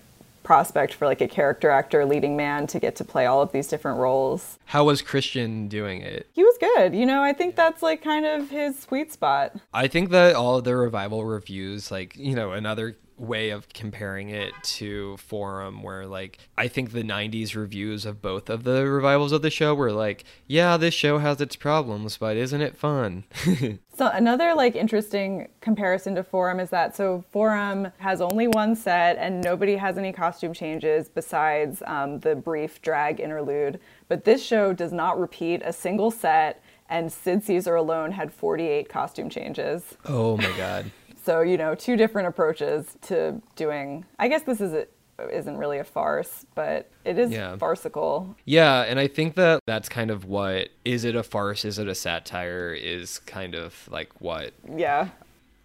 prospect 0.45 0.95
for 0.95 1.07
like 1.07 1.21
a 1.21 1.27
character 1.27 1.71
actor 1.71 2.05
leading 2.05 2.37
man 2.37 2.67
to 2.69 2.79
get 2.79 2.95
to 2.97 3.05
play 3.05 3.27
all 3.27 3.43
of 3.43 3.51
these 3.51 3.67
different 3.67 3.99
roles. 3.99 4.59
How 4.67 4.85
was 4.85 5.03
Christian 5.03 5.67
doing 5.67 6.03
it? 6.03 6.29
He 6.33 6.45
was 6.45 6.57
good. 6.61 6.95
You 6.95 7.07
know, 7.07 7.23
I 7.23 7.33
think 7.33 7.57
that's 7.57 7.83
like 7.83 8.05
kind 8.05 8.25
of 8.25 8.51
his 8.51 8.79
sweet 8.79 9.13
spot. 9.13 9.57
I 9.73 9.89
think 9.89 10.11
that 10.11 10.37
all 10.37 10.59
of 10.59 10.65
the 10.65 10.77
revival 10.77 11.25
reviews, 11.25 11.91
like, 11.91 12.17
you 12.17 12.37
know, 12.37 12.53
another 12.53 12.97
way 13.17 13.51
of 13.51 13.69
comparing 13.69 14.31
it 14.31 14.53
to 14.63 15.17
Forum, 15.19 15.83
where, 15.83 16.07
like, 16.07 16.39
I 16.59 16.69
think 16.69 16.93
the 16.93 17.03
90s 17.03 17.55
reviews 17.55 18.05
of 18.05 18.21
both 18.21 18.51
of 18.51 18.65
the 18.65 18.87
revivals 18.87 19.33
of 19.33 19.43
the 19.43 19.51
show 19.51 19.75
were 19.75 19.93
like, 19.93 20.25
yeah, 20.47 20.77
this 20.77 20.95
show 20.95 21.19
has 21.19 21.41
its 21.41 21.57
problems, 21.57 22.17
but 22.17 22.37
isn't 22.37 22.61
it 22.61 22.77
fun? 22.77 23.25
So 23.97 24.09
another 24.09 24.55
like 24.57 24.75
interesting 24.75 25.49
comparison 25.61 26.17
to 26.17 26.25
Forum 26.25 26.59
is 26.59 26.69
that 26.71 26.97
so 26.97 27.23
Forum 27.31 27.93
has 27.99 28.21
only 28.21 28.49
one 28.49 28.75
set 28.75 29.17
and 29.19 29.41
nobody 29.41 29.77
has 29.77 29.97
any 29.97 30.13
costume 30.13 30.53
changes 30.53 31.09
besides 31.09 31.81
um, 31.87 32.19
the 32.19 32.35
brief 32.35 32.83
drag 32.83 33.21
interlude. 33.21 33.79
But 34.09 34.25
this 34.25 34.45
show 34.45 34.73
does 34.73 34.93
not 34.93 35.21
repeat 35.21 35.63
a 35.65 35.73
single 35.73 36.11
set, 36.11 36.61
and 36.89 37.13
Sid 37.13 37.45
Caesar 37.45 37.77
alone 37.77 38.11
had 38.11 38.33
48 38.33 38.89
costume 38.89 39.31
changes. 39.31 39.97
oh 40.07 40.37
my 40.39 40.53
God. 40.57 40.91
So 41.25 41.41
you 41.41 41.57
know, 41.57 41.75
two 41.75 41.97
different 41.97 42.29
approaches 42.29 42.97
to 43.03 43.41
doing. 43.57 44.05
I 44.19 44.29
guess 44.29 44.43
this 44.43 44.61
is 44.61 44.73
a, 44.75 44.87
isn't 45.33 45.57
really 45.57 45.79
a 45.79 45.85
farce, 45.85 46.45
but 46.55 46.91
it 47.05 47.19
is 47.19 47.31
Yeah. 47.31 47.57
farcical. 47.57 48.35
Yeah, 48.45 48.83
and 48.83 48.99
I 48.99 49.07
think 49.09 49.35
that 49.37 49.61
that's 49.67 49.89
kind 49.89 50.11
of 50.11 50.25
what 50.27 50.69
is 50.85 51.05
it 51.05 51.15
a 51.17 51.23
farce, 51.23 51.65
is 51.65 51.79
it 51.79 51.89
a 51.89 51.95
satire, 51.95 52.73
is 52.75 53.21
kind 53.21 53.55
of 53.55 53.89
like 53.91 54.11
what 54.21 54.53
Yeah. 54.77 55.09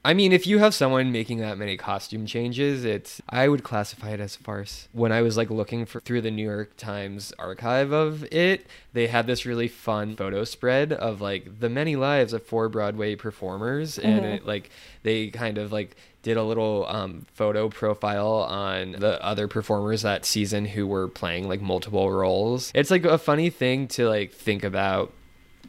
I 0.10 0.16
mean, 0.16 0.32
if 0.32 0.47
you 0.47 0.57
have 0.57 0.74
someone 0.74 1.12
making 1.12 1.38
that 1.38 1.60
many 1.60 1.78
costume 1.78 2.26
changes, 2.26 2.84
it's 2.84 3.22
I 3.30 3.47
would 3.47 3.64
classify 3.64 4.10
it 4.10 4.20
as 4.20 4.38
a 4.38 4.39
farce. 4.39 4.88
When 4.91 5.12
I 5.12 5.22
was 5.22 5.38
like 5.38 5.51
looking 5.51 5.86
for 5.86 5.99
through 5.99 6.22
the 6.22 6.32
New 6.32 6.49
York 6.49 6.76
Times 6.78 7.32
archive 7.38 7.91
of 7.91 8.24
it, 8.34 8.66
they 8.93 9.05
had 9.05 9.28
this 9.28 9.45
really 9.45 9.68
fun 9.68 10.16
photo 10.16 10.45
spread 10.45 10.93
of 10.93 11.22
like 11.22 11.60
the 11.60 11.70
many 11.70 11.95
lives 11.95 12.34
of 12.34 12.41
four 12.41 12.70
Broadway 12.70 13.16
performers 13.18 13.99
and 13.99 14.26
it 14.26 14.47
like 14.47 14.72
they 15.03 15.28
kind 15.28 15.60
of 15.60 15.72
like 15.72 15.95
did 16.24 16.38
a 16.38 16.43
little 16.43 16.88
um, 16.88 17.28
photo 17.36 17.70
profile 17.70 18.47
on 18.49 18.93
the 18.93 19.24
other 19.24 19.47
performers 19.47 20.01
that 20.01 20.26
season 20.26 20.66
who 20.66 20.88
were 20.88 21.07
playing 21.07 21.47
like 21.47 21.62
multiple 21.62 22.12
roles. 22.12 22.72
It's 22.74 22.89
like 22.89 23.05
a 23.05 23.20
funny 23.20 23.51
thing 23.51 23.88
to 23.89 24.10
like 24.10 24.32
think 24.32 24.64
about 24.64 25.14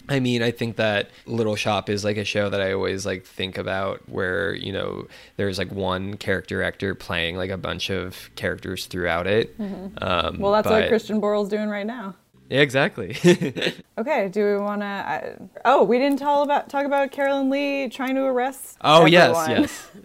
I 0.09 0.19
mean, 0.19 0.43
I 0.43 0.51
think 0.51 0.77
that 0.77 1.11
Little 1.27 1.57
Shop 1.57 1.89
is 1.89 2.05
like 2.05 2.17
a 2.17 2.25
show 2.25 2.51
that 2.51 2.61
I 2.61 2.73
always 2.73 3.07
like 3.07 3.25
think 3.25 3.59
about 3.59 4.09
where, 4.09 4.55
you 4.55 4.73
know, 4.73 5.07
there's 5.37 5.59
like 5.59 5.71
one 5.71 6.17
character 6.17 6.63
actor 6.63 6.95
playing 6.95 7.37
like 7.37 7.51
a 7.51 7.57
bunch 7.57 7.91
of 7.91 8.31
characters 8.35 8.87
throughout 8.87 9.27
it. 9.27 9.55
Um, 9.61 10.39
Well, 10.39 10.53
that's 10.53 10.69
what 10.69 10.89
Christian 10.89 11.21
Borle's 11.21 11.49
doing 11.49 11.69
right 11.69 11.87
now. 11.87 12.15
Yeah, 12.49 12.61
exactly. 12.61 13.17
Okay, 13.99 14.29
do 14.29 14.43
we 14.45 14.57
want 14.57 14.81
to? 14.81 15.39
Oh, 15.67 15.85
we 15.85 15.99
didn't 15.99 16.19
tell 16.19 16.43
about 16.43 16.71
talk 16.71 16.87
about 16.87 17.11
Carolyn 17.13 17.51
Leigh 17.51 17.89
trying 17.91 18.15
to 18.15 18.23
arrest. 18.23 18.79
oh, 18.81 19.05
yes, 19.05 19.37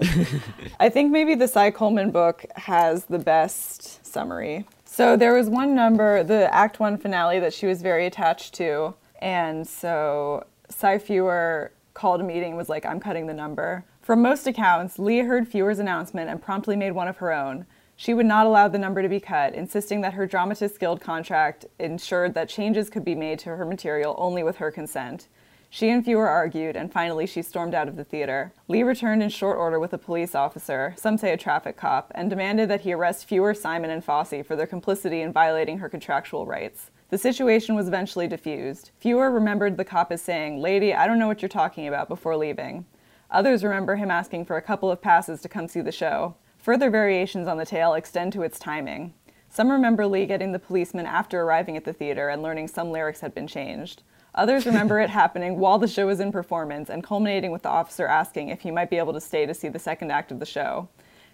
yes. 0.01 0.29
I 0.81 0.89
think 0.89 1.13
maybe 1.13 1.33
the 1.35 1.47
Cy 1.47 1.71
Coleman 1.71 2.11
book 2.11 2.45
has 2.57 3.05
the 3.05 3.19
best 3.19 4.05
summary. 4.05 4.65
So 4.83 5.15
there 5.15 5.33
was 5.33 5.49
one 5.49 5.73
number, 5.75 6.23
the 6.23 6.53
Act 6.53 6.79
One 6.81 6.97
finale, 6.97 7.39
that 7.39 7.53
she 7.53 7.65
was 7.67 7.81
very 7.81 8.05
attached 8.05 8.53
to, 8.55 8.93
and 9.19 9.67
so 9.67 10.45
Cy 10.69 10.97
Feuer 10.97 11.71
called 11.93 12.21
a 12.21 12.23
meeting 12.23 12.55
was 12.55 12.69
like, 12.69 12.85
"I'm 12.85 12.99
cutting 12.99 13.27
the 13.27 13.33
number." 13.33 13.83
From 14.01 14.21
most 14.21 14.45
accounts, 14.45 14.99
Leigh 14.99 15.21
heard 15.21 15.49
Feuer's 15.49 15.79
announcement 15.79 16.29
and 16.29 16.41
promptly 16.41 16.75
made 16.75 16.91
one 16.91 17.07
of 17.07 17.17
her 17.17 17.31
own. 17.33 17.65
She 17.95 18.13
would 18.13 18.25
not 18.25 18.45
allow 18.45 18.67
the 18.67 18.77
number 18.77 19.01
to 19.01 19.09
be 19.09 19.19
cut, 19.19 19.55
insisting 19.55 20.01
that 20.01 20.13
her 20.13 20.27
Dramatist 20.27 20.79
Guild 20.79 20.99
contract 20.99 21.65
ensured 21.79 22.33
that 22.33 22.49
changes 22.49 22.89
could 22.89 23.05
be 23.05 23.15
made 23.15 23.39
to 23.39 23.55
her 23.55 23.65
material 23.65 24.15
only 24.17 24.43
with 24.43 24.57
her 24.57 24.69
consent. 24.69 25.27
She 25.69 25.89
and 25.89 26.05
Feuer 26.05 26.27
argued, 26.27 26.75
and 26.75 26.91
finally 26.91 27.25
she 27.25 27.41
stormed 27.41 27.73
out 27.73 27.87
of 27.87 27.95
the 27.95 28.03
theater. 28.03 28.53
Leigh 28.67 28.83
returned 28.83 29.23
in 29.23 29.29
short 29.29 29.57
order 29.57 29.79
with 29.79 29.93
a 29.93 29.97
police 29.97 30.35
officer, 30.35 30.93
some 30.97 31.17
say 31.17 31.31
a 31.31 31.37
traffic 31.37 31.75
cop, 31.75 32.11
and 32.15 32.29
demanded 32.29 32.69
that 32.69 32.81
he 32.81 32.93
arrest 32.93 33.27
Feuer, 33.27 33.53
Simon, 33.53 33.89
and 33.89 34.03
Fosse 34.03 34.45
for 34.45 34.55
their 34.55 34.67
complicity 34.67 35.21
in 35.21 35.33
violating 35.33 35.79
her 35.79 35.89
contractual 35.89 36.45
rights. 36.45 36.91
The 37.09 37.17
situation 37.19 37.75
was 37.75 37.87
eventually 37.87 38.27
diffused. 38.27 38.91
Feuer 38.99 39.31
remembered 39.31 39.77
the 39.77 39.85
cop 39.85 40.11
as 40.11 40.21
saying, 40.21 40.59
Lady, 40.59 40.93
I 40.93 41.05
don't 41.05 41.19
know 41.19 41.27
what 41.27 41.41
you're 41.41 41.49
talking 41.49 41.87
about, 41.87 42.09
before 42.09 42.35
leaving. 42.35 42.85
Others 43.29 43.63
remember 43.63 43.95
him 43.95 44.09
asking 44.09 44.45
for 44.45 44.57
a 44.57 44.61
couple 44.61 44.89
of 44.89 45.01
passes 45.01 45.41
to 45.41 45.49
come 45.49 45.67
see 45.67 45.81
the 45.81 45.91
show. 45.91 46.35
Further 46.57 46.89
variations 46.89 47.47
on 47.47 47.57
the 47.57 47.65
tale 47.65 47.93
extend 47.93 48.33
to 48.33 48.41
its 48.41 48.57
timing. 48.57 49.13
Some 49.49 49.71
remember 49.71 50.07
Leigh 50.07 50.25
getting 50.25 50.51
the 50.51 50.59
policeman 50.59 51.05
after 51.05 51.41
arriving 51.41 51.77
at 51.77 51.85
the 51.85 51.93
theater 51.93 52.29
and 52.29 52.41
learning 52.41 52.67
some 52.67 52.91
lyrics 52.91 53.19
had 53.19 53.35
been 53.35 53.47
changed. 53.47 54.01
Others 54.33 54.65
remember 54.65 54.99
it 54.99 55.09
happening 55.21 55.59
while 55.59 55.77
the 55.77 55.87
show 55.87 56.07
was 56.07 56.19
in 56.19 56.31
performance 56.31 56.89
and 56.89 57.03
culminating 57.03 57.51
with 57.51 57.61
the 57.61 57.69
officer 57.69 58.07
asking 58.07 58.49
if 58.49 58.61
he 58.61 58.71
might 58.71 58.89
be 58.89 58.97
able 58.97 59.13
to 59.13 59.21
stay 59.21 59.45
to 59.45 59.53
see 59.53 59.69
the 59.69 59.79
second 59.79 60.11
act 60.11 60.31
of 60.31 60.39
the 60.39 60.45
show. 60.45 60.89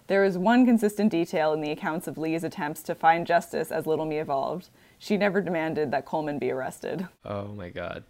There 0.07 0.25
is 0.25 0.37
one 0.37 0.65
consistent 0.65 1.11
detail 1.11 1.53
in 1.53 1.61
the 1.61 1.71
accounts 1.71 2.07
of 2.07 2.17
Leigh's 2.17 2.43
attempts 2.43 2.83
to 2.83 2.93
find 2.93 3.25
justice 3.25 3.71
as 3.71 3.87
Little 3.87 4.05
Me 4.05 4.19
evolved. 4.19 4.69
She 5.03 5.17
never 5.17 5.41
demanded 5.41 5.89
that 5.91 6.05
Coleman 6.05 6.37
be 6.37 6.51
arrested. 6.51 7.07
oh 7.25 7.47
my 7.47 7.69
god. 7.69 8.03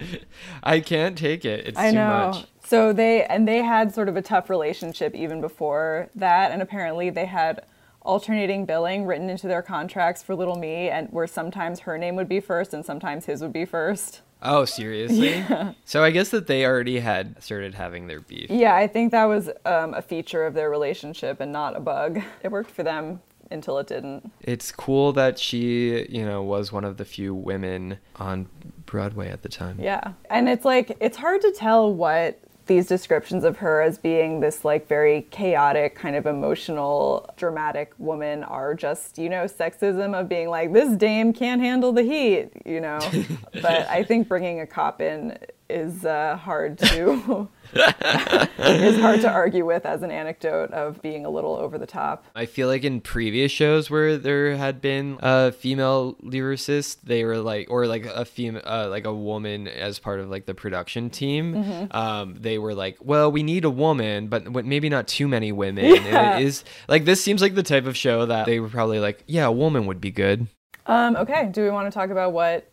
I 0.62 0.80
can't 0.80 1.18
take 1.18 1.44
it. 1.44 1.66
It's 1.66 1.78
I 1.78 1.90
too 1.90 1.96
know. 1.96 2.30
much. 2.30 2.46
So 2.64 2.94
they 2.94 3.24
and 3.26 3.46
they 3.46 3.58
had 3.58 3.94
sort 3.94 4.08
of 4.08 4.16
a 4.16 4.22
tough 4.22 4.48
relationship 4.48 5.14
even 5.14 5.42
before 5.42 6.08
that, 6.14 6.50
and 6.50 6.62
apparently 6.62 7.10
they 7.10 7.26
had 7.26 7.66
alternating 8.00 8.64
billing 8.64 9.04
written 9.04 9.28
into 9.28 9.46
their 9.46 9.60
contracts 9.60 10.22
for 10.22 10.34
Little 10.34 10.56
Me, 10.56 10.88
and 10.88 11.06
where 11.10 11.26
sometimes 11.26 11.80
her 11.80 11.98
name 11.98 12.16
would 12.16 12.30
be 12.30 12.40
first 12.40 12.72
and 12.72 12.82
sometimes 12.82 13.26
his 13.26 13.42
would 13.42 13.52
be 13.52 13.66
first. 13.66 14.22
Oh, 14.40 14.64
seriously? 14.64 15.28
Yeah. 15.50 15.74
So 15.84 16.02
I 16.02 16.10
guess 16.12 16.30
that 16.30 16.46
they 16.46 16.64
already 16.64 17.00
had 17.00 17.42
started 17.42 17.74
having 17.74 18.06
their 18.06 18.20
beef. 18.20 18.48
Yeah, 18.50 18.74
I 18.74 18.86
think 18.86 19.12
that 19.12 19.26
was 19.26 19.50
um, 19.66 19.92
a 19.92 20.00
feature 20.00 20.46
of 20.46 20.54
their 20.54 20.70
relationship 20.70 21.40
and 21.40 21.52
not 21.52 21.76
a 21.76 21.80
bug. 21.80 22.22
It 22.42 22.50
worked 22.50 22.70
for 22.70 22.82
them 22.82 23.20
until 23.52 23.78
it 23.78 23.86
didn't. 23.86 24.32
It's 24.40 24.72
cool 24.72 25.12
that 25.12 25.38
she, 25.38 26.06
you 26.08 26.24
know, 26.24 26.42
was 26.42 26.72
one 26.72 26.84
of 26.84 26.96
the 26.96 27.04
few 27.04 27.34
women 27.34 27.98
on 28.16 28.48
Broadway 28.86 29.30
at 29.30 29.42
the 29.42 29.48
time. 29.48 29.78
Yeah. 29.80 30.12
And 30.30 30.48
it's 30.48 30.64
like, 30.64 30.96
it's 31.00 31.16
hard 31.16 31.40
to 31.42 31.52
tell 31.52 31.92
what 31.92 32.38
these 32.66 32.86
descriptions 32.86 33.44
of 33.44 33.56
her 33.58 33.82
as 33.82 33.98
being 33.98 34.40
this 34.40 34.64
like 34.64 34.86
very 34.86 35.22
chaotic, 35.30 35.94
kind 35.94 36.14
of 36.16 36.26
emotional, 36.26 37.28
dramatic 37.36 37.92
woman 37.98 38.44
are 38.44 38.74
just, 38.74 39.18
you 39.18 39.28
know, 39.28 39.44
sexism 39.44 40.18
of 40.18 40.28
being 40.28 40.48
like, 40.48 40.72
this 40.72 40.96
dame 40.96 41.32
can't 41.32 41.60
handle 41.60 41.92
the 41.92 42.02
heat, 42.02 42.50
you 42.64 42.80
know. 42.80 43.00
but 43.54 43.88
I 43.88 44.04
think 44.04 44.28
bringing 44.28 44.60
a 44.60 44.66
cop 44.66 45.00
in 45.00 45.36
is 45.72 46.04
uh, 46.04 46.36
hard 46.36 46.78
to. 46.78 47.48
is 47.74 49.00
hard 49.00 49.20
to 49.22 49.30
argue 49.30 49.64
with 49.64 49.86
as 49.86 50.02
an 50.02 50.10
anecdote 50.10 50.70
of 50.72 51.00
being 51.00 51.24
a 51.24 51.30
little 51.30 51.56
over 51.56 51.78
the 51.78 51.86
top. 51.86 52.26
I 52.34 52.46
feel 52.46 52.68
like 52.68 52.84
in 52.84 53.00
previous 53.00 53.50
shows 53.50 53.88
where 53.90 54.18
there 54.18 54.56
had 54.56 54.80
been 54.80 55.18
a 55.20 55.52
female 55.52 56.14
lyricist, 56.16 56.98
they 57.02 57.24
were 57.24 57.38
like, 57.38 57.70
or 57.70 57.86
like 57.86 58.04
a 58.04 58.24
female, 58.24 58.62
uh, 58.64 58.88
like 58.90 59.06
a 59.06 59.14
woman 59.14 59.68
as 59.68 59.98
part 59.98 60.20
of 60.20 60.28
like 60.28 60.46
the 60.46 60.54
production 60.54 61.08
team. 61.08 61.54
Mm-hmm. 61.54 61.96
Um, 61.96 62.36
they 62.38 62.58
were 62.58 62.74
like, 62.74 62.98
well, 63.00 63.32
we 63.32 63.42
need 63.42 63.64
a 63.64 63.70
woman, 63.70 64.28
but 64.28 64.52
maybe 64.66 64.88
not 64.88 65.08
too 65.08 65.26
many 65.26 65.52
women. 65.52 65.86
Yeah. 65.86 66.34
And 66.34 66.42
it 66.42 66.46
is 66.46 66.64
like 66.88 67.04
this 67.04 67.22
seems 67.22 67.40
like 67.40 67.54
the 67.54 67.62
type 67.62 67.86
of 67.86 67.96
show 67.96 68.26
that 68.26 68.46
they 68.46 68.60
were 68.60 68.68
probably 68.68 68.98
like, 68.98 69.24
yeah, 69.26 69.46
a 69.46 69.52
woman 69.52 69.86
would 69.86 70.00
be 70.00 70.10
good. 70.10 70.46
Um, 70.86 71.16
okay, 71.16 71.48
do 71.52 71.62
we 71.62 71.70
want 71.70 71.90
to 71.90 71.96
talk 71.96 72.10
about 72.10 72.32
what 72.32 72.71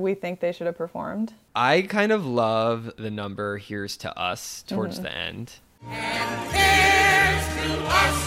we 0.00 0.14
think 0.14 0.40
they 0.40 0.52
should 0.52 0.66
have 0.66 0.76
performed? 0.78 1.32
I 1.54 1.82
kind 1.82 2.10
of 2.12 2.24
love 2.26 2.92
the 2.96 3.10
number 3.10 3.58
"Here's 3.58 3.96
to 3.98 4.18
Us" 4.18 4.62
towards 4.66 4.96
Mm-hmm. 4.96 5.04
the 5.04 5.16
end. 5.16 5.52
Here's 5.88 7.46
to 7.56 7.84
us 7.86 8.18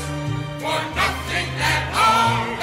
for 0.59 0.79
nothing 0.95 1.49
at 1.59 1.83
all. 1.95 2.55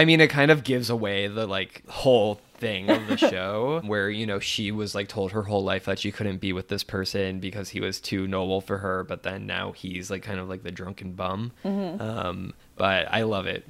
I 0.00 0.06
mean, 0.06 0.22
it 0.22 0.30
kind 0.30 0.50
of 0.50 0.64
gives 0.64 0.88
away 0.88 1.28
the 1.28 1.46
like 1.46 1.86
whole 1.86 2.40
thing 2.54 2.88
of 2.88 3.06
the 3.06 3.18
show 3.18 3.82
where 3.86 4.08
you 4.08 4.26
know 4.26 4.38
she 4.38 4.70
was 4.70 4.94
like 4.94 5.08
told 5.08 5.32
her 5.32 5.42
whole 5.42 5.62
life 5.62 5.84
that 5.84 5.98
she 5.98 6.10
couldn't 6.10 6.38
be 6.38 6.52
with 6.54 6.68
this 6.68 6.84
person 6.84 7.40
because 7.40 7.70
he 7.70 7.80
was 7.80 8.00
too 8.00 8.28
noble 8.28 8.60
for 8.60 8.76
her 8.76 9.02
but 9.04 9.22
then 9.22 9.46
now 9.46 9.72
he's 9.72 10.10
like 10.10 10.22
kind 10.22 10.38
of 10.38 10.46
like 10.46 10.62
the 10.62 10.70
drunken 10.70 11.12
bum 11.12 11.50
um 11.64 12.52
but 12.76 13.08
i 13.10 13.22
love 13.22 13.46
it 13.46 13.64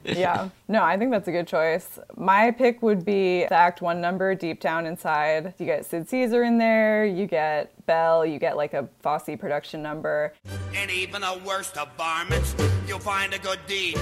yeah. 0.04 0.48
No, 0.66 0.82
I 0.82 0.96
think 0.96 1.10
that's 1.10 1.28
a 1.28 1.32
good 1.32 1.46
choice. 1.46 1.98
My 2.16 2.50
pick 2.50 2.82
would 2.82 3.04
be 3.04 3.40
the 3.42 3.54
Act 3.54 3.82
One 3.82 4.00
number, 4.00 4.34
Deep 4.34 4.60
Down 4.60 4.86
Inside. 4.86 5.52
You 5.58 5.66
get 5.66 5.84
Sid 5.84 6.08
Caesar 6.08 6.42
in 6.42 6.56
there, 6.56 7.04
you 7.04 7.26
get 7.26 7.70
Belle, 7.84 8.24
you 8.24 8.38
get 8.38 8.56
like 8.56 8.72
a 8.72 8.88
Fosse 9.02 9.36
production 9.38 9.82
number. 9.82 10.32
In 10.72 10.88
even 10.88 11.20
the 11.20 11.38
worst 11.44 11.76
of 11.76 11.90
varmints, 11.98 12.54
you'll 12.88 12.98
find 12.98 13.34
a 13.34 13.38
good 13.38 13.60
deed. 13.66 13.98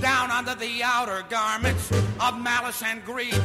Down 0.00 0.30
under 0.30 0.54
the 0.54 0.82
outer 0.82 1.24
garments 1.28 1.90
of 2.20 2.40
malice 2.40 2.82
and 2.82 3.04
greed. 3.04 3.40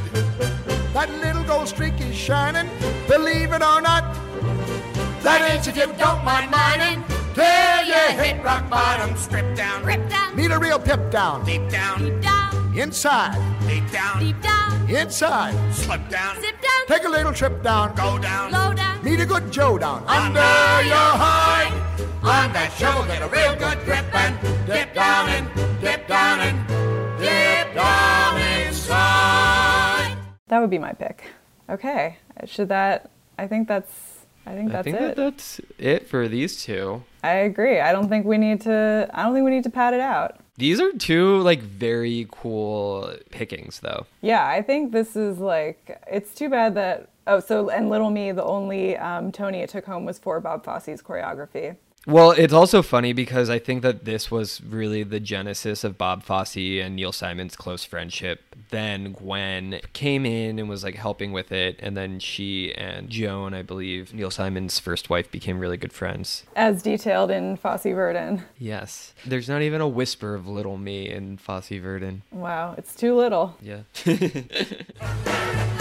That 0.93 1.09
little 1.21 1.43
gold 1.43 1.67
streak 1.67 1.99
is 2.01 2.15
shining, 2.15 2.69
believe 3.07 3.51
it 3.53 3.61
or 3.61 3.81
not. 3.81 4.03
That 5.23 5.41
is 5.55 5.67
if 5.67 5.77
you 5.77 5.87
don't 5.97 6.23
mind 6.25 6.51
mining. 6.51 7.03
Till 7.33 7.85
you 7.85 8.21
hit 8.21 8.43
rock 8.43 8.69
bottom, 8.69 9.15
Strip 9.15 9.55
down, 9.55 9.85
Rip 9.85 10.09
down, 10.09 10.35
need 10.35 10.51
a 10.51 10.59
real 10.59 10.79
pip 10.79 11.09
down. 11.11 11.45
deep 11.45 11.69
down, 11.69 12.19
down, 12.19 12.40
Inside, 12.73 13.35
deep 13.67 13.91
down, 13.91 14.19
deep 14.19 14.41
down, 14.41 14.89
inside. 14.89 15.53
slip 15.73 16.07
down, 16.09 16.35
zip 16.39 16.55
down, 16.61 16.87
Take 16.87 17.03
a 17.03 17.09
little 17.09 17.33
trip 17.33 17.61
down. 17.61 17.93
go 17.95 18.17
down, 18.17 18.51
low 18.51 18.73
down. 18.73 19.03
Meet 19.03 19.19
a 19.19 19.25
good 19.25 19.51
Joe 19.51 19.77
down. 19.77 20.03
under 20.07 20.39
your 20.87 20.95
hide. 20.95 21.73
On 22.23 22.53
that 22.53 22.71
shovel, 22.77 23.03
get 23.05 23.21
a 23.21 23.27
real 23.27 23.55
good 23.57 23.77
grip 23.83 24.05
and 24.15 24.39
dip 24.65 24.93
down 24.93 25.27
and 25.29 25.47
dip 25.81 26.07
down 26.07 26.39
and 26.39 26.67
dip 27.19 27.73
down 27.75 28.39
inside. 28.67 30.15
That 30.47 30.59
would 30.59 30.69
be 30.69 30.77
my 30.79 30.93
pick. 30.93 31.25
Okay. 31.69 32.17
Should 32.45 32.69
that 32.69 33.09
I 33.37 33.47
think 33.47 33.67
that's 33.67 33.91
I 34.45 34.53
think 34.55 34.71
that's 34.71 34.87
i 34.87 34.91
that's 34.91 34.97
think 34.97 35.11
it. 35.11 35.15
that 35.15 35.35
that's 35.35 35.61
it 35.77 36.07
for 36.07 36.27
these 36.29 36.63
two 36.63 37.03
I 37.21 37.33
agree. 37.33 37.79
I 37.81 37.91
don't 37.91 38.07
think 38.07 38.25
we 38.25 38.37
need 38.37 38.61
to 38.61 39.09
I 39.13 39.23
don't 39.23 39.33
think 39.33 39.43
we 39.45 39.51
need 39.51 39.63
to 39.65 39.69
pad 39.69 39.93
it 39.93 39.99
out. 39.99 40.37
These 40.57 40.79
are 40.79 40.91
two 40.93 41.39
like 41.39 41.61
very 41.61 42.27
cool 42.31 43.13
pickings 43.31 43.79
though 43.79 44.05
Yeah, 44.21 44.45
I 44.45 44.61
think 44.61 44.91
this 44.91 45.15
is 45.15 45.39
like 45.39 46.01
it's 46.07 46.33
too 46.33 46.49
bad 46.49 46.75
that 46.75 47.09
oh 47.27 47.39
so 47.39 47.69
and 47.69 47.89
Little 47.89 48.09
Me 48.09 48.31
the 48.31 48.43
only 48.43 48.97
um, 48.97 49.31
Tony 49.31 49.59
it 49.59 49.69
took 49.69 49.85
home 49.85 50.05
was 50.05 50.19
for 50.19 50.39
Bob 50.39 50.63
Fosse's 50.63 51.01
choreography. 51.01 51.75
Well, 52.07 52.31
it's 52.31 52.53
also 52.53 52.81
funny 52.81 53.13
because 53.13 53.49
I 53.49 53.59
think 53.59 53.83
that 53.83 54.05
this 54.05 54.31
was 54.31 54.59
really 54.61 55.03
the 55.03 55.19
genesis 55.19 55.83
of 55.83 55.99
Bob 55.99 56.23
Fosse 56.23 56.57
and 56.57 56.95
Neil 56.95 57.11
Simon's 57.11 57.55
close 57.55 57.83
friendship. 57.83 58.55
Then 58.71 59.13
Gwen 59.13 59.81
came 59.93 60.25
in 60.25 60.57
and 60.57 60.67
was 60.67 60.83
like 60.83 60.95
helping 60.95 61.31
with 61.31 61.51
it, 61.51 61.75
and 61.79 61.95
then 61.95 62.19
she 62.19 62.73
and 62.73 63.07
Joan, 63.09 63.53
I 63.53 63.61
believe, 63.61 64.15
Neil 64.15 64.31
Simon's 64.31 64.79
first 64.79 65.11
wife, 65.11 65.29
became 65.29 65.59
really 65.59 65.77
good 65.77 65.93
friends. 65.93 66.43
As 66.55 66.81
detailed 66.81 67.29
in 67.29 67.55
Fosse 67.55 67.83
Verdon. 67.83 68.45
Yes. 68.57 69.13
There's 69.23 69.49
not 69.49 69.61
even 69.61 69.79
a 69.79 69.87
whisper 69.87 70.33
of 70.33 70.47
little 70.47 70.77
me 70.77 71.07
in 71.07 71.37
Fosse 71.37 71.69
Verdon. 71.69 72.23
Wow, 72.31 72.73
it's 72.77 72.95
too 72.95 73.15
little. 73.15 73.57
Yeah. 73.61 73.81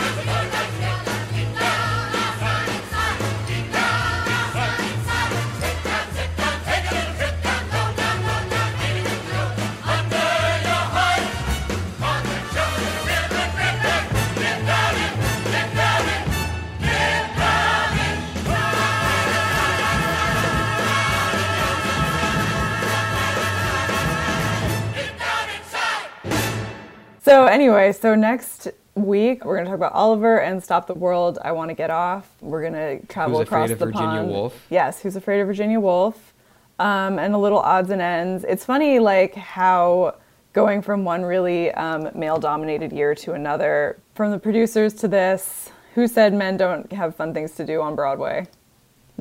So 27.30 27.44
anyway, 27.44 27.92
so 27.92 28.16
next 28.16 28.66
week 28.96 29.44
we're 29.44 29.54
gonna 29.54 29.68
talk 29.68 29.76
about 29.76 29.92
Oliver 29.92 30.40
and 30.40 30.60
Stop 30.60 30.88
the 30.88 30.94
World. 30.94 31.38
I 31.44 31.52
want 31.52 31.68
to 31.68 31.74
get 31.74 31.88
off. 31.88 32.28
We're 32.40 32.60
gonna 32.60 32.98
travel 33.02 33.38
Who's 33.38 33.46
across 33.46 33.66
Afraid 33.66 33.72
of 33.74 33.78
the 33.78 33.86
Virginia 33.86 34.08
pond. 34.08 34.28
Woolf? 34.30 34.66
Yes, 34.68 35.00
who's 35.00 35.14
afraid 35.14 35.40
of 35.40 35.46
Virginia 35.46 35.78
Woolf? 35.78 36.34
Um, 36.80 37.20
and 37.20 37.32
a 37.32 37.38
little 37.38 37.60
odds 37.60 37.90
and 37.90 38.02
ends. 38.02 38.44
It's 38.48 38.64
funny, 38.64 38.98
like 38.98 39.36
how 39.36 40.16
going 40.54 40.82
from 40.82 41.04
one 41.04 41.22
really 41.22 41.70
um, 41.74 42.10
male-dominated 42.16 42.92
year 42.92 43.14
to 43.14 43.34
another, 43.34 44.00
from 44.16 44.32
the 44.32 44.38
producers 44.40 44.92
to 44.94 45.06
this. 45.06 45.70
Who 45.94 46.08
said 46.08 46.34
men 46.34 46.56
don't 46.56 46.92
have 46.92 47.14
fun 47.14 47.32
things 47.32 47.52
to 47.52 47.64
do 47.64 47.80
on 47.80 47.94
Broadway? 47.94 48.48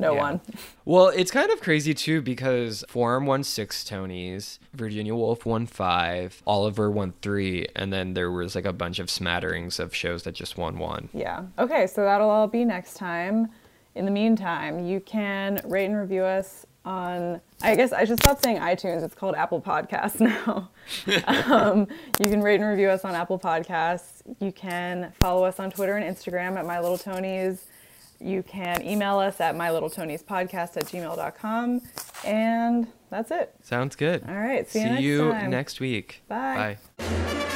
No 0.00 0.14
Yeah. 0.14 0.20
one. 0.20 0.40
Well, 0.84 1.08
it's 1.08 1.30
kind 1.30 1.50
of 1.50 1.60
crazy 1.60 1.94
too 1.94 2.20
because 2.22 2.84
Forum 2.88 3.26
won 3.26 3.44
six 3.44 3.84
Tonys, 3.84 4.58
Virginia 4.74 5.14
Woolf 5.14 5.44
won 5.46 5.66
five, 5.66 6.42
Oliver 6.46 6.90
won 6.90 7.12
three, 7.22 7.66
and 7.76 7.92
then 7.92 8.14
there 8.14 8.30
was 8.30 8.54
like 8.54 8.64
a 8.64 8.72
bunch 8.72 8.98
of 8.98 9.08
smatterings 9.10 9.78
of 9.78 9.94
shows 9.94 10.22
that 10.24 10.32
just 10.32 10.56
won 10.58 10.78
one. 10.78 11.08
Yeah. 11.12 11.42
Okay, 11.58 11.86
so 11.86 12.02
that'll 12.02 12.30
all 12.30 12.46
be 12.48 12.64
next 12.64 12.94
time. 12.94 13.48
In 13.94 14.04
the 14.04 14.10
meantime, 14.10 14.86
you 14.86 15.00
can 15.00 15.60
rate 15.64 15.86
and 15.86 15.96
review 15.98 16.22
us 16.22 16.64
on, 16.84 17.40
I 17.60 17.74
guess 17.74 17.92
I 17.92 18.04
should 18.04 18.18
stop 18.20 18.42
saying 18.42 18.58
iTunes. 18.58 19.02
It's 19.04 19.14
called 19.14 19.34
Apple 19.34 19.60
Podcasts 19.60 20.18
now. 20.46 20.70
um, 21.26 21.86
you 22.18 22.28
can 22.30 22.40
rate 22.40 22.60
and 22.60 22.68
review 22.70 22.88
us 22.88 23.04
on 23.04 23.14
Apple 23.14 23.38
Podcasts. 23.38 24.22
You 24.40 24.50
can 24.52 25.12
follow 25.20 25.44
us 25.44 25.60
on 25.60 25.70
Twitter 25.70 25.96
and 25.96 26.16
Instagram 26.16 26.56
at 26.56 26.64
My 26.66 26.80
Little 26.80 26.96
Tonys. 26.96 27.58
You 28.20 28.42
can 28.42 28.86
email 28.86 29.18
us 29.18 29.40
at 29.40 29.54
mylittletonyspodcast 29.54 30.76
at 30.76 30.84
gmail.com. 30.86 31.80
And 32.24 32.86
that's 33.10 33.30
it. 33.30 33.54
Sounds 33.62 33.96
good. 33.96 34.24
All 34.28 34.34
right. 34.34 34.68
See 34.68 34.80
you 34.80 34.84
See 34.84 34.90
next 34.90 35.02
you 35.02 35.48
next 35.48 35.80
week. 35.80 36.22
Bye. 36.28 36.76
Bye. 36.98 37.46